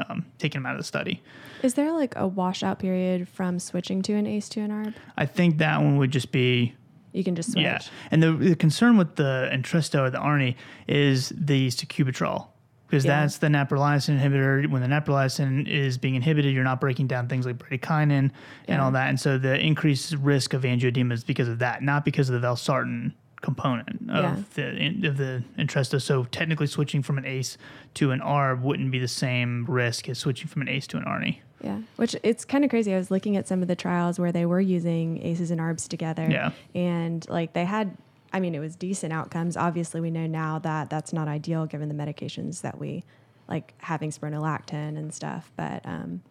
um, 0.09 0.27
taken 0.39 0.61
him 0.61 0.67
out 0.67 0.73
of 0.75 0.79
the 0.81 0.85
study. 0.85 1.23
Is 1.63 1.75
there 1.75 1.93
like 1.93 2.15
a 2.17 2.27
washout 2.27 2.79
period 2.79 3.29
from 3.29 3.59
switching 3.59 4.03
to 4.03 4.15
an 4.15 4.27
ACE 4.27 4.49
to 4.51 4.61
an 4.61 4.71
ARB? 4.71 4.95
I 5.17 5.27
think 5.27 5.59
that 5.59 5.81
one 5.81 5.97
would 5.99 6.11
just 6.11 6.33
be 6.33 6.75
You 7.13 7.23
can 7.25 7.35
just 7.37 7.53
switch. 7.53 7.63
Yeah, 7.65 7.81
and 8.11 8.23
the, 8.23 8.33
the 8.33 8.57
concern 8.57 8.97
with 8.97 9.17
the 9.17 9.49
Entresto 9.53 10.01
or 10.01 10.11
the 10.11 10.19
ARNI 10.19 10.57
is 10.89 11.33
the 11.37 11.69
sacubitril 11.69 12.49
because 12.87 13.05
Yeah. 13.05 13.21
that's 13.21 13.39
the 13.39 13.47
neprilysin 13.49 14.19
inhibitor. 14.21 14.69
When 14.71 14.83
the 14.83 14.89
neprilysin 14.89 15.67
is 15.69 15.97
being 15.99 16.15
inhibited, 16.15 16.53
you're 16.55 16.65
not 16.65 16.81
breaking 16.81 17.07
down 17.07 17.29
things 17.29 17.47
like 17.47 17.57
bradykinin 17.59 18.31
and 18.69 18.81
all 18.81 18.91
that, 18.93 19.09
and 19.09 19.19
so 19.21 19.39
the 19.39 19.59
increased 19.59 20.13
risk 20.15 20.53
of 20.55 20.63
angioedema 20.63 21.13
is 21.13 21.25
because 21.25 21.49
of 21.49 21.59
that, 21.61 21.83
not 21.83 22.05
because 22.05 22.29
of 22.29 22.41
the 22.41 22.47
valsartan 22.47 23.13
component 23.43 24.11
of 24.11 24.55
the 24.55 25.07
of 25.07 25.17
the 25.19 25.45
Entresto. 25.59 26.01
So 26.01 26.25
technically, 26.25 26.67
switching 26.67 27.03
from 27.03 27.19
an 27.19 27.27
ACE 27.27 27.59
to 27.95 28.13
an 28.13 28.21
ARB 28.21 28.63
wouldn't 28.63 28.91
be 28.91 28.99
the 28.99 29.09
same 29.09 29.67
risk 29.67 30.09
as 30.09 30.19
switching 30.19 30.49
from 30.49 30.63
an 30.63 30.69
ACE 30.69 30.87
to 30.89 30.97
an 30.97 31.05
ARNI. 31.05 31.41
Yeah, 31.61 31.81
which 31.97 32.17
it's 32.23 32.45
kind 32.45 32.65
of 32.65 32.71
crazy. 32.71 32.95
I 32.95 32.97
was 32.97 33.11
looking 33.11 33.37
at 33.37 33.47
some 33.47 33.63
of 33.63 33.69
the 33.69 33.77
trials 33.77 34.19
where 34.19 34.33
they 34.33 34.47
were 34.47 34.61
using 34.61 35.23
ACEs 35.23 35.51
and 35.51 35.61
ARBs 35.61 35.87
together. 35.87 36.29
Yeah. 36.31 36.53
And 36.75 37.29
like 37.29 37.53
they 37.53 37.65
had, 37.65 37.97
I 38.33 38.41
mean, 38.41 38.55
it 38.55 38.61
was 38.61 38.75
decent 38.75 39.13
outcomes. 39.13 39.57
Obviously, 39.57 40.01
we 40.01 40.11
know 40.11 40.27
now 40.27 40.59
that 40.61 40.89
that's 40.89 41.13
not 41.13 41.29
ideal 41.29 41.67
given 41.67 41.89
the 41.89 41.95
medications 41.95 42.63
that 42.63 42.79
we 42.79 43.05
like 43.49 43.75
having 43.79 44.11
spironolactone 44.11 44.97
and 44.97 45.13
stuff. 45.13 45.53
But 45.57 45.83
um, 45.85 46.23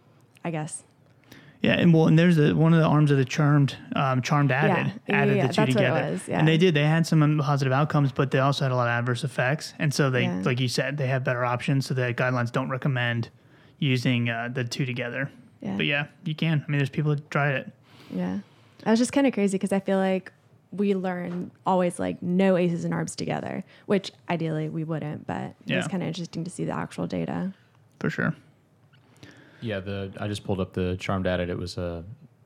I 0.44 0.52
guess 0.52 0.84
Yeah, 1.62 1.74
and 1.74 1.94
well, 1.94 2.08
and 2.08 2.18
there's 2.18 2.40
a, 2.40 2.56
one 2.56 2.74
of 2.74 2.80
the 2.80 2.86
arms 2.88 3.12
of 3.12 3.18
the 3.18 3.26
charmed, 3.26 3.76
um, 3.96 4.22
CHARM-Added, 4.24 4.94
Yeah, 5.08 5.16
added 5.16 5.38
yeah, 5.38 5.48
the 5.48 5.54
two 5.54 5.56
that's 5.56 5.58
what 5.60 5.70
it 5.70 5.74
together, 5.74 6.12
was, 6.14 6.28
yeah. 6.28 6.40
and 6.40 6.48
they 6.48 6.58
did. 6.58 6.74
They 6.74 6.84
had 6.86 7.06
some 7.06 7.38
positive 7.40 7.72
outcomes, 7.72 8.12
but 8.12 8.32
they 8.32 8.40
also 8.40 8.66
had 8.66 8.72
a 8.72 8.76
lot 8.76 8.88
of 8.88 8.92
adverse 8.92 9.24
effects, 9.24 9.74
and 9.78 9.94
so 9.94 10.10
they, 10.10 10.28
like 10.42 10.60
you 10.60 10.68
said, 10.68 10.98
they 10.98 11.06
have 11.08 11.24
better 11.24 11.46
options. 11.46 11.86
So 11.86 11.94
the 11.94 12.14
guidelines 12.16 12.52
don't 12.52 12.70
recommend 12.70 13.30
using 13.78 14.30
uh, 14.30 14.50
the 14.52 14.64
two 14.64 14.86
together. 14.88 15.30
Yeah. 15.62 15.78
But 15.78 15.86
yeah, 15.86 16.08
you 16.24 16.34
can. 16.34 16.66
I 16.68 16.72
mean, 16.72 16.80
there's 16.80 16.90
people 16.90 17.14
that 17.16 17.30
tried 17.30 17.54
it. 17.56 17.72
Yeah. 18.10 18.40
I 18.84 18.90
was 18.90 18.98
just 19.00 19.14
kind 19.14 19.28
of 19.28 19.34
crazy 19.34 19.56
because 19.60 19.72
I 19.72 19.80
feel 19.80 20.00
like 20.00 20.34
we 20.72 20.96
learn 20.96 21.52
always 21.68 22.00
like 22.00 22.24
no 22.24 22.58
aces 22.58 22.86
and 22.86 22.94
arbs 22.94 23.16
together, 23.16 23.64
which 23.86 24.12
ideally 24.30 24.70
we 24.70 24.84
wouldn't, 24.84 25.28
but 25.28 25.42
it 25.42 25.56
Yeah. 25.66 25.78
was 25.78 25.88
kind 25.88 26.02
of 26.02 26.08
interesting 26.08 26.44
to 26.44 26.50
see 26.50 26.66
the 26.66 26.72
actual 26.76 27.06
data. 27.06 27.54
For 28.00 28.10
sure. 28.10 28.34
Yeah, 29.62 29.80
the 29.80 30.12
I 30.20 30.28
just 30.28 30.44
pulled 30.44 30.60
up 30.60 30.74
the 30.74 30.98
CHARM-Added. 31.00 31.50
It 31.50 31.58
was 31.58 31.78
a 31.78 32.04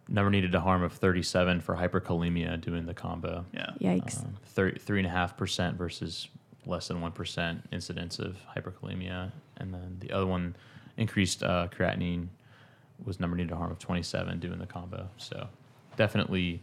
number 0.07 0.29
needed 0.29 0.51
to 0.51 0.59
harm 0.59 0.83
of 0.83 0.93
37 0.93 1.61
for 1.61 1.75
hyperkalemia 1.75 2.59
doing 2.61 2.85
the 2.85 2.93
combo. 2.93 3.45
Yeah. 3.53 3.71
Yikes. 3.81 4.23
Um, 4.23 4.35
thir- 4.45 4.75
three 4.79 4.99
and 4.99 5.07
a 5.07 5.09
half 5.09 5.35
percent 5.37 5.77
versus 5.77 6.27
less 6.65 6.87
than 6.87 7.01
one 7.01 7.11
percent 7.11 7.67
incidence 7.71 8.19
of 8.19 8.37
hyperkalemia, 8.55 9.31
and 9.57 9.73
then 9.73 9.97
the 9.99 10.11
other 10.11 10.25
one 10.27 10.55
increased 10.97 11.43
uh, 11.43 11.67
creatinine 11.75 12.27
was 13.03 13.19
number 13.19 13.35
needed 13.35 13.49
to 13.49 13.55
harm 13.55 13.71
of 13.71 13.79
27 13.79 14.39
doing 14.39 14.57
the 14.59 14.65
combo. 14.65 15.09
So 15.17 15.47
definitely 15.97 16.61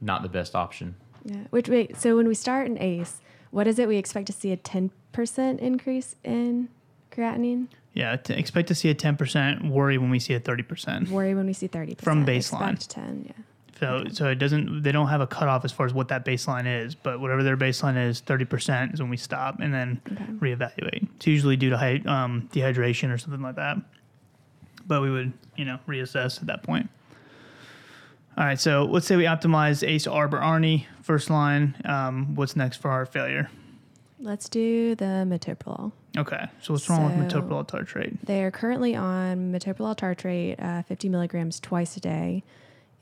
not 0.00 0.22
the 0.22 0.28
best 0.28 0.54
option. 0.54 0.94
yeah. 1.24 1.44
Which 1.50 1.68
wait, 1.68 1.96
so 1.96 2.16
when 2.16 2.28
we 2.28 2.34
start 2.34 2.66
an 2.68 2.76
ACE, 2.80 3.20
what 3.50 3.66
is 3.66 3.78
it? 3.78 3.88
We 3.88 3.96
expect 3.96 4.26
to 4.26 4.32
see 4.34 4.52
a 4.52 4.56
10% 4.58 5.58
increase 5.60 6.16
in 6.22 6.68
creatinine? 7.10 7.68
Yeah. 7.96 8.14
To 8.16 8.38
expect 8.38 8.68
to 8.68 8.74
see 8.76 8.90
a 8.90 8.94
10%. 8.94 9.68
Worry 9.70 9.98
when 9.98 10.10
we 10.10 10.20
see 10.20 10.34
a 10.34 10.40
30%. 10.40 11.08
Worry 11.08 11.34
when 11.34 11.46
we 11.46 11.52
see 11.52 11.66
30%. 11.66 12.00
From 12.00 12.24
baseline. 12.24 12.74
Expect 12.74 12.90
10, 12.90 13.24
yeah. 13.26 13.32
So, 13.80 14.04
so 14.10 14.28
it 14.30 14.36
doesn't. 14.36 14.82
They 14.84 14.90
don't 14.92 15.08
have 15.08 15.20
a 15.20 15.26
cutoff 15.26 15.62
as 15.64 15.70
far 15.72 15.84
as 15.84 15.92
what 15.92 16.08
that 16.08 16.24
baseline 16.24 16.64
is, 16.84 16.94
but 16.94 17.20
whatever 17.20 17.42
their 17.42 17.58
baseline 17.58 18.02
is, 18.08 18.20
thirty 18.20 18.46
percent 18.46 18.94
is 18.94 19.02
when 19.02 19.10
we 19.10 19.18
stop 19.18 19.60
and 19.60 19.74
then 19.74 20.00
Okay. 20.10 20.24
reevaluate. 20.54 21.06
It's 21.16 21.26
usually 21.26 21.56
due 21.58 21.68
to 21.68 21.76
hy- 21.76 22.00
um, 22.06 22.48
dehydration 22.54 23.12
or 23.12 23.18
something 23.18 23.42
like 23.42 23.56
that. 23.56 23.76
But 24.86 25.02
we 25.02 25.10
would, 25.10 25.34
you 25.56 25.66
know, 25.66 25.78
reassess 25.86 26.40
at 26.40 26.46
that 26.46 26.62
point. 26.62 26.88
All 28.38 28.44
right. 28.46 28.58
So 28.58 28.84
let's 28.84 29.06
say 29.06 29.14
we 29.16 29.24
optimize 29.24 29.86
ACE, 29.86 30.06
ARB, 30.06 30.32
or 30.32 30.40
ARNI 30.40 30.86
first 31.02 31.28
line. 31.28 31.74
Um, 31.84 32.34
what's 32.34 32.56
next 32.56 32.78
for 32.78 32.90
our 32.90 33.04
failure? 33.04 33.50
Let's 34.18 34.48
do 34.48 34.94
the 34.94 35.26
metoprolol. 35.28 35.92
Okay. 36.16 36.46
So 36.60 36.72
what's 36.74 36.88
wrong 36.88 37.04
with 37.04 37.14
metoprolol 37.32 37.66
tartrate? 37.66 38.16
They 38.24 38.42
are 38.42 38.50
currently 38.50 38.94
on 38.96 39.52
metoprolol 39.52 39.96
tartrate, 39.96 40.60
uh, 40.62 40.82
50 40.82 41.08
milligrams 41.08 41.60
twice 41.60 41.96
a 41.96 42.00
day. 42.00 42.42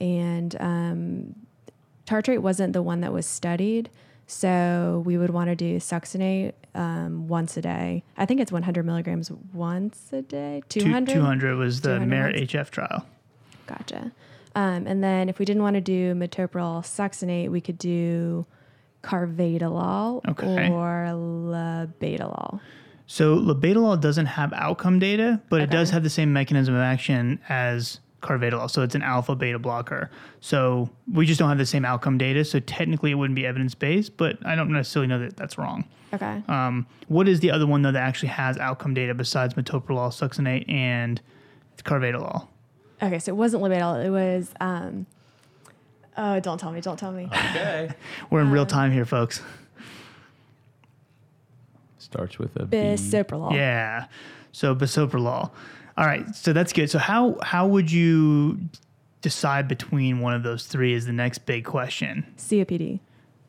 And 0.00 0.56
um, 0.60 1.34
tartrate 2.06 2.42
wasn't 2.42 2.72
the 2.72 2.82
one 2.82 3.00
that 3.02 3.12
was 3.12 3.26
studied. 3.26 3.90
So 4.26 5.02
we 5.04 5.18
would 5.18 5.30
want 5.30 5.50
to 5.50 5.56
do 5.56 5.76
succinate 5.76 6.52
um, 6.74 7.28
once 7.28 7.56
a 7.56 7.62
day. 7.62 8.02
I 8.16 8.24
think 8.26 8.40
it's 8.40 8.50
100 8.50 8.84
milligrams 8.84 9.30
once 9.52 10.08
a 10.12 10.22
day. 10.22 10.62
200? 10.68 11.12
Two 11.14 11.20
hundred 11.20 11.56
was 11.56 11.82
the 11.82 11.90
200 11.90 12.06
Merit 12.08 12.36
once? 12.40 12.52
HF 12.52 12.70
trial. 12.70 13.06
Gotcha. 13.66 14.12
Um, 14.56 14.86
and 14.86 15.02
then 15.04 15.28
if 15.28 15.38
we 15.38 15.44
didn't 15.44 15.62
want 15.62 15.74
to 15.74 15.80
do 15.80 16.14
metoprolol 16.14 16.82
succinate, 16.82 17.50
we 17.50 17.60
could 17.60 17.78
do 17.78 18.46
carvedilol 19.02 20.22
Okay. 20.28 20.70
or 20.70 21.08
labetalol. 21.12 22.60
So 23.06 23.36
labetalol 23.36 24.00
doesn't 24.00 24.26
have 24.26 24.52
outcome 24.54 24.98
data, 24.98 25.40
but 25.50 25.60
it 25.60 25.70
does 25.70 25.90
have 25.90 26.02
the 26.02 26.10
same 26.10 26.32
mechanism 26.32 26.74
of 26.74 26.80
action 26.80 27.38
as 27.48 28.00
carvedilol. 28.22 28.70
So 28.70 28.80
it's 28.82 28.94
an 28.94 29.02
alpha 29.02 29.34
beta 29.36 29.58
blocker. 29.58 30.10
So 30.40 30.88
we 31.12 31.26
just 31.26 31.38
don't 31.38 31.50
have 31.50 31.58
the 31.58 31.66
same 31.66 31.84
outcome 31.84 32.16
data. 32.16 32.44
So 32.44 32.60
technically 32.60 33.10
it 33.10 33.14
wouldn't 33.14 33.34
be 33.36 33.44
evidence 33.44 33.74
based, 33.74 34.16
but 34.16 34.38
I 34.46 34.54
don't 34.56 34.72
necessarily 34.72 35.08
know 35.08 35.18
that 35.18 35.36
that's 35.36 35.58
wrong. 35.58 35.84
Okay. 36.14 36.42
Um, 36.48 36.86
what 37.08 37.28
is 37.28 37.40
the 37.40 37.50
other 37.50 37.66
one 37.66 37.82
though 37.82 37.92
that 37.92 38.02
actually 38.02 38.30
has 38.30 38.56
outcome 38.56 38.94
data 38.94 39.12
besides 39.12 39.52
metoprolol, 39.54 40.08
succinate, 40.08 40.64
and 40.70 41.20
carvedilol? 41.84 42.48
Okay, 43.02 43.18
so 43.18 43.32
it 43.32 43.36
wasn't 43.36 43.62
labetalol. 43.62 44.02
It 44.02 44.10
was. 44.10 44.50
Um, 44.60 45.04
oh, 46.16 46.40
don't 46.40 46.58
tell 46.58 46.70
me! 46.72 46.80
Don't 46.80 46.98
tell 46.98 47.12
me. 47.12 47.24
Okay. 47.26 47.90
We're 48.30 48.40
in 48.40 48.46
Um, 48.46 48.52
real 48.52 48.64
time 48.64 48.92
here, 48.92 49.04
folks. 49.04 49.42
Starts 52.04 52.38
with 52.38 52.54
a 52.56 52.66
B. 52.66 52.76
Bisoprolol. 52.76 53.52
Yeah. 53.52 54.06
So 54.52 54.74
bisoprolol. 54.74 55.50
All 55.96 56.06
right. 56.06 56.34
So 56.34 56.52
that's 56.52 56.72
good. 56.72 56.90
So 56.90 56.98
how 56.98 57.38
how 57.42 57.66
would 57.66 57.90
you 57.90 58.58
decide 59.24 59.66
between 59.66 60.20
one 60.20 60.34
of 60.34 60.42
those 60.42 60.66
three 60.66 60.92
is 60.92 61.06
the 61.06 61.12
next 61.12 61.46
big 61.46 61.64
question. 61.64 62.26
COPD. 62.36 63.00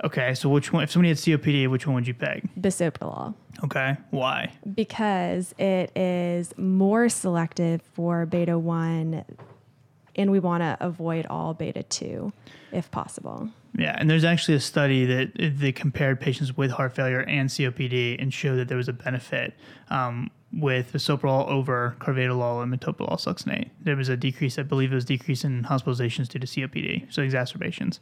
Okay. 0.05 0.33
So 0.33 0.47
which 0.47 0.71
one 0.71 0.83
if 0.83 0.91
somebody 0.91 1.09
had 1.09 1.17
COPD, 1.17 1.69
which 1.69 1.85
one 1.85 1.95
would 1.95 2.07
you 2.07 2.13
pick? 2.13 2.43
Bisoprolol. 2.59 3.33
Okay. 3.63 3.97
Why? 4.09 4.53
Because 4.73 5.53
it 5.57 5.95
is 5.97 6.53
more 6.57 7.09
selective 7.09 7.81
for 7.93 8.25
beta 8.25 8.57
1, 8.57 9.25
and 10.15 10.31
we 10.31 10.39
want 10.39 10.61
to 10.61 10.77
avoid 10.79 11.25
all 11.29 11.53
beta 11.53 11.83
2 11.83 12.31
if 12.71 12.89
possible. 12.91 13.49
Yeah, 13.77 13.95
and 13.97 14.09
there's 14.09 14.23
actually 14.23 14.55
a 14.55 14.59
study 14.61 15.05
that 15.05 15.31
they 15.35 15.71
compared 15.71 16.21
patients 16.21 16.55
with 16.55 16.71
heart 16.71 16.95
failure 16.95 17.21
and 17.21 17.49
COPD 17.49 18.21
and 18.21 18.33
showed 18.33 18.55
that 18.55 18.67
there 18.69 18.77
was 18.77 18.87
a 18.87 18.93
benefit 18.93 19.53
um, 19.89 20.31
with 20.53 20.93
bisoprolol 20.93 21.47
over 21.49 21.95
carvedilol 21.99 22.63
and 22.63 22.73
metoprolol 22.73 23.19
succinate. 23.19 23.69
There 23.81 23.97
was 23.97 24.07
a 24.07 24.15
decrease, 24.15 24.57
I 24.57 24.63
believe 24.63 24.93
it 24.93 24.95
was 24.95 25.05
decrease 25.05 25.43
in 25.43 25.63
hospitalizations 25.63 26.29
due 26.29 26.39
to 26.39 26.47
COPD, 26.47 27.11
so 27.13 27.21
exacerbations. 27.21 27.99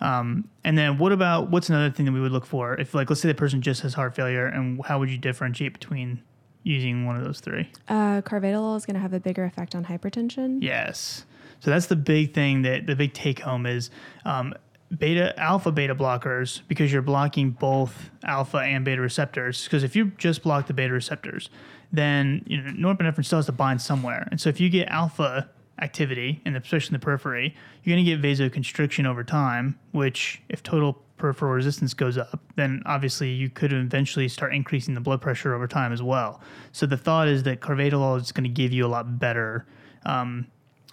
Um, 0.00 0.48
and 0.64 0.76
then 0.76 0.98
what 0.98 1.12
about 1.12 1.50
what's 1.50 1.68
another 1.70 1.90
thing 1.90 2.04
that 2.06 2.12
we 2.12 2.20
would 2.20 2.32
look 2.32 2.44
for 2.44 2.74
if, 2.74 2.92
like, 2.92 3.08
let's 3.08 3.22
say 3.22 3.28
the 3.28 3.34
person 3.34 3.62
just 3.62 3.82
has 3.82 3.94
heart 3.94 4.16
failure, 4.16 4.46
and 4.46 4.84
how 4.84 4.98
would 4.98 5.10
you 5.10 5.18
differentiate 5.18 5.72
between 5.72 6.22
using 6.66 7.06
one 7.06 7.16
of 7.16 7.24
those 7.24 7.38
three. 7.38 7.70
Uh, 7.88 8.20
carvedilol 8.22 8.76
is 8.76 8.84
going 8.84 8.94
to 8.94 9.00
have 9.00 9.12
a 9.12 9.20
bigger 9.20 9.44
effect 9.44 9.76
on 9.76 9.84
hypertension. 9.84 10.58
Yes. 10.60 11.24
So 11.60 11.70
that's 11.70 11.86
the 11.86 11.96
big 11.96 12.34
thing 12.34 12.62
that 12.62 12.86
the 12.86 12.96
big 12.96 13.14
take 13.14 13.38
home 13.38 13.66
is 13.66 13.90
um, 14.24 14.52
beta 14.98 15.38
alpha 15.38 15.72
beta 15.72 15.94
blockers 15.94 16.62
because 16.68 16.92
you're 16.92 17.02
blocking 17.02 17.50
both 17.50 18.10
alpha 18.24 18.58
and 18.58 18.84
beta 18.84 19.00
receptors. 19.00 19.64
Because 19.64 19.82
if 19.82 19.96
you 19.96 20.06
just 20.18 20.42
block 20.42 20.66
the 20.66 20.74
beta 20.74 20.92
receptors, 20.92 21.50
then 21.92 22.42
you 22.46 22.60
know 22.60 22.94
norepinephrine 22.94 23.24
still 23.24 23.38
has 23.38 23.46
to 23.46 23.52
bind 23.52 23.80
somewhere. 23.80 24.28
And 24.30 24.40
so 24.40 24.48
if 24.48 24.60
you 24.60 24.68
get 24.68 24.88
alpha 24.88 25.48
activity, 25.80 26.40
and 26.44 26.56
especially 26.56 26.94
in 26.94 27.00
the 27.00 27.04
periphery, 27.04 27.54
you're 27.82 27.94
going 27.94 28.04
to 28.04 28.10
get 28.10 28.22
vasoconstriction 28.22 29.06
over 29.06 29.22
time. 29.22 29.78
Which, 29.92 30.42
if 30.48 30.62
total 30.62 31.02
peripheral 31.16 31.52
resistance 31.52 31.94
goes 31.94 32.18
up, 32.18 32.40
then 32.56 32.82
obviously 32.86 33.30
you 33.30 33.48
could 33.48 33.72
eventually 33.72 34.28
start 34.28 34.54
increasing 34.54 34.94
the 34.94 35.00
blood 35.00 35.20
pressure 35.20 35.54
over 35.54 35.66
time 35.66 35.92
as 35.92 36.02
well. 36.02 36.40
So 36.72 36.86
the 36.86 36.96
thought 36.96 37.28
is 37.28 37.42
that 37.44 37.60
carvedilol 37.60 38.20
is 38.20 38.32
going 38.32 38.44
to 38.44 38.50
give 38.50 38.72
you 38.72 38.86
a 38.86 38.88
lot 38.88 39.18
better. 39.18 39.66
Um, 40.04 40.46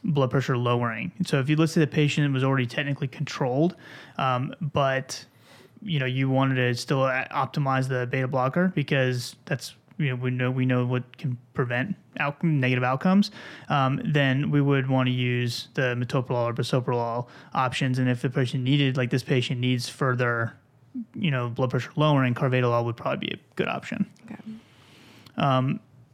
blood 0.03 0.31
pressure 0.31 0.57
lowering. 0.57 1.11
So 1.25 1.39
if 1.39 1.49
you 1.49 1.67
say 1.67 1.79
the 1.79 1.87
patient 1.87 2.33
was 2.33 2.43
already 2.43 2.65
technically 2.65 3.07
controlled, 3.07 3.75
um, 4.17 4.53
but 4.61 5.25
you 5.81 5.99
know 5.99 6.05
you 6.05 6.29
wanted 6.29 6.55
to 6.55 6.75
still 6.75 6.99
optimize 6.99 7.87
the 7.87 8.07
beta 8.07 8.27
blocker 8.27 8.71
because 8.75 9.35
that's 9.45 9.75
you 9.97 10.09
know 10.09 10.15
we 10.15 10.31
know 10.31 10.51
we 10.51 10.65
know 10.65 10.85
what 10.85 11.17
can 11.17 11.37
prevent 11.53 11.95
out, 12.19 12.43
negative 12.43 12.83
outcomes, 12.83 13.31
um, 13.69 14.01
then 14.03 14.51
we 14.51 14.61
would 14.61 14.89
want 14.89 15.07
to 15.07 15.13
use 15.13 15.67
the 15.73 15.95
metoprolol 15.95 16.45
or 16.45 16.53
bisoprolol 16.53 17.27
options. 17.53 17.99
And 17.99 18.09
if 18.09 18.21
the 18.21 18.29
patient 18.29 18.63
needed, 18.63 18.97
like 18.97 19.09
this 19.09 19.23
patient 19.23 19.59
needs 19.59 19.89
further, 19.89 20.53
you 21.15 21.31
know, 21.31 21.49
blood 21.49 21.71
pressure 21.71 21.91
lowering, 21.95 22.33
carvedilol 22.33 22.85
would 22.85 22.97
probably 22.97 23.27
be 23.27 23.33
a 23.33 23.39
good 23.55 23.67
option. 23.67 24.09
Okay. 24.25 24.41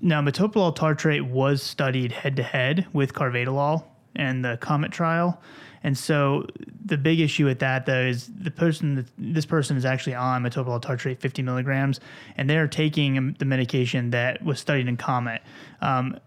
Now, 0.02 0.22
metoprolol 0.22 0.76
tartrate 0.76 1.26
was 1.26 1.62
studied 1.62 2.12
head 2.12 2.36
to 2.38 2.44
head 2.44 2.88
with 2.94 3.14
carvedilol 3.14 3.84
and 4.16 4.44
the 4.44 4.58
Comet 4.58 4.92
trial. 4.92 5.42
And 5.84 5.98
so 5.98 6.46
the 6.86 6.98
big 6.98 7.20
issue 7.20 7.46
with 7.46 7.60
that, 7.60 7.86
though, 7.86 8.02
is 8.02 8.28
the 8.28 8.52
person, 8.52 9.08
this 9.18 9.46
person 9.46 9.78
is 9.78 9.86
actually 9.86 10.16
on 10.16 10.44
metoprolol 10.44 10.82
tartrate 10.82 11.22
50 11.22 11.42
milligrams, 11.42 12.00
and 12.36 12.50
they're 12.50 12.68
taking 12.68 13.36
the 13.40 13.46
medication 13.46 14.10
that 14.10 14.44
was 14.44 14.60
studied 14.60 14.88
in 14.88 14.98
Comet. 14.98 15.42
Um, 15.82 16.20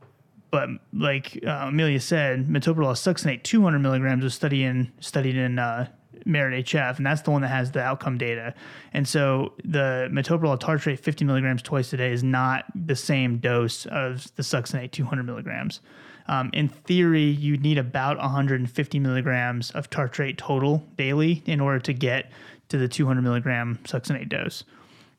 but 0.50 0.68
like 0.92 1.38
uh, 1.46 1.66
Amelia 1.68 2.00
said, 2.00 2.46
metoprolol 2.46 2.92
succinate 2.92 3.42
200 3.42 3.78
milligrams 3.78 4.22
was 4.22 4.34
studied 4.34 4.64
in 4.64 4.92
studied 5.00 5.36
in 5.36 5.58
uh, 5.58 5.88
Merit 6.24 6.66
HF, 6.66 6.96
and 6.96 7.06
that's 7.06 7.22
the 7.22 7.30
one 7.30 7.42
that 7.42 7.48
has 7.48 7.72
the 7.72 7.80
outcome 7.80 8.18
data. 8.18 8.54
And 8.92 9.06
so 9.06 9.52
the 9.64 10.08
metoprolol 10.12 10.58
tartrate 10.58 11.00
50 11.00 11.24
milligrams 11.24 11.62
twice 11.62 11.92
a 11.92 11.96
day 11.96 12.12
is 12.12 12.22
not 12.22 12.64
the 12.74 12.96
same 12.96 13.38
dose 13.38 13.86
of 13.86 14.34
the 14.36 14.42
succinate 14.42 14.92
200 14.92 15.22
milligrams. 15.24 15.80
Um, 16.28 16.50
in 16.52 16.68
theory, 16.68 17.24
you'd 17.24 17.62
need 17.62 17.78
about 17.78 18.16
150 18.18 18.98
milligrams 19.00 19.70
of 19.72 19.90
tartrate 19.90 20.38
total 20.38 20.84
daily 20.96 21.42
in 21.46 21.60
order 21.60 21.80
to 21.80 21.92
get 21.92 22.30
to 22.68 22.78
the 22.78 22.88
200 22.88 23.22
milligram 23.22 23.78
succinate 23.84 24.28
dose. 24.28 24.64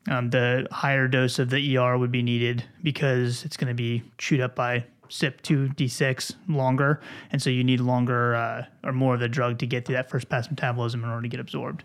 Um, 0.08 0.30
the 0.30 0.66
higher 0.70 1.08
dose 1.08 1.38
of 1.38 1.50
the 1.50 1.76
ER 1.76 1.96
would 1.96 2.12
be 2.12 2.22
needed 2.22 2.64
because 2.82 3.44
it's 3.44 3.56
going 3.56 3.68
to 3.68 3.74
be 3.74 4.02
chewed 4.18 4.40
up 4.40 4.54
by 4.54 4.84
CYP2D6 5.08 6.34
longer, 6.48 7.00
and 7.30 7.40
so 7.42 7.50
you 7.50 7.64
need 7.64 7.80
longer 7.80 8.34
uh, 8.34 8.64
or 8.82 8.92
more 8.92 9.14
of 9.14 9.20
the 9.20 9.28
drug 9.28 9.58
to 9.58 9.66
get 9.66 9.86
through 9.86 9.96
that 9.96 10.10
first 10.10 10.28
pass 10.28 10.48
metabolism 10.50 11.04
in 11.04 11.10
order 11.10 11.22
to 11.22 11.28
get 11.28 11.40
absorbed. 11.40 11.84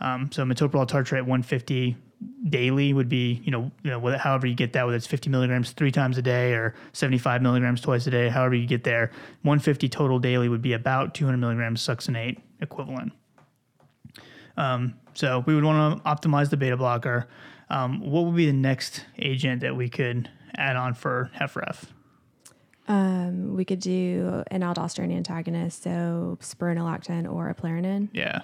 Um, 0.00 0.30
so 0.32 0.44
metoprolol 0.44 0.88
tartrate 0.88 1.22
150 1.22 1.96
daily 2.48 2.92
would 2.92 3.08
be, 3.08 3.40
you 3.44 3.50
know, 3.50 3.70
you 3.82 3.90
know, 3.90 4.18
however 4.18 4.46
you 4.46 4.54
get 4.54 4.72
that, 4.72 4.84
whether 4.84 4.96
it's 4.96 5.06
50 5.06 5.30
milligrams 5.30 5.72
three 5.72 5.92
times 5.92 6.18
a 6.18 6.22
day 6.22 6.52
or 6.52 6.74
75 6.92 7.42
milligrams 7.42 7.80
twice 7.80 8.06
a 8.06 8.10
day, 8.10 8.28
however 8.28 8.54
you 8.54 8.66
get 8.66 8.84
there. 8.84 9.10
150 9.42 9.88
total 9.88 10.18
daily 10.18 10.48
would 10.48 10.62
be 10.62 10.72
about 10.72 11.14
200 11.14 11.36
milligrams 11.36 11.86
succinate 11.86 12.38
equivalent. 12.60 13.12
Um, 14.56 14.94
so 15.14 15.42
we 15.46 15.54
would 15.54 15.64
want 15.64 16.02
to 16.02 16.08
optimize 16.08 16.50
the 16.50 16.56
beta 16.56 16.76
blocker. 16.76 17.28
Um, 17.70 18.00
what 18.00 18.24
would 18.24 18.36
be 18.36 18.46
the 18.46 18.52
next 18.52 19.04
agent 19.18 19.62
that 19.62 19.76
we 19.76 19.88
could 19.88 20.30
add 20.56 20.76
on 20.76 20.94
for 20.94 21.30
HFrEF? 21.40 21.84
Um, 22.86 23.54
we 23.54 23.64
could 23.64 23.80
do 23.80 24.44
an 24.50 24.60
aldosterone 24.60 25.14
antagonist, 25.14 25.82
so 25.82 26.38
spironolactone 26.40 27.30
or 27.30 27.48
a 27.48 27.54
eplerenone. 27.54 28.08
Yeah. 28.12 28.42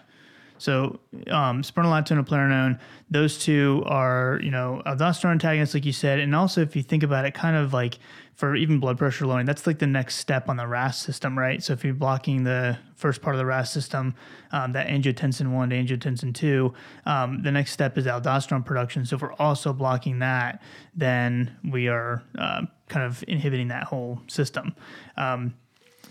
So 0.61 1.01
um, 1.29 1.63
spironolactone 1.63 2.19
and 2.19 2.27
eplerenone, 2.27 2.79
those 3.11 3.39
two 3.39 3.83
are 3.87 4.39
you 4.43 4.51
know 4.51 4.83
aldosterone 4.85 5.33
antagonists, 5.33 5.75
like 5.75 5.87
you 5.87 5.93
said, 5.93 6.19
and 6.19 6.35
also 6.35 6.61
if 6.61 6.77
you 6.77 6.83
think 6.83 7.03
about 7.03 7.25
it, 7.25 7.33
kind 7.33 7.57
of 7.57 7.73
like 7.73 7.99
for 8.35 8.55
even 8.57 8.79
blood 8.79 8.99
pressure 8.99 9.27
lowering, 9.27 9.47
that's 9.47 9.67
like 9.67 9.79
the 9.79 9.87
next 9.87 10.17
step 10.17 10.49
on 10.49 10.57
the 10.57 10.67
RAS 10.67 10.99
system, 10.99 11.39
right? 11.39 11.63
So 11.63 11.73
if 11.73 11.85
you're 11.85 11.95
blocking 11.95 12.45
the 12.45 12.79
first 12.97 13.21
part 13.21 13.35
of 13.35 13.39
the 13.39 13.47
RAS 13.47 13.71
system, 13.71 14.15
um, 14.53 14.73
that 14.73 14.87
angiotensin 14.89 15.53
one 15.53 15.71
to 15.71 15.77
angiotensin 15.77 16.35
two, 16.35 16.73
um, 17.05 17.43
the 17.43 17.53
next 17.53 17.73
step 17.73 17.99
is 17.99 18.07
aldosterone 18.07 18.65
production. 18.65 19.05
So 19.05 19.17
if 19.17 19.23
we're 19.23 19.35
also 19.35 19.73
blocking 19.73 20.21
that, 20.21 20.63
then 20.95 21.55
we 21.71 21.89
are 21.89 22.23
uh, 22.39 22.63
kind 22.89 23.05
of 23.05 23.25
inhibiting 23.29 23.69
that 23.69 23.85
whole 23.85 24.21
system. 24.27 24.75
Um, 25.17 25.55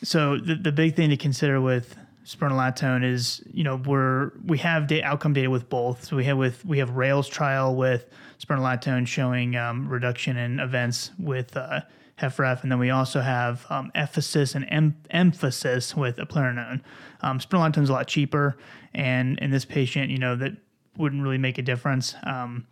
so 0.03 0.37
the, 0.37 0.55
the 0.55 0.71
big 0.71 0.95
thing 0.95 1.09
to 1.09 1.17
consider 1.17 1.59
with 1.59 1.97
spironolactone 2.29 3.03
is 3.03 3.41
you 3.51 3.63
know 3.63 3.77
we're 3.77 4.31
we 4.45 4.59
have 4.59 4.87
data, 4.87 5.05
outcome 5.05 5.33
data 5.33 5.49
with 5.49 5.67
both. 5.69 6.05
So 6.05 6.15
we 6.15 6.25
have 6.25 6.37
with 6.37 6.63
we 6.63 6.77
have 6.77 6.91
RALES 6.91 7.27
trial 7.27 7.75
with 7.75 8.05
spironolactone 8.39 9.07
showing 9.07 9.55
um, 9.55 9.87
reduction 9.89 10.37
in 10.37 10.59
events 10.59 11.11
with 11.17 11.57
uh, 11.57 11.81
HFrEF, 12.19 12.61
and 12.63 12.71
then 12.71 12.79
we 12.79 12.91
also 12.91 13.21
have 13.21 13.65
um, 13.69 13.91
and 13.95 14.65
em- 14.69 14.97
emphasis 15.09 15.95
with 15.95 16.17
eplerenone. 16.17 16.81
Um, 17.21 17.39
spironolactone 17.39 17.83
is 17.83 17.89
a 17.89 17.93
lot 17.93 18.07
cheaper, 18.07 18.57
and 18.93 19.39
in 19.39 19.49
this 19.49 19.65
patient, 19.65 20.11
you 20.11 20.19
know 20.19 20.35
that 20.35 20.53
wouldn't 20.97 21.23
really 21.23 21.37
make 21.37 21.57
a 21.57 21.63
difference. 21.63 22.13
Um, 22.23 22.67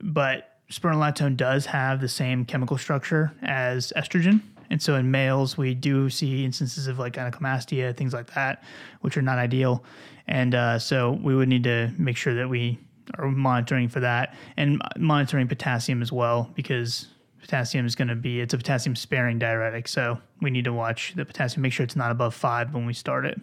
but 0.00 0.60
spironolactone 0.70 1.36
does 1.36 1.66
have 1.66 2.00
the 2.00 2.08
same 2.08 2.44
chemical 2.44 2.78
structure 2.78 3.32
as 3.42 3.92
estrogen, 3.96 4.42
and 4.70 4.82
so 4.82 4.94
in 4.96 5.10
males, 5.10 5.56
we 5.56 5.74
do 5.74 6.10
see 6.10 6.44
instances 6.44 6.86
of 6.86 6.98
like 6.98 7.14
gynecomastia, 7.14 7.96
things 7.96 8.12
like 8.12 8.32
that, 8.34 8.62
which 9.00 9.16
are 9.16 9.22
not 9.22 9.38
ideal. 9.38 9.84
And 10.26 10.54
uh, 10.54 10.78
so 10.78 11.12
we 11.22 11.34
would 11.34 11.48
need 11.48 11.64
to 11.64 11.92
make 11.96 12.16
sure 12.16 12.34
that 12.34 12.48
we 12.48 12.78
are 13.18 13.28
monitoring 13.28 13.88
for 13.88 14.00
that 14.00 14.34
and 14.56 14.82
monitoring 14.98 15.48
potassium 15.48 16.02
as 16.02 16.12
well, 16.12 16.50
because 16.54 17.08
potassium 17.40 17.86
is 17.86 17.94
going 17.94 18.08
to 18.08 18.14
be, 18.14 18.40
it's 18.40 18.52
a 18.52 18.58
potassium 18.58 18.94
sparing 18.94 19.38
diuretic. 19.38 19.88
So 19.88 20.18
we 20.42 20.50
need 20.50 20.64
to 20.64 20.72
watch 20.72 21.14
the 21.16 21.24
potassium, 21.24 21.62
make 21.62 21.72
sure 21.72 21.84
it's 21.84 21.96
not 21.96 22.10
above 22.10 22.34
five 22.34 22.74
when 22.74 22.84
we 22.84 22.92
start 22.92 23.24
it. 23.24 23.40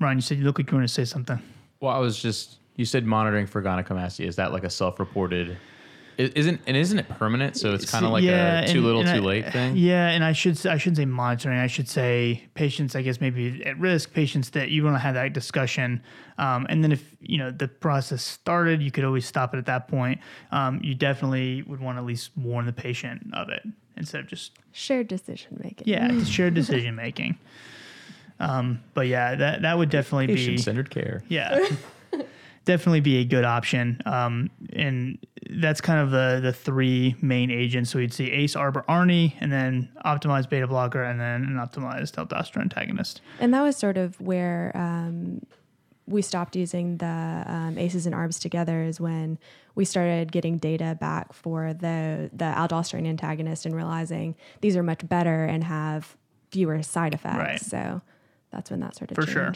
Ryan, 0.00 0.18
you 0.18 0.22
said 0.22 0.38
you 0.38 0.44
look 0.44 0.58
like 0.58 0.70
you 0.70 0.76
want 0.76 0.88
to 0.88 0.92
say 0.92 1.04
something. 1.04 1.40
Well, 1.80 1.92
I 1.92 1.98
was 1.98 2.20
just 2.20 2.56
you 2.74 2.84
said 2.84 3.06
monitoring 3.06 3.46
for 3.46 3.62
gynecomastia. 3.62 4.26
Is 4.26 4.36
that 4.36 4.52
like 4.52 4.64
a 4.64 4.70
self-reported? 4.70 5.50
is- 5.50 5.56
Isn't 6.18 6.60
and 6.66 6.76
isn't 6.76 6.98
it 6.98 7.08
permanent? 7.10 7.56
So 7.58 7.74
it's 7.74 7.90
kind 7.90 8.06
of 8.06 8.10
like 8.12 8.22
Yeah, 8.24 8.60
a 8.60 8.66
too 8.68 8.78
and- 8.78 8.84
little, 8.86 9.00
and 9.02 9.10
too 9.10 9.16
I- 9.16 9.26
late 9.26 9.52
thing. 9.52 9.76
Yeah, 9.76 10.08
and 10.08 10.24
I 10.24 10.32
should 10.32 10.66
I 10.66 10.78
shouldn't 10.78 10.96
say 10.96 11.04
monitoring. 11.04 11.58
I 11.58 11.66
should 11.66 11.88
say 11.88 12.42
patients. 12.54 12.96
I 12.96 13.02
guess 13.02 13.20
maybe 13.20 13.62
at 13.66 13.78
risk 13.78 14.12
patients 14.14 14.50
that 14.50 14.70
you 14.70 14.82
want 14.84 14.94
to 14.96 15.00
have 15.00 15.14
that 15.14 15.32
discussion. 15.34 16.02
Um, 16.38 16.66
and 16.70 16.82
then 16.82 16.90
if 16.92 17.14
you 17.20 17.36
know 17.38 17.50
the 17.50 17.68
process 17.68 18.22
started, 18.22 18.82
you 18.82 18.90
could 18.90 19.04
always 19.04 19.26
stop 19.26 19.54
it 19.54 19.58
at 19.58 19.66
that 19.66 19.88
point. 19.88 20.20
Um, 20.52 20.80
you 20.82 20.94
definitely 20.94 21.62
would 21.62 21.80
want 21.80 21.96
to 21.98 22.00
at 22.00 22.06
least 22.06 22.30
warn 22.36 22.64
the 22.66 22.72
patient 22.72 23.26
of 23.34 23.50
it 23.50 23.62
instead 23.98 24.20
of 24.20 24.26
just 24.26 24.52
Shared 24.72 25.08
decision 25.08 25.58
making. 25.62 25.86
yeah 25.88 26.22
shared 26.24 26.54
decision 26.54 26.94
making. 26.94 27.38
Um, 28.38 28.80
but 28.94 29.06
yeah, 29.06 29.34
that 29.34 29.62
that 29.62 29.76
would 29.78 29.88
definitely 29.90 30.26
be 30.28 30.34
Patient-centered 30.36 30.90
care. 30.90 31.22
yeah 31.28 31.58
definitely 32.66 33.00
be 33.00 33.16
a 33.16 33.24
good 33.24 33.44
option 33.44 34.00
um, 34.04 34.50
and 34.74 35.18
that's 35.50 35.80
kind 35.80 36.00
of 36.00 36.10
the 36.10 36.40
the 36.42 36.52
three 36.52 37.16
main 37.22 37.50
agents 37.50 37.90
so 37.90 37.98
we'd 37.98 38.12
see 38.12 38.30
ace 38.30 38.54
arbor 38.54 38.84
arnie 38.88 39.32
and 39.40 39.50
then 39.50 39.88
optimized 40.04 40.50
beta 40.50 40.66
blocker 40.66 41.02
and 41.02 41.18
then 41.18 41.44
an 41.44 41.54
optimized 41.54 42.12
aldosterone 42.16 42.62
antagonist 42.62 43.20
And 43.40 43.54
that 43.54 43.62
was 43.62 43.76
sort 43.76 43.96
of 43.96 44.20
where 44.20 44.72
um, 44.74 45.40
we 46.06 46.22
stopped 46.22 46.54
using 46.54 46.98
the 46.98 47.44
um, 47.46 47.78
ACEs 47.78 48.06
and 48.06 48.14
ARBs 48.14 48.40
together 48.40 48.82
is 48.82 49.00
when 49.00 49.38
we 49.74 49.84
started 49.84 50.30
getting 50.32 50.58
data 50.58 50.96
back 51.00 51.32
for 51.32 51.74
the 51.74 52.30
the 52.32 52.44
aldosterone 52.44 53.06
antagonist 53.06 53.66
and 53.66 53.74
realizing 53.74 54.34
these 54.60 54.76
are 54.76 54.82
much 54.82 55.06
better 55.08 55.44
and 55.44 55.64
have 55.64 56.16
fewer 56.50 56.82
side 56.82 57.14
effects. 57.14 57.36
Right. 57.36 57.60
So 57.60 58.02
that's 58.50 58.70
when 58.70 58.80
that 58.80 58.96
sort 58.96 59.10
of 59.10 59.16
For 59.16 59.26
sure. 59.26 59.54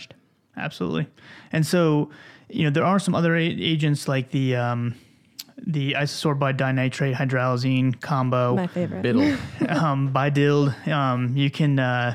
Changed. 0.55 0.64
absolutely 0.64 1.07
and 1.53 1.66
so 1.66 2.11
you 2.48 2.64
know 2.64 2.70
there 2.70 2.84
are 2.84 2.98
some 2.98 3.14
other 3.14 3.36
a- 3.36 3.44
agents 3.44 4.09
like 4.09 4.30
the 4.30 4.57
um, 4.57 4.94
the 5.66 5.92
isosorbide 5.92 6.57
dinitrate 6.57 7.14
hydralazine 7.14 8.01
combo 8.01 8.57
My 8.57 8.66
favorite. 8.66 9.05
BiDil. 9.05 9.70
um, 9.82 10.11
BiDil. 10.12 10.88
Um, 10.88 11.36
you 11.36 11.51
can, 11.51 11.78
uh, 11.78 12.14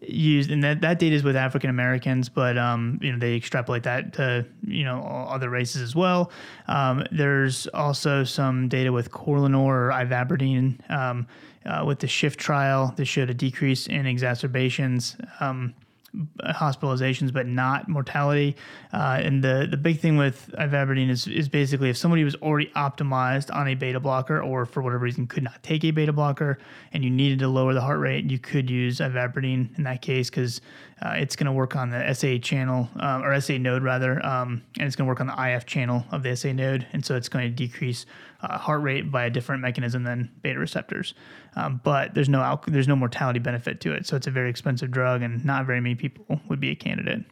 used, 0.00 0.50
and 0.50 0.64
that, 0.64 0.80
that 0.80 0.98
data 0.98 1.14
is 1.14 1.22
with 1.22 1.36
African 1.36 1.68
Americans, 1.68 2.30
but 2.30 2.56
um, 2.56 2.98
you 3.02 3.12
know 3.12 3.18
they 3.18 3.36
extrapolate 3.36 3.82
that 3.82 4.14
to 4.14 4.46
you 4.66 4.84
know 4.84 5.02
all 5.02 5.28
other 5.32 5.50
races 5.50 5.82
as 5.82 5.94
well. 5.94 6.30
Um, 6.68 7.04
there's 7.12 7.66
also 7.68 8.24
some 8.24 8.66
data 8.68 8.90
with 8.90 9.10
Corlanor 9.10 9.88
or 9.88 9.92
ivabradine 9.92 10.90
um, 10.90 11.26
uh, 11.66 11.84
with 11.86 11.98
the 11.98 12.08
shift 12.08 12.40
trial 12.40 12.94
that 12.96 13.04
showed 13.04 13.28
a 13.28 13.34
decrease 13.34 13.86
in 13.88 14.06
exacerbations. 14.06 15.16
Um, 15.40 15.74
hospitalizations, 16.14 17.32
but 17.32 17.46
not 17.46 17.88
mortality. 17.88 18.56
Uh, 18.92 19.20
and 19.22 19.42
the 19.42 19.66
the 19.70 19.76
big 19.76 20.00
thing 20.00 20.16
with 20.16 20.50
ivabradine 20.58 21.10
is 21.10 21.26
is 21.26 21.48
basically 21.48 21.90
if 21.90 21.96
somebody 21.96 22.24
was 22.24 22.34
already 22.36 22.70
optimized 22.76 23.54
on 23.54 23.68
a 23.68 23.74
beta 23.74 24.00
blocker, 24.00 24.40
or 24.40 24.66
for 24.66 24.82
whatever 24.82 25.04
reason 25.04 25.26
could 25.26 25.42
not 25.42 25.62
take 25.62 25.84
a 25.84 25.90
beta 25.90 26.12
blocker, 26.12 26.58
and 26.92 27.04
you 27.04 27.10
needed 27.10 27.38
to 27.38 27.48
lower 27.48 27.74
the 27.74 27.80
heart 27.80 27.98
rate, 27.98 28.30
you 28.30 28.38
could 28.38 28.70
use 28.70 28.98
ivabradine 28.98 29.76
in 29.76 29.84
that 29.84 30.02
case 30.02 30.30
because 30.30 30.60
uh, 31.02 31.10
it's 31.10 31.36
going 31.36 31.46
to 31.46 31.52
work 31.52 31.76
on 31.76 31.90
the 31.90 32.14
SA 32.14 32.38
channel 32.38 32.88
um, 33.00 33.22
or 33.22 33.38
SA 33.40 33.58
node 33.58 33.82
rather, 33.82 34.24
um, 34.24 34.62
and 34.78 34.86
it's 34.86 34.96
going 34.96 35.06
to 35.06 35.08
work 35.08 35.20
on 35.20 35.26
the 35.26 35.54
IF 35.54 35.66
channel 35.66 36.04
of 36.10 36.22
the 36.22 36.34
SA 36.34 36.52
node, 36.52 36.86
and 36.92 37.04
so 37.04 37.14
it's 37.14 37.28
going 37.28 37.44
to 37.44 37.50
decrease 37.50 38.06
uh, 38.48 38.58
heart 38.58 38.82
rate 38.82 39.10
by 39.10 39.24
a 39.24 39.30
different 39.30 39.62
mechanism 39.62 40.04
than 40.04 40.30
beta 40.42 40.58
receptors. 40.58 41.14
Um, 41.54 41.80
but 41.84 42.14
there's 42.14 42.28
no 42.28 42.60
there's 42.66 42.88
no 42.88 42.96
mortality 42.96 43.38
benefit 43.38 43.80
to 43.82 43.92
it, 43.92 44.06
so 44.06 44.16
it's 44.16 44.26
a 44.26 44.30
very 44.30 44.50
expensive 44.50 44.90
drug, 44.90 45.22
and 45.22 45.44
not 45.44 45.66
very 45.66 45.80
many 45.80 45.94
people 45.94 46.40
would 46.48 46.60
be 46.60 46.70
a 46.70 46.76
candidate. 46.76 47.24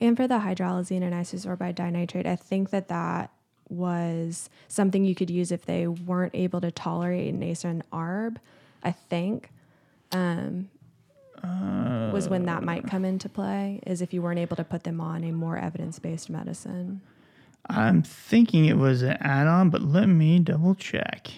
And 0.00 0.16
for 0.16 0.26
the 0.26 0.38
hydralazine 0.38 1.02
and 1.02 1.12
isosorbide 1.12 1.74
dinitrate, 1.74 2.26
I 2.26 2.36
think 2.36 2.70
that 2.70 2.88
that 2.88 3.30
was 3.68 4.50
something 4.68 5.04
you 5.04 5.14
could 5.14 5.30
use 5.30 5.52
if 5.52 5.64
they 5.64 5.86
weren't 5.86 6.34
able 6.34 6.60
to 6.60 6.70
tolerate 6.70 7.32
an 7.32 7.42
ACE 7.42 7.62
ARB. 7.62 8.36
I 8.82 8.92
think 8.92 9.50
um, 10.12 10.70
uh, 11.42 12.10
was 12.12 12.28
when 12.28 12.46
that 12.46 12.62
might 12.62 12.86
come 12.86 13.04
into 13.04 13.28
play. 13.28 13.80
Is 13.86 14.02
if 14.02 14.12
you 14.12 14.22
weren't 14.22 14.38
able 14.38 14.56
to 14.56 14.64
put 14.64 14.84
them 14.84 15.00
on 15.00 15.24
a 15.24 15.32
more 15.32 15.56
evidence 15.56 15.98
based 15.98 16.30
medicine. 16.30 17.02
I'm 17.68 18.02
thinking 18.02 18.64
it 18.64 18.76
was 18.76 19.02
an 19.02 19.16
add-on, 19.20 19.70
but 19.70 19.82
let 19.82 20.06
me 20.06 20.38
double 20.38 20.74
check. 20.74 21.30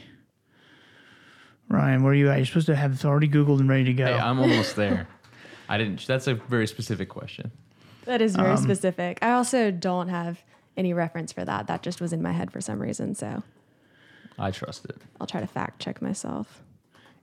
Ryan, 1.69 2.03
where 2.03 2.13
are 2.13 2.17
you 2.17 2.31
at? 2.31 2.37
You're 2.37 2.47
supposed 2.47 2.67
to 2.67 2.77
have 2.77 2.93
this 2.93 3.05
already 3.05 3.29
Googled 3.29 3.61
and 3.61 3.69
ready 3.69 3.85
to 3.85 3.95
go. 3.95 4.07
Hey, 4.07 4.19
I'm 4.19 4.39
almost 4.39 4.77
there. 4.77 5.09
I 5.69 5.79
didn't. 5.79 6.07
That's 6.07 6.27
a 6.27 6.35
very 6.35 6.67
specific 6.67 7.09
question. 7.09 7.51
That 8.05 8.21
is 8.21 8.37
very 8.37 8.51
um, 8.51 8.57
specific. 8.57 9.19
I 9.23 9.33
also 9.33 9.71
don't 9.71 10.09
have 10.09 10.43
any 10.77 10.93
reference 10.93 11.33
for 11.33 11.45
that. 11.45 11.67
That 11.69 11.83
just 11.83 12.01
was 12.01 12.13
in 12.13 12.21
my 12.23 12.33
head 12.33 12.51
for 12.51 12.61
some 12.61 12.81
reason. 12.81 13.15
So 13.15 13.43
I 14.39 14.51
trust 14.51 14.85
it. 14.87 14.97
I'll 15.21 15.27
try 15.27 15.41
to 15.41 15.47
fact 15.47 15.81
check 15.81 16.03
myself. 16.03 16.63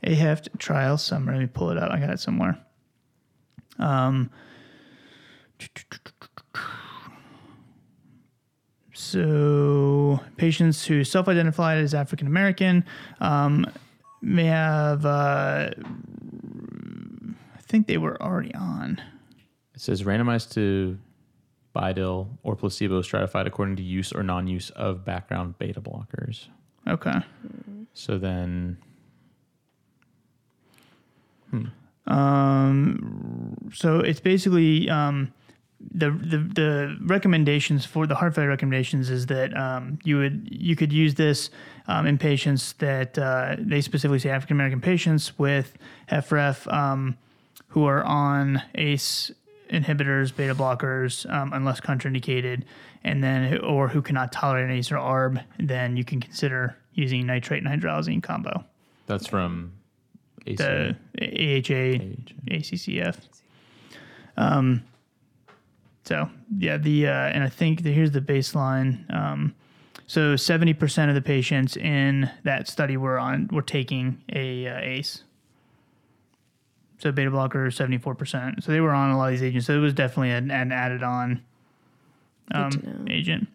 AHEFT 0.04 0.58
trial 0.58 0.98
summary. 0.98 1.36
Let 1.36 1.42
me 1.42 1.48
pull 1.48 1.70
it 1.72 1.78
up. 1.78 1.92
I 1.92 2.00
got 2.00 2.10
it 2.10 2.20
somewhere. 2.20 2.58
Um, 3.78 4.30
so 9.00 10.20
patients 10.36 10.86
who 10.86 11.06
self-identified 11.06 11.78
as 11.78 11.94
African 11.94 12.28
American 12.28 12.84
um, 13.22 13.66
may 14.22 14.44
have. 14.44 15.06
Uh, 15.06 15.70
I 17.56 17.62
think 17.62 17.88
they 17.88 17.98
were 17.98 18.22
already 18.22 18.54
on. 18.54 19.02
It 19.74 19.80
says 19.80 20.04
randomized 20.04 20.52
to 20.56 20.98
Bidil 21.74 22.28
or 22.44 22.58
placebo 22.58 23.02
stratified 23.02 23.48
according 23.48 23.78
to 23.78 23.84
use 23.84 24.12
or 24.12 24.22
non-use 24.22 24.70
of 24.72 25.06
background 25.06 25.58
beta 25.58 25.80
blockers. 25.80 26.48
Okay. 26.86 27.22
So 27.94 28.18
then. 28.18 28.78
Hmm. 31.52 31.66
Um, 32.06 33.72
so 33.74 34.00
it's 34.00 34.20
basically 34.20 34.90
um, 34.90 35.32
the, 35.80 36.12
the 36.12 36.38
the 36.38 36.98
recommendations 37.02 37.86
for 37.86 38.06
the 38.06 38.16
heart 38.16 38.36
failure 38.36 38.50
recommendations 38.50 39.10
is 39.10 39.28
that 39.28 39.56
um, 39.56 39.98
you 40.04 40.18
would 40.18 40.48
you 40.52 40.76
could 40.76 40.92
use 40.92 41.16
this 41.16 41.50
um, 41.88 42.06
in 42.06 42.18
patients 42.18 42.74
that 42.74 43.18
uh, 43.18 43.56
they 43.58 43.82
specifically 43.82 44.20
say 44.20 44.30
African 44.30 44.58
American 44.58 44.82
patients 44.82 45.38
with 45.40 45.78
FREF 46.10 46.72
um, 46.72 47.18
who 47.70 47.86
are 47.86 48.04
on 48.04 48.62
ACE 48.76 49.32
inhibitors, 49.70 50.36
beta 50.36 50.56
blockers, 50.56 51.32
um, 51.32 51.54
unless 51.54 51.80
contraindicated, 51.80 52.64
and 53.04 53.24
then 53.24 53.60
or 53.60 53.88
who 53.88 54.02
cannot 54.02 54.32
tolerate 54.32 54.66
an 54.66 54.72
ACE 54.72 54.92
or 54.92 54.96
ARB, 54.96 55.44
then 55.60 55.96
you 55.96 56.04
can 56.04 56.20
consider 56.20 56.76
using 56.94 57.26
nitrate 57.26 57.64
and 57.64 57.82
hydralazine 57.82 58.22
combo. 58.22 58.64
That's 59.08 59.28
from 59.28 59.74
AC. 60.46 60.56
the 60.56 60.96
AHA, 61.22 62.04
AHA. 62.04 62.58
ACCF. 62.58 63.18
Um, 64.38 64.84
so 66.04 66.30
yeah, 66.58 66.78
the 66.78 67.08
uh, 67.08 67.12
and 67.12 67.44
I 67.44 67.50
think 67.50 67.84
the, 67.84 67.92
here's 67.92 68.12
the 68.12 68.22
baseline. 68.22 69.14
Um, 69.14 69.56
so 70.08 70.36
seventy 70.36 70.74
percent 70.74 71.10
of 71.10 71.16
the 71.16 71.22
patients 71.22 71.78
in 71.78 72.30
that 72.44 72.68
study 72.68 72.98
were 72.98 73.20
on 73.20 73.50
were 73.52 73.62
taking 73.62 74.22
a 74.34 74.68
uh, 74.68 74.80
ACE. 74.80 75.24
So 76.98 77.12
beta 77.12 77.30
blocker 77.30 77.70
seventy 77.72 77.98
four 77.98 78.16
percent. 78.16 78.64
So 78.64 78.72
they 78.72 78.82
were 78.82 78.92
on 78.92 79.12
a 79.12 79.18
lot 79.18 79.26
of 79.26 79.32
these 79.32 79.44
agents. 79.44 79.68
So 79.68 79.76
it 79.76 79.80
was 79.80 79.94
definitely 79.94 80.32
an, 80.32 80.52
an 80.52 80.72
added 80.72 81.04
on 81.04 81.42
um, 82.52 83.08
agent. 83.10 83.48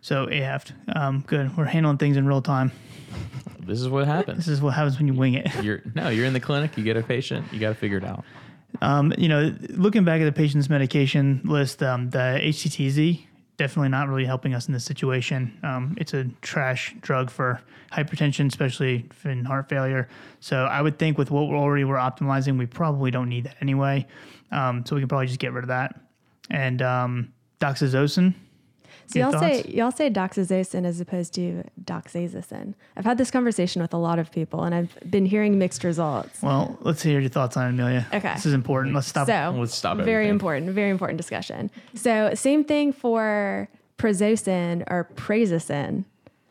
So 0.00 0.26
AHEFT, 0.26 0.96
um, 0.96 1.24
good. 1.26 1.56
We're 1.56 1.66
handling 1.66 1.98
things 1.98 2.16
in 2.16 2.26
real 2.26 2.42
time. 2.42 2.72
This 3.60 3.80
is 3.80 3.88
what 3.88 4.06
happens. 4.06 4.38
This 4.38 4.48
is 4.48 4.60
what 4.60 4.74
happens 4.74 4.98
when 4.98 5.06
you 5.06 5.14
wing 5.14 5.34
it. 5.34 5.48
You're 5.62 5.82
no, 5.94 6.08
you're 6.08 6.26
in 6.26 6.32
the 6.32 6.40
clinic. 6.40 6.76
You 6.76 6.82
get 6.82 6.96
a 6.96 7.02
patient. 7.02 7.46
You 7.52 7.60
got 7.60 7.68
to 7.68 7.74
figure 7.76 7.98
it 7.98 8.04
out. 8.04 8.24
Um, 8.80 9.12
you 9.18 9.28
know, 9.28 9.54
looking 9.70 10.04
back 10.04 10.20
at 10.20 10.24
the 10.24 10.32
patient's 10.32 10.68
medication 10.68 11.40
list, 11.44 11.82
um, 11.82 12.10
the 12.10 12.40
HCTZ 12.42 13.26
definitely 13.56 13.90
not 13.90 14.08
really 14.08 14.24
helping 14.24 14.54
us 14.54 14.66
in 14.66 14.72
this 14.72 14.84
situation. 14.84 15.58
Um, 15.62 15.94
it's 15.98 16.14
a 16.14 16.24
trash 16.40 16.94
drug 17.00 17.30
for 17.30 17.60
hypertension, 17.92 18.48
especially 18.48 19.08
in 19.24 19.44
heart 19.44 19.68
failure. 19.68 20.08
So 20.40 20.64
I 20.64 20.80
would 20.80 20.98
think 20.98 21.18
with 21.18 21.30
what 21.30 21.48
we're 21.48 21.56
already 21.56 21.84
we're 21.84 21.96
optimizing, 21.96 22.58
we 22.58 22.66
probably 22.66 23.10
don't 23.10 23.28
need 23.28 23.44
that 23.44 23.56
anyway. 23.60 24.06
Um, 24.50 24.84
so 24.84 24.96
we 24.96 25.02
can 25.02 25.08
probably 25.08 25.26
just 25.26 25.38
get 25.38 25.52
rid 25.52 25.64
of 25.64 25.68
that. 25.68 26.00
And 26.50 26.82
um, 26.82 27.32
doxazosin, 27.60 28.34
so 29.06 29.18
y'all 29.18 29.32
say 29.32 29.64
y'all 29.68 29.90
say 29.90 30.10
doxazosin 30.10 30.84
as 30.84 31.00
opposed 31.00 31.34
to 31.34 31.64
doxazosin. 31.84 32.74
I've 32.96 33.04
had 33.04 33.18
this 33.18 33.30
conversation 33.30 33.82
with 33.82 33.92
a 33.92 33.98
lot 33.98 34.18
of 34.18 34.30
people, 34.30 34.62
and 34.64 34.74
I've 34.74 34.96
been 35.10 35.26
hearing 35.26 35.58
mixed 35.58 35.84
results. 35.84 36.42
Well, 36.42 36.78
let's 36.80 37.02
hear 37.02 37.20
your 37.20 37.30
thoughts 37.30 37.56
on 37.56 37.66
it, 37.66 37.70
Amelia. 37.70 38.06
Okay, 38.12 38.34
this 38.34 38.46
is 38.46 38.54
important. 38.54 38.94
Let's 38.94 39.06
stop. 39.06 39.26
So 39.26 39.54
let's 39.56 39.74
stop. 39.74 39.92
Everything. 39.92 40.06
Very 40.06 40.28
important. 40.28 40.70
Very 40.70 40.90
important 40.90 41.16
discussion. 41.16 41.70
So 41.94 42.34
same 42.34 42.64
thing 42.64 42.92
for 42.92 43.68
prazosin 43.98 44.84
or 44.88 45.08
prazosin, 45.14 46.04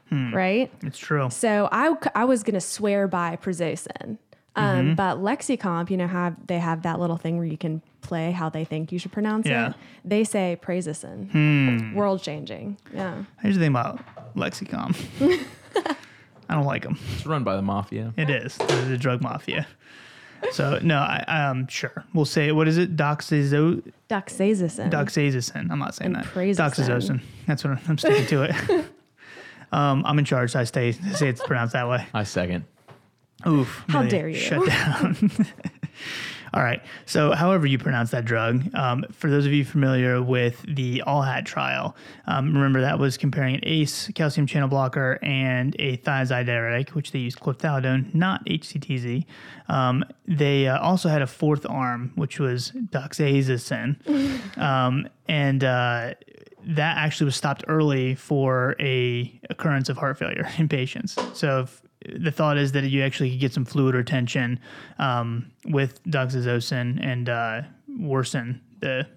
hmm. 0.09 0.33
right? 0.33 0.71
It's 0.83 0.99
true. 0.99 1.29
So 1.29 1.67
I 1.71 1.95
I 2.15 2.25
was 2.25 2.43
gonna 2.43 2.61
swear 2.61 3.07
by 3.07 3.37
prazosin. 3.37 4.17
Um, 4.55 4.65
mm-hmm. 4.65 4.93
But 4.95 5.17
Lexicomp, 5.19 5.89
you 5.89 5.97
know, 5.97 6.07
have 6.07 6.35
they 6.47 6.59
have 6.59 6.83
that 6.83 6.99
little 6.99 7.17
thing 7.17 7.37
where 7.37 7.45
you 7.45 7.57
can 7.57 7.81
play 8.01 8.31
how 8.31 8.49
they 8.49 8.65
think 8.65 8.91
you 8.91 8.99
should 8.99 9.11
pronounce 9.11 9.47
yeah. 9.47 9.69
it. 9.69 9.75
They 10.03 10.23
say 10.23 10.59
Prazosin. 10.61 11.31
Hmm. 11.31 11.95
World 11.95 12.21
changing. 12.21 12.77
Yeah. 12.93 13.23
Here's 13.41 13.55
the 13.55 13.61
thing 13.61 13.69
about 13.69 14.01
Lexicomp. 14.35 14.97
I 16.49 16.55
don't 16.55 16.65
like 16.65 16.83
them. 16.83 16.99
It's 17.13 17.25
run 17.25 17.45
by 17.45 17.55
the 17.55 17.61
mafia. 17.61 18.13
It 18.17 18.29
is 18.29 18.57
the, 18.57 18.85
the 18.89 18.97
drug 18.97 19.21
mafia. 19.21 19.67
So 20.51 20.79
no, 20.81 20.97
I 20.97 21.23
um 21.27 21.67
sure 21.67 22.03
we'll 22.13 22.25
say 22.25 22.51
what 22.51 22.67
is 22.67 22.77
it? 22.77 22.97
Doxazo 22.97 23.83
doxazosin. 24.09 24.91
Doxazosin. 24.91 25.71
I'm 25.71 25.79
not 25.79 25.95
saying 25.95 26.15
and 26.15 26.25
that. 26.25 26.33
Doxazosin. 26.33 27.21
That's 27.47 27.63
what 27.63 27.77
I'm, 27.77 27.79
I'm 27.87 27.97
sticking 27.97 28.25
to 28.27 28.43
it. 28.43 28.85
um, 29.71 30.03
I'm 30.05 30.19
in 30.19 30.25
charge. 30.25 30.51
So 30.51 30.59
I 30.59 30.65
stay 30.65 30.91
say 30.91 31.29
it's 31.29 31.41
pronounced 31.41 31.73
that 31.73 31.87
way. 31.87 32.05
I 32.13 32.23
second. 32.23 32.65
Oof! 33.47 33.83
How 33.87 34.03
dare 34.03 34.29
you? 34.29 34.35
Shut 34.35 34.65
down. 34.65 35.17
All 36.53 36.61
right. 36.61 36.81
So, 37.05 37.31
however 37.31 37.65
you 37.65 37.77
pronounce 37.77 38.11
that 38.11 38.25
drug, 38.25 38.75
um, 38.75 39.05
for 39.11 39.29
those 39.29 39.45
of 39.45 39.53
you 39.53 39.63
familiar 39.63 40.21
with 40.21 40.61
the 40.67 41.01
ALLHAT 41.07 41.45
trial, 41.45 41.95
um, 42.27 42.53
remember 42.53 42.81
that 42.81 42.99
was 42.99 43.17
comparing 43.17 43.55
an 43.55 43.61
ACE 43.63 44.09
calcium 44.15 44.45
channel 44.47 44.67
blocker 44.67 45.17
and 45.21 45.75
a 45.79 45.97
thiazide 45.97 46.47
diuretic, 46.47 46.89
which 46.89 47.13
they 47.13 47.19
used 47.19 47.39
chlorthalidone, 47.39 48.13
not 48.13 48.45
HCTZ. 48.45 49.25
Um, 49.69 50.03
they 50.27 50.67
uh, 50.67 50.77
also 50.79 51.07
had 51.07 51.21
a 51.21 51.27
fourth 51.27 51.65
arm, 51.69 52.11
which 52.15 52.37
was 52.37 52.71
doxazosin, 52.71 54.57
um, 54.57 55.07
and 55.29 55.63
uh, 55.63 56.15
that 56.65 56.97
actually 56.97 57.25
was 57.25 57.37
stopped 57.37 57.63
early 57.69 58.15
for 58.15 58.75
a 58.77 59.39
occurrence 59.49 59.87
of 59.87 59.97
heart 59.97 60.17
failure 60.17 60.49
in 60.57 60.67
patients. 60.67 61.17
So, 61.33 61.61
if 61.61 61.81
the 62.07 62.31
thought 62.31 62.57
is 62.57 62.71
that 62.71 62.83
you 62.83 63.01
actually 63.03 63.31
could 63.31 63.39
get 63.39 63.53
some 63.53 63.65
fluid 63.65 63.95
retention 63.95 64.59
um, 64.99 65.51
with 65.65 66.03
doxazosin 66.05 67.03
and 67.03 67.29
uh, 67.29 67.61
worsen 67.99 68.61
the 68.79 69.07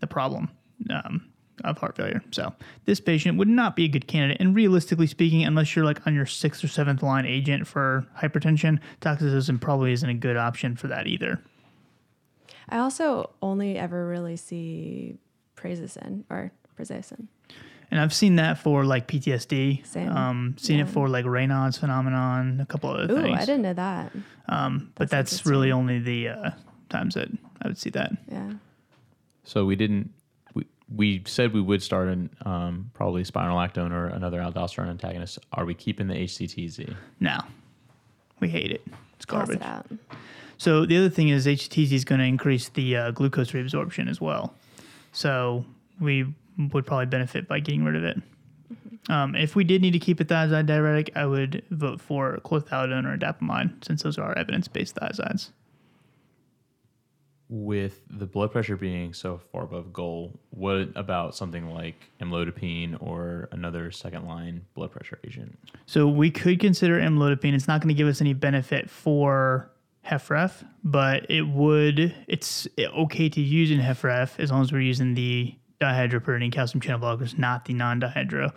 the 0.00 0.06
problem 0.06 0.48
um, 0.90 1.28
of 1.64 1.78
heart 1.78 1.96
failure. 1.96 2.22
So 2.30 2.52
this 2.84 3.00
patient 3.00 3.38
would 3.38 3.48
not 3.48 3.74
be 3.74 3.84
a 3.84 3.88
good 3.88 4.06
candidate. 4.06 4.40
And 4.40 4.54
realistically 4.54 5.06
speaking, 5.06 5.44
unless 5.44 5.74
you're 5.74 5.84
like 5.84 6.06
on 6.06 6.14
your 6.14 6.26
sixth 6.26 6.62
or 6.62 6.68
seventh 6.68 7.02
line 7.02 7.26
agent 7.26 7.66
for 7.66 8.06
hypertension, 8.16 8.78
doxazosin 9.00 9.60
probably 9.60 9.92
isn't 9.92 10.08
a 10.08 10.14
good 10.14 10.36
option 10.36 10.76
for 10.76 10.86
that 10.88 11.06
either. 11.06 11.40
I 12.68 12.78
also 12.78 13.30
only 13.42 13.76
ever 13.76 14.06
really 14.06 14.36
see 14.36 15.16
prazosin 15.56 16.24
or 16.30 16.52
prazosin. 16.78 17.26
And 17.90 18.00
I've 18.00 18.12
seen 18.12 18.36
that 18.36 18.58
for 18.58 18.84
like 18.84 19.08
PTSD. 19.08 19.86
Same. 19.86 20.08
Um, 20.10 20.54
seen 20.58 20.80
it 20.80 20.88
for 20.88 21.08
like 21.08 21.24
Raynaud's 21.24 21.78
phenomenon, 21.78 22.60
a 22.60 22.66
couple 22.66 22.90
of 22.90 22.96
other 22.96 23.06
things. 23.06 23.18
Ooh, 23.18 23.22
things. 23.22 23.38
I 23.38 23.44
didn't 23.46 23.62
know 23.62 23.74
that. 23.74 24.12
Um, 24.48 24.92
but 24.94 25.08
That's 25.08 25.30
that's, 25.30 25.46
really 25.46 25.72
only 25.72 25.98
the 25.98 26.28
uh, 26.28 26.50
times 26.90 27.14
that 27.14 27.28
I 27.62 27.68
would 27.68 27.78
see 27.78 27.90
that. 27.90 28.12
Yeah. 28.30 28.52
So 29.44 29.64
we 29.64 29.76
didn't. 29.76 30.10
We, 30.54 30.66
we 30.94 31.22
said 31.26 31.54
we 31.54 31.62
would 31.62 31.82
start 31.82 32.08
an 32.08 32.30
um, 32.44 32.90
probably 32.92 33.22
spironolactone 33.22 33.92
or 33.92 34.06
another 34.08 34.40
aldosterone 34.40 34.90
antagonist. 34.90 35.38
Are 35.54 35.64
we 35.64 35.74
keeping 35.74 36.08
the 36.08 36.14
HCTZ? 36.14 36.94
No, 37.20 37.38
we 38.40 38.48
hate 38.48 38.70
it. 38.70 38.82
It's 39.16 39.24
Toss 39.24 39.48
garbage. 39.48 39.56
it 39.56 39.62
out. 39.62 39.86
So 40.58 40.84
the 40.84 40.98
other 40.98 41.08
thing 41.08 41.28
is 41.28 41.46
HCTZ 41.46 41.92
is 41.92 42.04
going 42.04 42.18
to 42.18 42.26
increase 42.26 42.68
the 42.68 42.96
uh, 42.96 43.10
glucose 43.12 43.52
reabsorption 43.52 44.08
as 44.10 44.20
well. 44.20 44.54
So 45.12 45.64
we 46.00 46.34
would 46.58 46.86
probably 46.86 47.06
benefit 47.06 47.48
by 47.48 47.60
getting 47.60 47.84
rid 47.84 47.96
of 47.96 48.04
it. 48.04 48.18
Um, 49.08 49.34
if 49.34 49.56
we 49.56 49.64
did 49.64 49.80
need 49.80 49.92
to 49.92 49.98
keep 49.98 50.20
a 50.20 50.24
thiazide 50.24 50.66
diuretic, 50.66 51.10
I 51.16 51.24
would 51.24 51.64
vote 51.70 52.00
for 52.00 52.38
chlorthalidone 52.44 53.06
or 53.06 53.16
indapamide 53.16 53.84
since 53.84 54.02
those 54.02 54.18
are 54.18 54.24
our 54.24 54.36
evidence-based 54.36 54.96
thiazides. 54.96 55.50
With 57.50 58.02
the 58.10 58.26
blood 58.26 58.52
pressure 58.52 58.76
being 58.76 59.14
so 59.14 59.40
far 59.50 59.62
above 59.62 59.94
goal, 59.94 60.38
what 60.50 60.90
about 60.94 61.34
something 61.34 61.70
like 61.72 61.94
amlodipine 62.20 63.00
or 63.00 63.48
another 63.52 63.90
second 63.90 64.26
line 64.26 64.66
blood 64.74 64.92
pressure 64.92 65.18
agent? 65.26 65.58
So 65.86 66.06
we 66.06 66.30
could 66.30 66.60
consider 66.60 67.00
amlodipine. 67.00 67.54
It's 67.54 67.66
not 67.66 67.80
going 67.80 67.88
to 67.88 67.94
give 67.94 68.08
us 68.08 68.20
any 68.20 68.34
benefit 68.34 68.90
for 68.90 69.70
HFrEF, 70.06 70.66
but 70.84 71.30
it 71.30 71.48
would. 71.48 72.14
It's 72.26 72.68
okay 72.78 73.30
to 73.30 73.40
use 73.40 73.70
in 73.70 73.80
HFrEF 73.80 74.38
as 74.38 74.50
long 74.50 74.60
as 74.60 74.70
we're 74.70 74.82
using 74.82 75.14
the 75.14 75.54
dihydropyridine 75.80 76.52
calcium 76.52 76.80
channel 76.80 77.00
blockers, 77.00 77.38
not 77.38 77.64
the 77.64 77.74
non-dihydro. 77.74 78.52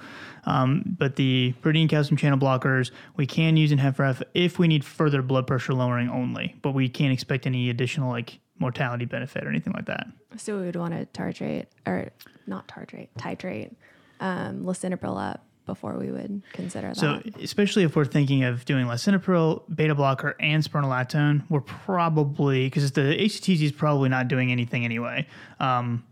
Um, 0.45 0.83
but 0.97 1.15
the 1.15 1.53
pyridine 1.61 1.89
calcium 1.89 2.17
channel 2.17 2.37
blockers 2.37 2.91
we 3.15 3.27
can 3.27 3.57
use 3.57 3.71
in 3.71 3.79
HFrEF 3.79 4.23
if 4.33 4.57
we 4.57 4.67
need 4.67 4.83
further 4.83 5.21
blood 5.21 5.47
pressure 5.47 5.73
lowering 5.73 6.09
only. 6.09 6.55
But 6.61 6.71
we 6.71 6.89
can't 6.89 7.13
expect 7.13 7.45
any 7.45 7.69
additional 7.69 8.09
like 8.09 8.39
mortality 8.59 9.05
benefit 9.05 9.43
or 9.43 9.49
anything 9.49 9.73
like 9.73 9.85
that. 9.85 10.07
So 10.37 10.57
we 10.59 10.65
would 10.65 10.75
want 10.75 10.93
to 10.93 11.05
tartrate 11.07 11.65
or 11.85 12.09
not 12.47 12.67
tartrate, 12.67 13.09
titrate 13.17 13.73
um, 14.19 14.63
lisinopril 14.63 15.19
up 15.21 15.45
before 15.65 15.97
we 15.97 16.11
would 16.11 16.41
consider 16.53 16.87
that. 16.87 16.97
So, 16.97 17.21
especially 17.41 17.83
if 17.83 17.95
we're 17.95 18.05
thinking 18.05 18.43
of 18.43 18.65
doing 18.65 18.85
lisinopril, 18.87 19.63
beta 19.73 19.95
blocker, 19.95 20.35
and 20.39 20.63
spironolactone, 20.63 21.43
we're 21.49 21.61
probably 21.61 22.65
because 22.65 22.91
the 22.91 23.01
HCTZ 23.01 23.61
is 23.61 23.71
probably 23.71 24.09
not 24.09 24.27
doing 24.27 24.51
anything 24.51 24.85
anyway. 24.85 25.27
Um, 25.59 26.03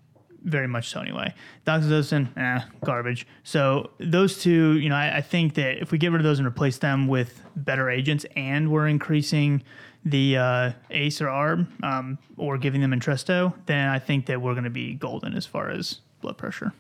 very 0.43 0.67
much 0.67 0.89
so 0.89 1.01
anyway. 1.01 1.33
Doxazosin, 1.65 2.37
eh, 2.37 2.61
garbage. 2.83 3.27
So 3.43 3.91
those 3.99 4.41
two, 4.41 4.77
you 4.77 4.89
know, 4.89 4.95
I, 4.95 5.17
I 5.17 5.21
think 5.21 5.55
that 5.55 5.81
if 5.81 5.91
we 5.91 5.97
get 5.97 6.11
rid 6.11 6.21
of 6.21 6.25
those 6.25 6.39
and 6.39 6.47
replace 6.47 6.77
them 6.77 7.07
with 7.07 7.41
better 7.55 7.89
agents, 7.89 8.25
and 8.35 8.71
we're 8.71 8.87
increasing 8.87 9.63
the 10.05 10.37
uh, 10.37 10.71
ACE 10.91 11.21
or 11.21 11.27
ARB, 11.27 11.83
um, 11.83 12.17
or 12.37 12.57
giving 12.57 12.81
them 12.81 12.91
Entresto, 12.91 13.53
then 13.65 13.89
I 13.89 13.99
think 13.99 14.27
that 14.27 14.41
we're 14.41 14.53
going 14.53 14.63
to 14.63 14.69
be 14.69 14.93
golden 14.93 15.35
as 15.35 15.45
far 15.45 15.69
as 15.69 15.99
blood 16.21 16.37
pressure. 16.37 16.73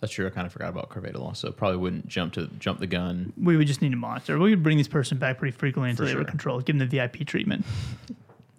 That's 0.00 0.12
true. 0.12 0.26
I 0.26 0.30
kind 0.30 0.48
of 0.48 0.52
forgot 0.52 0.70
about 0.70 0.88
carvedilol, 0.88 1.36
so 1.36 1.52
probably 1.52 1.76
wouldn't 1.76 2.08
jump 2.08 2.32
to 2.32 2.48
jump 2.58 2.80
the 2.80 2.88
gun. 2.88 3.32
we 3.40 3.56
would 3.56 3.68
just 3.68 3.80
need 3.80 3.90
to 3.90 3.96
monitor. 3.96 4.36
We 4.36 4.50
would 4.50 4.62
bring 4.64 4.76
this 4.76 4.88
person 4.88 5.16
back 5.16 5.38
pretty 5.38 5.56
frequently 5.56 5.90
until 5.90 6.06
For 6.06 6.12
they 6.12 6.18
were 6.18 6.24
controlled. 6.24 6.64
Give 6.64 6.76
them 6.76 6.88
the 6.88 6.98
VIP 6.98 7.24
treatment, 7.24 7.64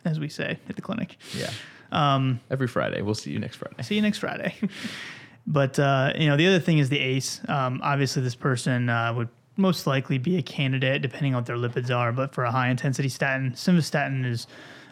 as 0.05 0.21
we 0.21 0.29
say 0.29 0.57
at 0.69 0.77
the 0.77 0.81
clinic. 0.81 1.17
Yeah. 1.36 1.49
Um, 1.93 2.39
Every 2.49 2.67
Friday. 2.67 3.01
We'll 3.01 3.15
see 3.15 3.31
you 3.31 3.39
next 3.39 3.55
Friday. 3.57 3.81
see 3.83 3.95
you 3.95 4.01
next 4.01 4.17
Friday. 4.17 4.55
but 5.47 5.79
uh, 5.79 6.11
you 6.17 6.27
know, 6.27 6.35
the 6.35 6.47
other 6.47 6.59
thing 6.59 6.79
is 6.79 6.89
the 6.89 6.99
ACE. 6.99 7.39
Um, 7.47 7.79
obviously, 7.83 8.21
this 8.21 8.35
person 8.35 8.89
uh, 8.89 9.13
would 9.13 9.29
most 9.55 9.85
likely 9.85 10.17
be 10.17 10.37
a 10.37 10.41
candidate, 10.41 11.01
depending 11.01 11.35
on 11.35 11.39
what 11.39 11.45
their 11.45 11.57
lipids 11.57 11.95
are. 11.95 12.11
But 12.11 12.33
for 12.33 12.43
a 12.43 12.51
high 12.51 12.69
intensity 12.69 13.09
statin, 13.09 13.51
simvastatin 13.51 14.25
is, 14.25 14.47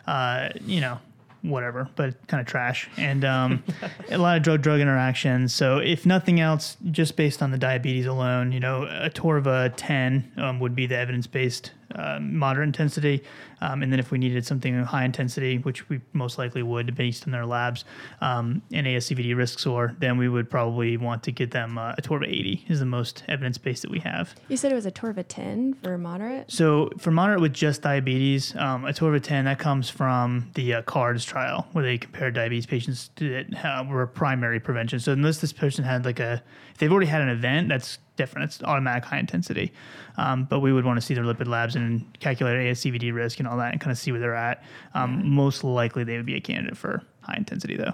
uh, 0.05 0.49
you 0.65 0.79
know, 0.79 0.99
whatever, 1.41 1.89
but 1.95 2.27
kind 2.27 2.39
of 2.39 2.47
trash, 2.47 2.87
and 2.97 3.25
um, 3.25 3.63
a 4.09 4.17
lot 4.17 4.37
of 4.37 4.43
drug 4.43 4.61
drug 4.61 4.79
interactions. 4.79 5.53
So 5.53 5.79
if 5.79 6.05
nothing 6.05 6.39
else, 6.39 6.77
just 6.91 7.15
based 7.15 7.41
on 7.41 7.51
the 7.51 7.57
diabetes 7.57 8.05
alone, 8.05 8.51
you 8.51 8.59
know, 8.59 8.81
atorva 8.81 9.73
10 9.75 10.33
um, 10.37 10.59
would 10.59 10.75
be 10.75 10.85
the 10.85 10.97
evidence 10.97 11.25
based 11.27 11.71
uh, 11.95 12.19
moderate 12.21 12.67
intensity, 12.67 13.23
um, 13.61 13.83
and 13.83 13.91
then 13.91 13.99
if 13.99 14.11
we 14.11 14.17
needed 14.17 14.45
something 14.45 14.83
high 14.83 15.05
intensity, 15.05 15.57
which 15.59 15.87
we 15.89 16.01
most 16.13 16.37
likely 16.37 16.63
would 16.63 16.95
based 16.95 17.25
on 17.25 17.31
their 17.31 17.45
labs, 17.45 17.85
um, 18.21 18.61
and 18.73 18.87
ASCVD 18.87 19.35
risk 19.35 19.59
score, 19.59 19.95
then 19.99 20.17
we 20.17 20.29
would 20.29 20.49
probably 20.49 20.97
want 20.97 21.23
to 21.23 21.31
get 21.31 21.51
them 21.51 21.77
uh, 21.77 21.93
atorva 21.95 22.27
80 22.27 22.65
is 22.67 22.79
the 22.79 22.85
most 22.85 23.23
evidence 23.27 23.57
based 23.57 23.81
that 23.83 23.91
we 23.91 23.99
have. 23.99 24.35
you 24.47 24.57
said 24.57 24.71
it 24.71 24.75
was 24.75 24.85
atorva 24.85 25.23
10 25.27 25.75
for 25.75 25.97
moderate. 25.97 26.51
So 26.51 26.89
for 26.97 27.11
moderate 27.11 27.41
with 27.41 27.53
just 27.53 27.81
diabetes, 27.81 28.55
um, 28.55 28.83
atorva 28.83 29.21
10 29.21 29.45
that 29.45 29.59
comes 29.59 29.89
from 29.89 30.49
the 30.55 30.75
uh, 30.75 30.81
CARDS 30.83 31.25
trial 31.25 31.67
where 31.73 31.83
they 31.83 31.97
compared 31.97 32.33
diabetes 32.33 32.65
patients 32.65 33.09
that 33.15 33.45
uh, 33.63 33.83
were 33.87 34.05
primary 34.07 34.59
prevention. 34.59 34.99
So 34.99 35.11
unless 35.11 35.39
this 35.39 35.53
person 35.53 35.83
had 35.83 36.05
like 36.05 36.19
a, 36.19 36.43
if 36.71 36.77
they've 36.77 36.91
already 36.91 37.07
had 37.07 37.21
an 37.21 37.29
event, 37.29 37.69
that's 37.69 37.99
different. 38.21 38.45
It's 38.45 38.61
automatic 38.61 39.03
high 39.05 39.17
intensity. 39.17 39.71
Um, 40.17 40.43
but 40.45 40.59
we 40.59 40.71
would 40.71 40.85
want 40.85 40.97
to 40.97 41.01
see 41.01 41.15
their 41.15 41.23
lipid 41.23 41.47
labs 41.47 41.75
and 41.75 42.05
calculate 42.19 42.55
ASCVD 42.57 43.13
risk 43.13 43.39
and 43.39 43.47
all 43.47 43.57
that 43.57 43.71
and 43.71 43.81
kind 43.81 43.91
of 43.91 43.97
see 43.97 44.11
where 44.11 44.21
they're 44.21 44.35
at. 44.35 44.63
Um, 44.93 45.27
Most 45.27 45.63
likely 45.63 46.03
they 46.03 46.17
would 46.17 46.25
be 46.25 46.35
a 46.35 46.41
candidate 46.41 46.77
for 46.77 47.01
high 47.21 47.35
intensity 47.37 47.77
though. 47.77 47.93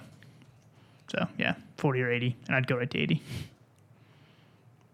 So 1.09 1.27
yeah, 1.37 1.55
40 1.77 2.01
or 2.01 2.11
80, 2.11 2.35
and 2.47 2.55
I'd 2.55 2.67
go 2.67 2.75
right 2.75 2.89
to 2.89 2.97
80. 2.99 3.21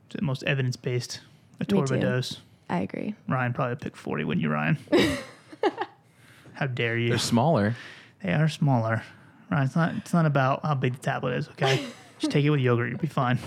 It's 0.06 0.16
the 0.16 0.22
most 0.22 0.44
evidence 0.44 0.76
based 0.76 1.22
a 1.60 1.66
Me 1.74 2.00
dose. 2.00 2.42
I 2.70 2.82
agree. 2.82 3.16
Ryan 3.28 3.54
probably 3.54 3.76
picked 3.78 3.98
40, 3.98 4.24
wouldn't 4.26 4.44
you, 4.44 4.52
Ryan? 4.52 4.78
How 6.54 6.68
dare 6.68 6.98
you? 6.98 7.10
They're 7.10 7.18
smaller. 7.18 7.76
They 8.22 8.32
are 8.34 8.48
smaller. 8.48 9.04
Ryan, 9.50 9.66
it's 9.66 9.76
not, 9.76 9.96
it's 9.96 10.14
not 10.14 10.26
about 10.26 10.64
how 10.64 10.76
big 10.76 10.94
the 10.94 11.00
tablet 11.00 11.34
is, 11.34 11.50
okay? 11.50 11.84
Just 12.20 12.32
take 12.32 12.46
it 12.46 12.50
with 12.52 12.60
yogurt. 12.60 12.90
You'll 12.90 13.00
be 13.00 13.08
fine. 13.08 13.40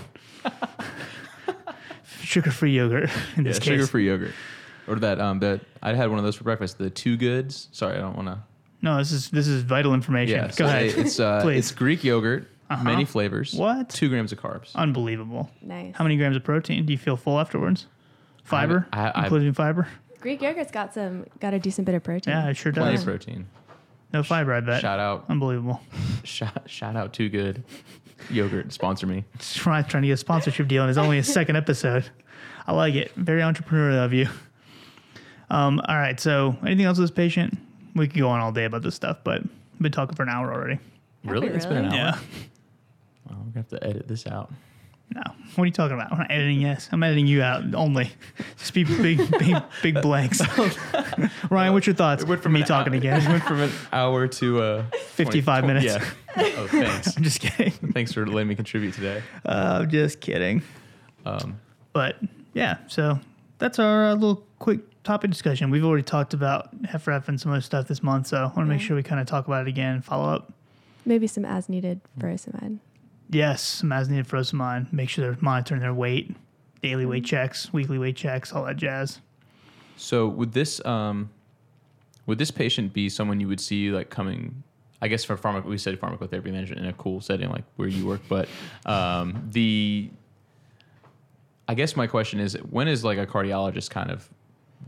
Sugar 2.21 2.51
free 2.51 2.71
yogurt 2.75 3.09
in 3.35 3.43
Yeah, 3.45 3.51
this 3.51 3.59
case. 3.59 3.67
sugar 3.67 3.87
free 3.87 4.07
yogurt. 4.07 4.31
Or 4.87 4.95
that 4.99 5.19
um 5.19 5.39
that 5.39 5.61
I 5.83 5.93
had 5.93 6.09
one 6.09 6.17
of 6.19 6.25
those 6.25 6.35
for 6.35 6.43
breakfast. 6.45 6.77
The 6.77 6.89
two 6.89 7.17
goods. 7.17 7.67
Sorry, 7.71 7.97
I 7.97 7.99
don't 7.99 8.15
want 8.15 8.27
to. 8.29 8.39
No, 8.81 8.97
this 8.97 9.11
is 9.11 9.29
this 9.29 9.47
is 9.47 9.63
vital 9.63 9.93
information. 9.93 10.35
Yeah, 10.37 10.47
Go 10.47 10.51
so 10.53 10.65
ahead. 10.65 10.85
It's 10.97 11.19
uh, 11.19 11.41
Please. 11.41 11.57
it's 11.59 11.71
Greek 11.71 12.03
yogurt, 12.03 12.47
Uh-huh. 12.69 12.83
many 12.83 13.03
flavors. 13.05 13.53
What? 13.53 13.89
Two 13.89 14.07
grams 14.09 14.31
of 14.31 14.39
carbs. 14.39 14.73
Unbelievable. 14.75 15.49
Nice. 15.61 15.95
How 15.95 16.03
many 16.03 16.15
grams 16.15 16.35
of 16.37 16.43
protein? 16.43 16.85
Do 16.85 16.93
you 16.93 16.97
feel 16.97 17.17
full 17.17 17.39
afterwards? 17.39 17.87
Fiber? 18.43 18.87
I- 18.93 19.09
I- 19.09 19.23
including 19.23 19.53
fiber? 19.53 19.87
Greek 20.21 20.41
yogurt's 20.41 20.71
got 20.71 20.93
some, 20.93 21.25
got 21.39 21.53
a 21.53 21.59
decent 21.59 21.85
bit 21.85 21.95
of 21.95 22.03
protein. 22.03 22.33
Yeah, 22.33 22.49
it 22.49 22.57
sure 22.57 22.71
Plenty 22.71 22.93
does. 22.93 23.01
of 23.01 23.07
protein. 23.07 23.47
No 24.13 24.23
fiber, 24.23 24.53
I 24.53 24.61
bet. 24.61 24.81
Shout 24.81 24.99
out, 24.99 25.25
Unbelievable. 25.29 25.81
shout, 26.23 26.69
shout 26.69 26.95
out, 26.95 27.13
Two 27.13 27.29
Good. 27.29 27.63
Yogurt 28.29 28.73
sponsor 28.73 29.07
me. 29.07 29.23
Trying, 29.39 29.85
trying 29.85 30.03
to 30.03 30.07
get 30.07 30.13
a 30.13 30.17
sponsorship 30.17 30.67
deal, 30.67 30.83
and 30.83 30.89
it's 30.89 30.97
only 30.97 31.17
a 31.17 31.23
second 31.23 31.55
episode. 31.55 32.09
I 32.65 32.73
like 32.73 32.95
it. 32.95 33.11
Very 33.15 33.41
entrepreneurial 33.41 34.03
of 34.03 34.13
you. 34.13 34.27
Um, 35.49 35.79
all 35.87 35.97
right. 35.97 36.19
So, 36.19 36.57
anything 36.63 36.85
else 36.85 36.97
with 36.97 37.09
this 37.09 37.15
patient? 37.15 37.57
We 37.95 38.07
could 38.07 38.19
go 38.19 38.27
on 38.29 38.39
all 38.41 38.51
day 38.51 38.65
about 38.65 38.81
this 38.83 38.95
stuff, 38.95 39.19
but 39.23 39.41
we've 39.43 39.81
been 39.81 39.91
talking 39.91 40.15
for 40.15 40.23
an 40.23 40.29
hour 40.29 40.53
already. 40.53 40.79
Really? 41.23 41.49
we 41.49 41.55
It's 41.55 41.65
been 41.65 41.77
an 41.77 41.85
hour. 41.85 41.91
really? 41.91 41.97
Yeah. 42.03 42.11
Wow, 43.29 43.37
we're 43.39 43.51
gonna 43.51 43.51
have 43.55 43.67
to 43.69 43.83
edit 43.87 44.07
this 44.07 44.27
out. 44.27 44.51
No. 45.15 45.21
What 45.55 45.63
are 45.63 45.65
you 45.65 45.71
talking 45.71 45.95
about? 45.95 46.11
I'm 46.11 46.17
not 46.19 46.29
editing. 46.31 46.59
Yes, 46.61 46.89
I'm 46.91 47.01
editing 47.01 47.27
you 47.27 47.41
out 47.41 47.63
only. 47.73 48.11
Just 48.57 48.73
be 48.73 48.83
big, 48.83 49.17
big, 49.39 49.55
big 49.81 50.01
blanks. 50.01 50.41
Ryan, 51.49 51.73
what's 51.73 51.87
your 51.87 51.95
thoughts? 51.95 52.23
It 52.23 52.27
went 52.29 52.39
for 52.41 52.43
from 52.43 52.53
me 52.53 52.63
talking 52.63 52.93
hour- 52.93 52.97
again. 52.97 53.21
It 53.21 53.27
went 53.29 53.43
from 53.43 53.61
an 53.61 53.71
hour 53.93 54.27
to 54.27 54.61
uh, 54.61 54.83
55 55.13 55.65
minutes. 55.65 55.85
Yeah. 55.85 56.03
Oh, 56.35 56.67
thanks. 56.67 57.15
I'm 57.17 57.23
just 57.23 57.39
kidding. 57.39 57.71
thanks 57.93 58.11
for 58.11 58.27
letting 58.27 58.49
me 58.49 58.55
contribute 58.55 58.93
today. 58.93 59.23
Uh, 59.45 59.79
I'm 59.81 59.89
just 59.89 60.19
kidding. 60.19 60.61
Um, 61.25 61.59
But 61.93 62.17
yeah, 62.53 62.77
so 62.87 63.19
that's 63.57 63.79
our 63.79 64.09
uh, 64.09 64.13
little 64.13 64.43
quick 64.59 64.81
topic 65.03 65.31
discussion. 65.31 65.71
We've 65.71 65.85
already 65.85 66.03
talked 66.03 66.33
about 66.33 66.79
HFrEF 66.83 67.27
and 67.29 67.39
some 67.39 67.51
other 67.53 67.61
stuff 67.61 67.87
this 67.87 68.03
month, 68.03 68.27
so 68.27 68.37
I 68.37 68.41
want 68.43 68.57
to 68.57 68.65
make 68.65 68.81
sure 68.81 68.95
we 68.95 69.03
kind 69.03 69.21
of 69.21 69.25
talk 69.27 69.47
about 69.47 69.65
it 69.65 69.69
again 69.69 69.95
and 69.95 70.05
follow 70.05 70.29
up. 70.29 70.53
Maybe 71.05 71.25
some 71.27 71.45
as 71.45 71.69
needed 71.69 72.01
furosemide. 72.19 72.79
Yes, 73.29 73.61
some 73.61 73.91
as 73.91 74.09
needed 74.09 74.27
furosemide. 74.27 74.91
Make 74.93 75.09
sure 75.09 75.25
they're 75.25 75.37
monitoring 75.41 75.81
their 75.81 75.93
weight, 75.93 76.35
daily 76.81 77.05
weight 77.05 77.25
checks, 77.25 77.73
weekly 77.73 77.97
weight 77.97 78.15
checks, 78.15 78.53
all 78.53 78.63
that 78.65 78.77
jazz. 78.77 79.19
so 79.97 80.27
would 80.27 80.53
this 80.53 80.83
um, 80.85 81.29
would 82.25 82.37
this 82.37 82.51
patient 82.51 82.93
be 82.93 83.09
someone 83.09 83.39
you 83.39 83.47
would 83.47 83.59
see 83.59 83.89
like 83.91 84.09
coming? 84.09 84.63
I 85.01 85.07
guess 85.07 85.23
for 85.23 85.37
pharmac, 85.37 85.65
we 85.65 85.77
said 85.77 85.99
pharmacotherapy 85.99 86.51
management 86.51 86.81
in 86.81 86.87
a 86.87 86.93
cool 86.93 87.21
setting 87.21 87.49
like 87.49 87.63
where 87.75 87.87
you 87.87 88.07
work, 88.07 88.21
but 88.27 88.47
um, 88.85 89.47
the 89.51 90.09
I 91.67 91.73
guess 91.75 91.95
my 91.95 92.07
question 92.07 92.39
is 92.39 92.53
when 92.69 92.87
is 92.87 93.03
like 93.03 93.17
a 93.17 93.27
cardiologist 93.27 93.89
kind 93.89 94.09
of 94.09 94.29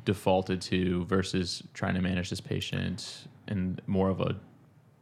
defaulted 0.05 0.61
to 0.61 1.05
versus 1.05 1.61
trying 1.73 1.95
to 1.95 2.01
manage 2.01 2.29
this 2.29 2.39
patient 2.41 3.27
in 3.47 3.79
more 3.85 4.09
of 4.09 4.21
a 4.21 4.35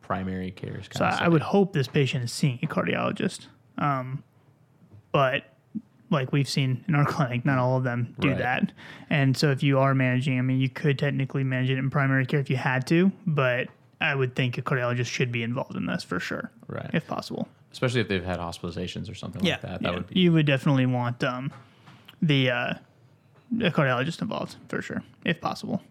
primary 0.07 0.51
care. 0.51 0.77
Is 0.79 0.87
kind 0.87 1.11
of 1.11 1.17
so 1.17 1.21
I, 1.23 1.25
I 1.25 1.27
would 1.27 1.41
hope 1.41 1.73
this 1.73 1.87
patient 1.87 2.23
is 2.23 2.31
seeing 2.31 2.59
a 2.63 2.67
cardiologist. 2.67 3.47
Um, 3.77 4.23
but 5.11 5.43
like 6.09 6.31
we've 6.31 6.47
seen 6.49 6.83
in 6.87 6.95
our 6.95 7.05
clinic, 7.13 7.43
not 7.45 7.57
all 7.57 7.77
of 7.77 7.83
them 7.83 8.15
do 8.19 8.29
Right. 8.29 8.37
that. 8.37 8.71
And 9.09 9.35
so 9.35 9.51
if 9.51 9.61
you 9.61 9.79
are 9.79 9.93
managing, 9.93 10.39
I 10.39 10.41
mean, 10.41 10.59
you 10.59 10.69
could 10.69 10.97
technically 10.97 11.43
manage 11.43 11.69
it 11.69 11.77
in 11.77 11.89
primary 11.89 12.25
care 12.25 12.39
if 12.39 12.49
you 12.49 12.55
had 12.55 12.87
to, 12.87 13.11
but 13.25 13.67
I 13.99 14.15
would 14.15 14.35
think 14.35 14.57
a 14.57 14.61
cardiologist 14.61 15.07
should 15.07 15.31
be 15.31 15.43
involved 15.43 15.75
in 15.75 15.85
this 15.85 16.03
for 16.03 16.19
sure, 16.19 16.51
Right. 16.67 16.89
if 16.93 17.05
possible. 17.07 17.47
especially 17.73 17.99
if 18.01 18.07
they've 18.07 18.23
had 18.23 18.39
hospitalizations 18.39 19.11
or 19.11 19.15
something 19.15 19.43
like 19.43 19.61
that. 19.61 19.81
That 19.81 19.89
yeah. 19.91 19.95
would 19.97 20.07
be 20.07 20.19
you 20.19 20.31
would 20.31 20.45
definitely 20.45 20.85
want 20.85 21.21
um, 21.23 21.51
the 22.21 22.49
uh, 22.51 22.73
a 23.61 23.71
cardiologist 23.71 24.21
involved 24.21 24.55
for 24.69 24.81
sure, 24.81 25.03
if 25.25 25.41
possible. 25.41 25.81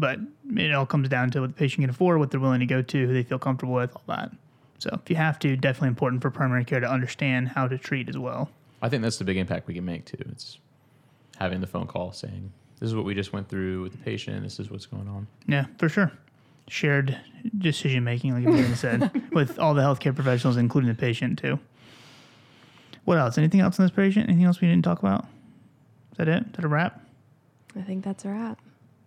But 0.00 0.18
it 0.56 0.72
all 0.72 0.86
comes 0.86 1.10
down 1.10 1.30
to 1.32 1.42
what 1.42 1.48
the 1.48 1.54
patient 1.54 1.82
can 1.82 1.90
afford, 1.90 2.18
what 2.18 2.30
they're 2.30 2.40
willing 2.40 2.60
to 2.60 2.66
go 2.66 2.80
to, 2.80 3.06
who 3.06 3.12
they 3.12 3.22
feel 3.22 3.38
comfortable 3.38 3.74
with, 3.74 3.94
all 3.94 4.02
that. 4.06 4.32
So 4.78 4.88
if 4.94 5.10
you 5.10 5.16
have 5.16 5.38
to, 5.40 5.56
definitely 5.56 5.88
important 5.88 6.22
for 6.22 6.30
primary 6.30 6.64
care 6.64 6.80
to 6.80 6.90
understand 6.90 7.48
how 7.48 7.68
to 7.68 7.76
treat 7.76 8.08
as 8.08 8.16
well. 8.16 8.48
I 8.80 8.88
think 8.88 9.02
that's 9.02 9.18
the 9.18 9.24
big 9.24 9.36
impact 9.36 9.68
we 9.68 9.74
can 9.74 9.84
make 9.84 10.06
too. 10.06 10.16
It's 10.32 10.58
having 11.38 11.60
the 11.60 11.66
phone 11.66 11.86
call 11.86 12.12
saying, 12.12 12.50
"This 12.78 12.88
is 12.88 12.94
what 12.94 13.04
we 13.04 13.14
just 13.14 13.34
went 13.34 13.50
through 13.50 13.82
with 13.82 13.92
the 13.92 13.98
patient. 13.98 14.42
This 14.42 14.58
is 14.58 14.70
what's 14.70 14.86
going 14.86 15.06
on." 15.06 15.26
Yeah, 15.46 15.66
for 15.76 15.90
sure. 15.90 16.10
Shared 16.68 17.18
decision 17.58 18.02
making, 18.04 18.32
like 18.32 18.46
Amanda 18.46 18.74
said, 18.76 19.10
with 19.32 19.58
all 19.58 19.74
the 19.74 19.82
healthcare 19.82 20.14
professionals, 20.14 20.56
including 20.56 20.88
the 20.88 20.94
patient 20.94 21.38
too. 21.38 21.58
What 23.04 23.18
else? 23.18 23.36
Anything 23.36 23.60
else 23.60 23.78
on 23.78 23.84
this 23.84 23.94
patient? 23.94 24.30
Anything 24.30 24.46
else 24.46 24.62
we 24.62 24.68
didn't 24.68 24.84
talk 24.84 25.00
about? 25.00 25.26
Is 26.12 26.16
that 26.16 26.28
it? 26.28 26.42
Is 26.46 26.52
that 26.52 26.64
a 26.64 26.68
wrap? 26.68 27.04
I 27.76 27.82
think 27.82 28.02
that's 28.02 28.24
a 28.24 28.28
wrap. 28.30 28.58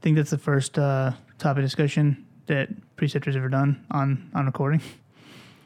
I 0.03 0.05
think 0.05 0.17
that's 0.17 0.31
the 0.31 0.37
first 0.37 0.77
uh, 0.77 1.13
topic 1.37 1.63
discussion 1.63 2.25
that 2.47 2.67
preceptor's 2.97 3.37
ever 3.37 3.47
done 3.47 3.85
on 3.89 4.29
on 4.33 4.45
recording. 4.45 4.81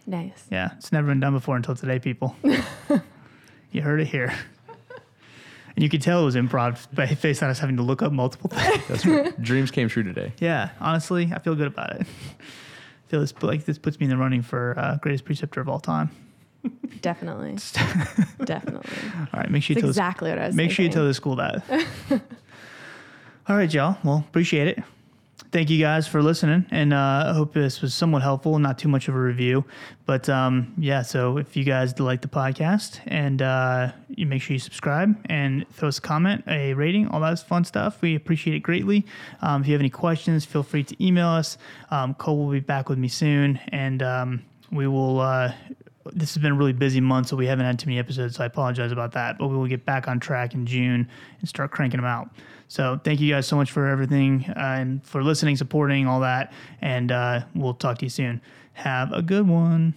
Nice. 0.06 0.46
Yeah, 0.52 0.74
it's 0.78 0.92
never 0.92 1.08
been 1.08 1.20
done 1.20 1.34
before 1.34 1.56
until 1.56 1.76
today, 1.76 1.98
people. 1.98 2.36
you 3.72 3.82
heard 3.82 4.00
it 4.00 4.06
here. 4.06 4.32
And 5.76 5.84
you 5.84 5.90
could 5.90 6.04
tell 6.04 6.22
it 6.22 6.26
was 6.26 6.36
improv 6.36 6.86
by- 6.94 7.18
based 7.20 7.42
on 7.42 7.50
us 7.50 7.58
having 7.58 7.78
to 7.78 7.82
look 7.82 8.04
up 8.04 8.12
multiple 8.12 8.52
things. 8.52 8.84
That's 8.88 9.06
right. 9.08 9.42
Dreams 9.42 9.72
came 9.72 9.90
true 9.90 10.04
today. 10.04 10.34
Yeah, 10.38 10.70
honestly, 10.80 11.32
I 11.34 11.40
feel 11.40 11.56
good 11.56 11.66
about 11.66 11.96
it. 11.96 12.02
I 12.02 13.10
feel 13.10 13.22
this 13.22 13.34
like 13.42 13.66
this 13.66 13.80
puts 13.80 14.00
me 14.00 14.04
in 14.04 14.12
the 14.12 14.18
running 14.18 14.44
for 14.44 14.76
uh, 14.78 14.98
greatest 14.98 15.26
preceptor 15.26 15.62
of 15.62 15.68
all 15.68 15.80
time. 15.80 16.12
Definitely. 17.02 17.54
Definitely. 18.46 18.92
All 19.34 19.40
right, 19.40 19.50
make 19.50 19.64
sure 19.64 19.74
you 19.74 19.82
tell 19.82 19.90
exactly 19.90 20.30
what 20.30 20.38
I 20.38 20.44
the, 20.44 20.48
was 20.50 20.56
make 20.56 20.70
sure 20.70 20.86
you 20.86 20.92
tell 20.92 21.06
the 21.06 21.16
school 21.16 21.38
that. 21.38 21.64
All 23.50 23.56
right, 23.56 23.74
y'all. 23.74 23.98
Well, 24.04 24.26
appreciate 24.28 24.68
it. 24.68 24.84
Thank 25.54 25.70
you 25.70 25.80
guys 25.80 26.06
for 26.06 26.22
listening, 26.22 26.66
and 26.72 26.94
uh, 26.94 27.24
I 27.28 27.34
hope 27.34 27.54
this 27.54 27.82
was 27.82 27.94
somewhat 27.94 28.22
helpful. 28.22 28.60
Not 28.60 28.78
too 28.78 28.90
much 28.90 29.08
of 29.08 29.16
a 29.16 29.20
review, 29.20 29.64
but 30.06 30.28
um, 30.28 30.74
yeah. 30.78 31.02
So 31.02 31.38
if 31.38 31.56
you 31.56 31.64
guys 31.64 31.98
like 31.98 32.22
the 32.22 32.28
podcast, 32.28 33.00
and 33.08 33.42
uh, 33.42 33.94
you 34.10 34.26
make 34.26 34.42
sure 34.42 34.54
you 34.54 34.60
subscribe 34.60 35.16
and 35.30 35.66
throw 35.72 35.88
us 35.88 36.00
a 36.00 36.02
comment, 36.02 36.44
a 36.48 36.74
rating, 36.74 37.08
all 37.08 37.22
that 37.22 37.40
fun 37.40 37.64
stuff, 37.64 38.02
we 38.02 38.16
appreciate 38.16 38.58
it 38.58 38.60
greatly. 38.60 39.06
Um, 39.42 39.62
if 39.62 39.68
you 39.68 39.74
have 39.74 39.82
any 39.82 39.90
questions, 39.90 40.44
feel 40.44 40.64
free 40.64 40.84
to 40.84 41.06
email 41.06 41.30
us. 41.30 41.58
Um, 41.90 42.16
Cole 42.16 42.38
will 42.38 42.52
be 42.52 42.60
back 42.60 42.90
with 42.90 42.98
me 42.98 43.08
soon, 43.08 43.62
and 43.70 44.04
um, 44.04 44.44
we 44.72 44.88
will. 44.88 45.22
Uh, 45.22 45.54
this 46.14 46.34
has 46.34 46.42
been 46.42 46.52
a 46.52 46.56
really 46.56 46.74
busy 46.74 47.00
month, 47.00 47.28
so 47.28 47.38
we 47.38 47.48
haven't 47.48 47.66
had 47.66 47.80
too 47.80 47.88
many 47.88 48.00
episodes. 48.00 48.36
So 48.36 48.44
I 48.44 48.48
apologize 48.48 48.92
about 48.92 49.14
that, 49.14 49.38
but 49.38 49.48
we 49.48 49.56
will 49.56 49.68
get 49.68 49.86
back 49.86 50.10
on 50.10 50.20
track 50.20 50.54
in 50.54 50.66
June 50.66 51.08
and 51.40 51.50
start 51.50 51.72
cranking 51.72 52.00
them 52.00 52.06
out. 52.06 52.30
So 52.68 53.00
thank 53.04 53.20
you 53.20 53.34
guys 53.34 53.48
so 53.48 53.56
much 53.56 53.72
for 53.72 53.88
everything 53.88 54.46
uh, 54.50 54.76
and 54.80 55.06
for 55.06 55.24
listening, 55.24 55.56
supporting, 55.56 56.08
all 56.08 56.20
that. 56.22 56.54
And 56.82 57.12
uh, 57.12 57.42
we'll 57.56 57.74
talk 57.74 58.00
to 58.00 58.06
you 58.06 58.10
soon. 58.10 58.42
Have 58.74 59.12
a 59.14 59.22
good 59.22 59.48
one. 59.48 59.94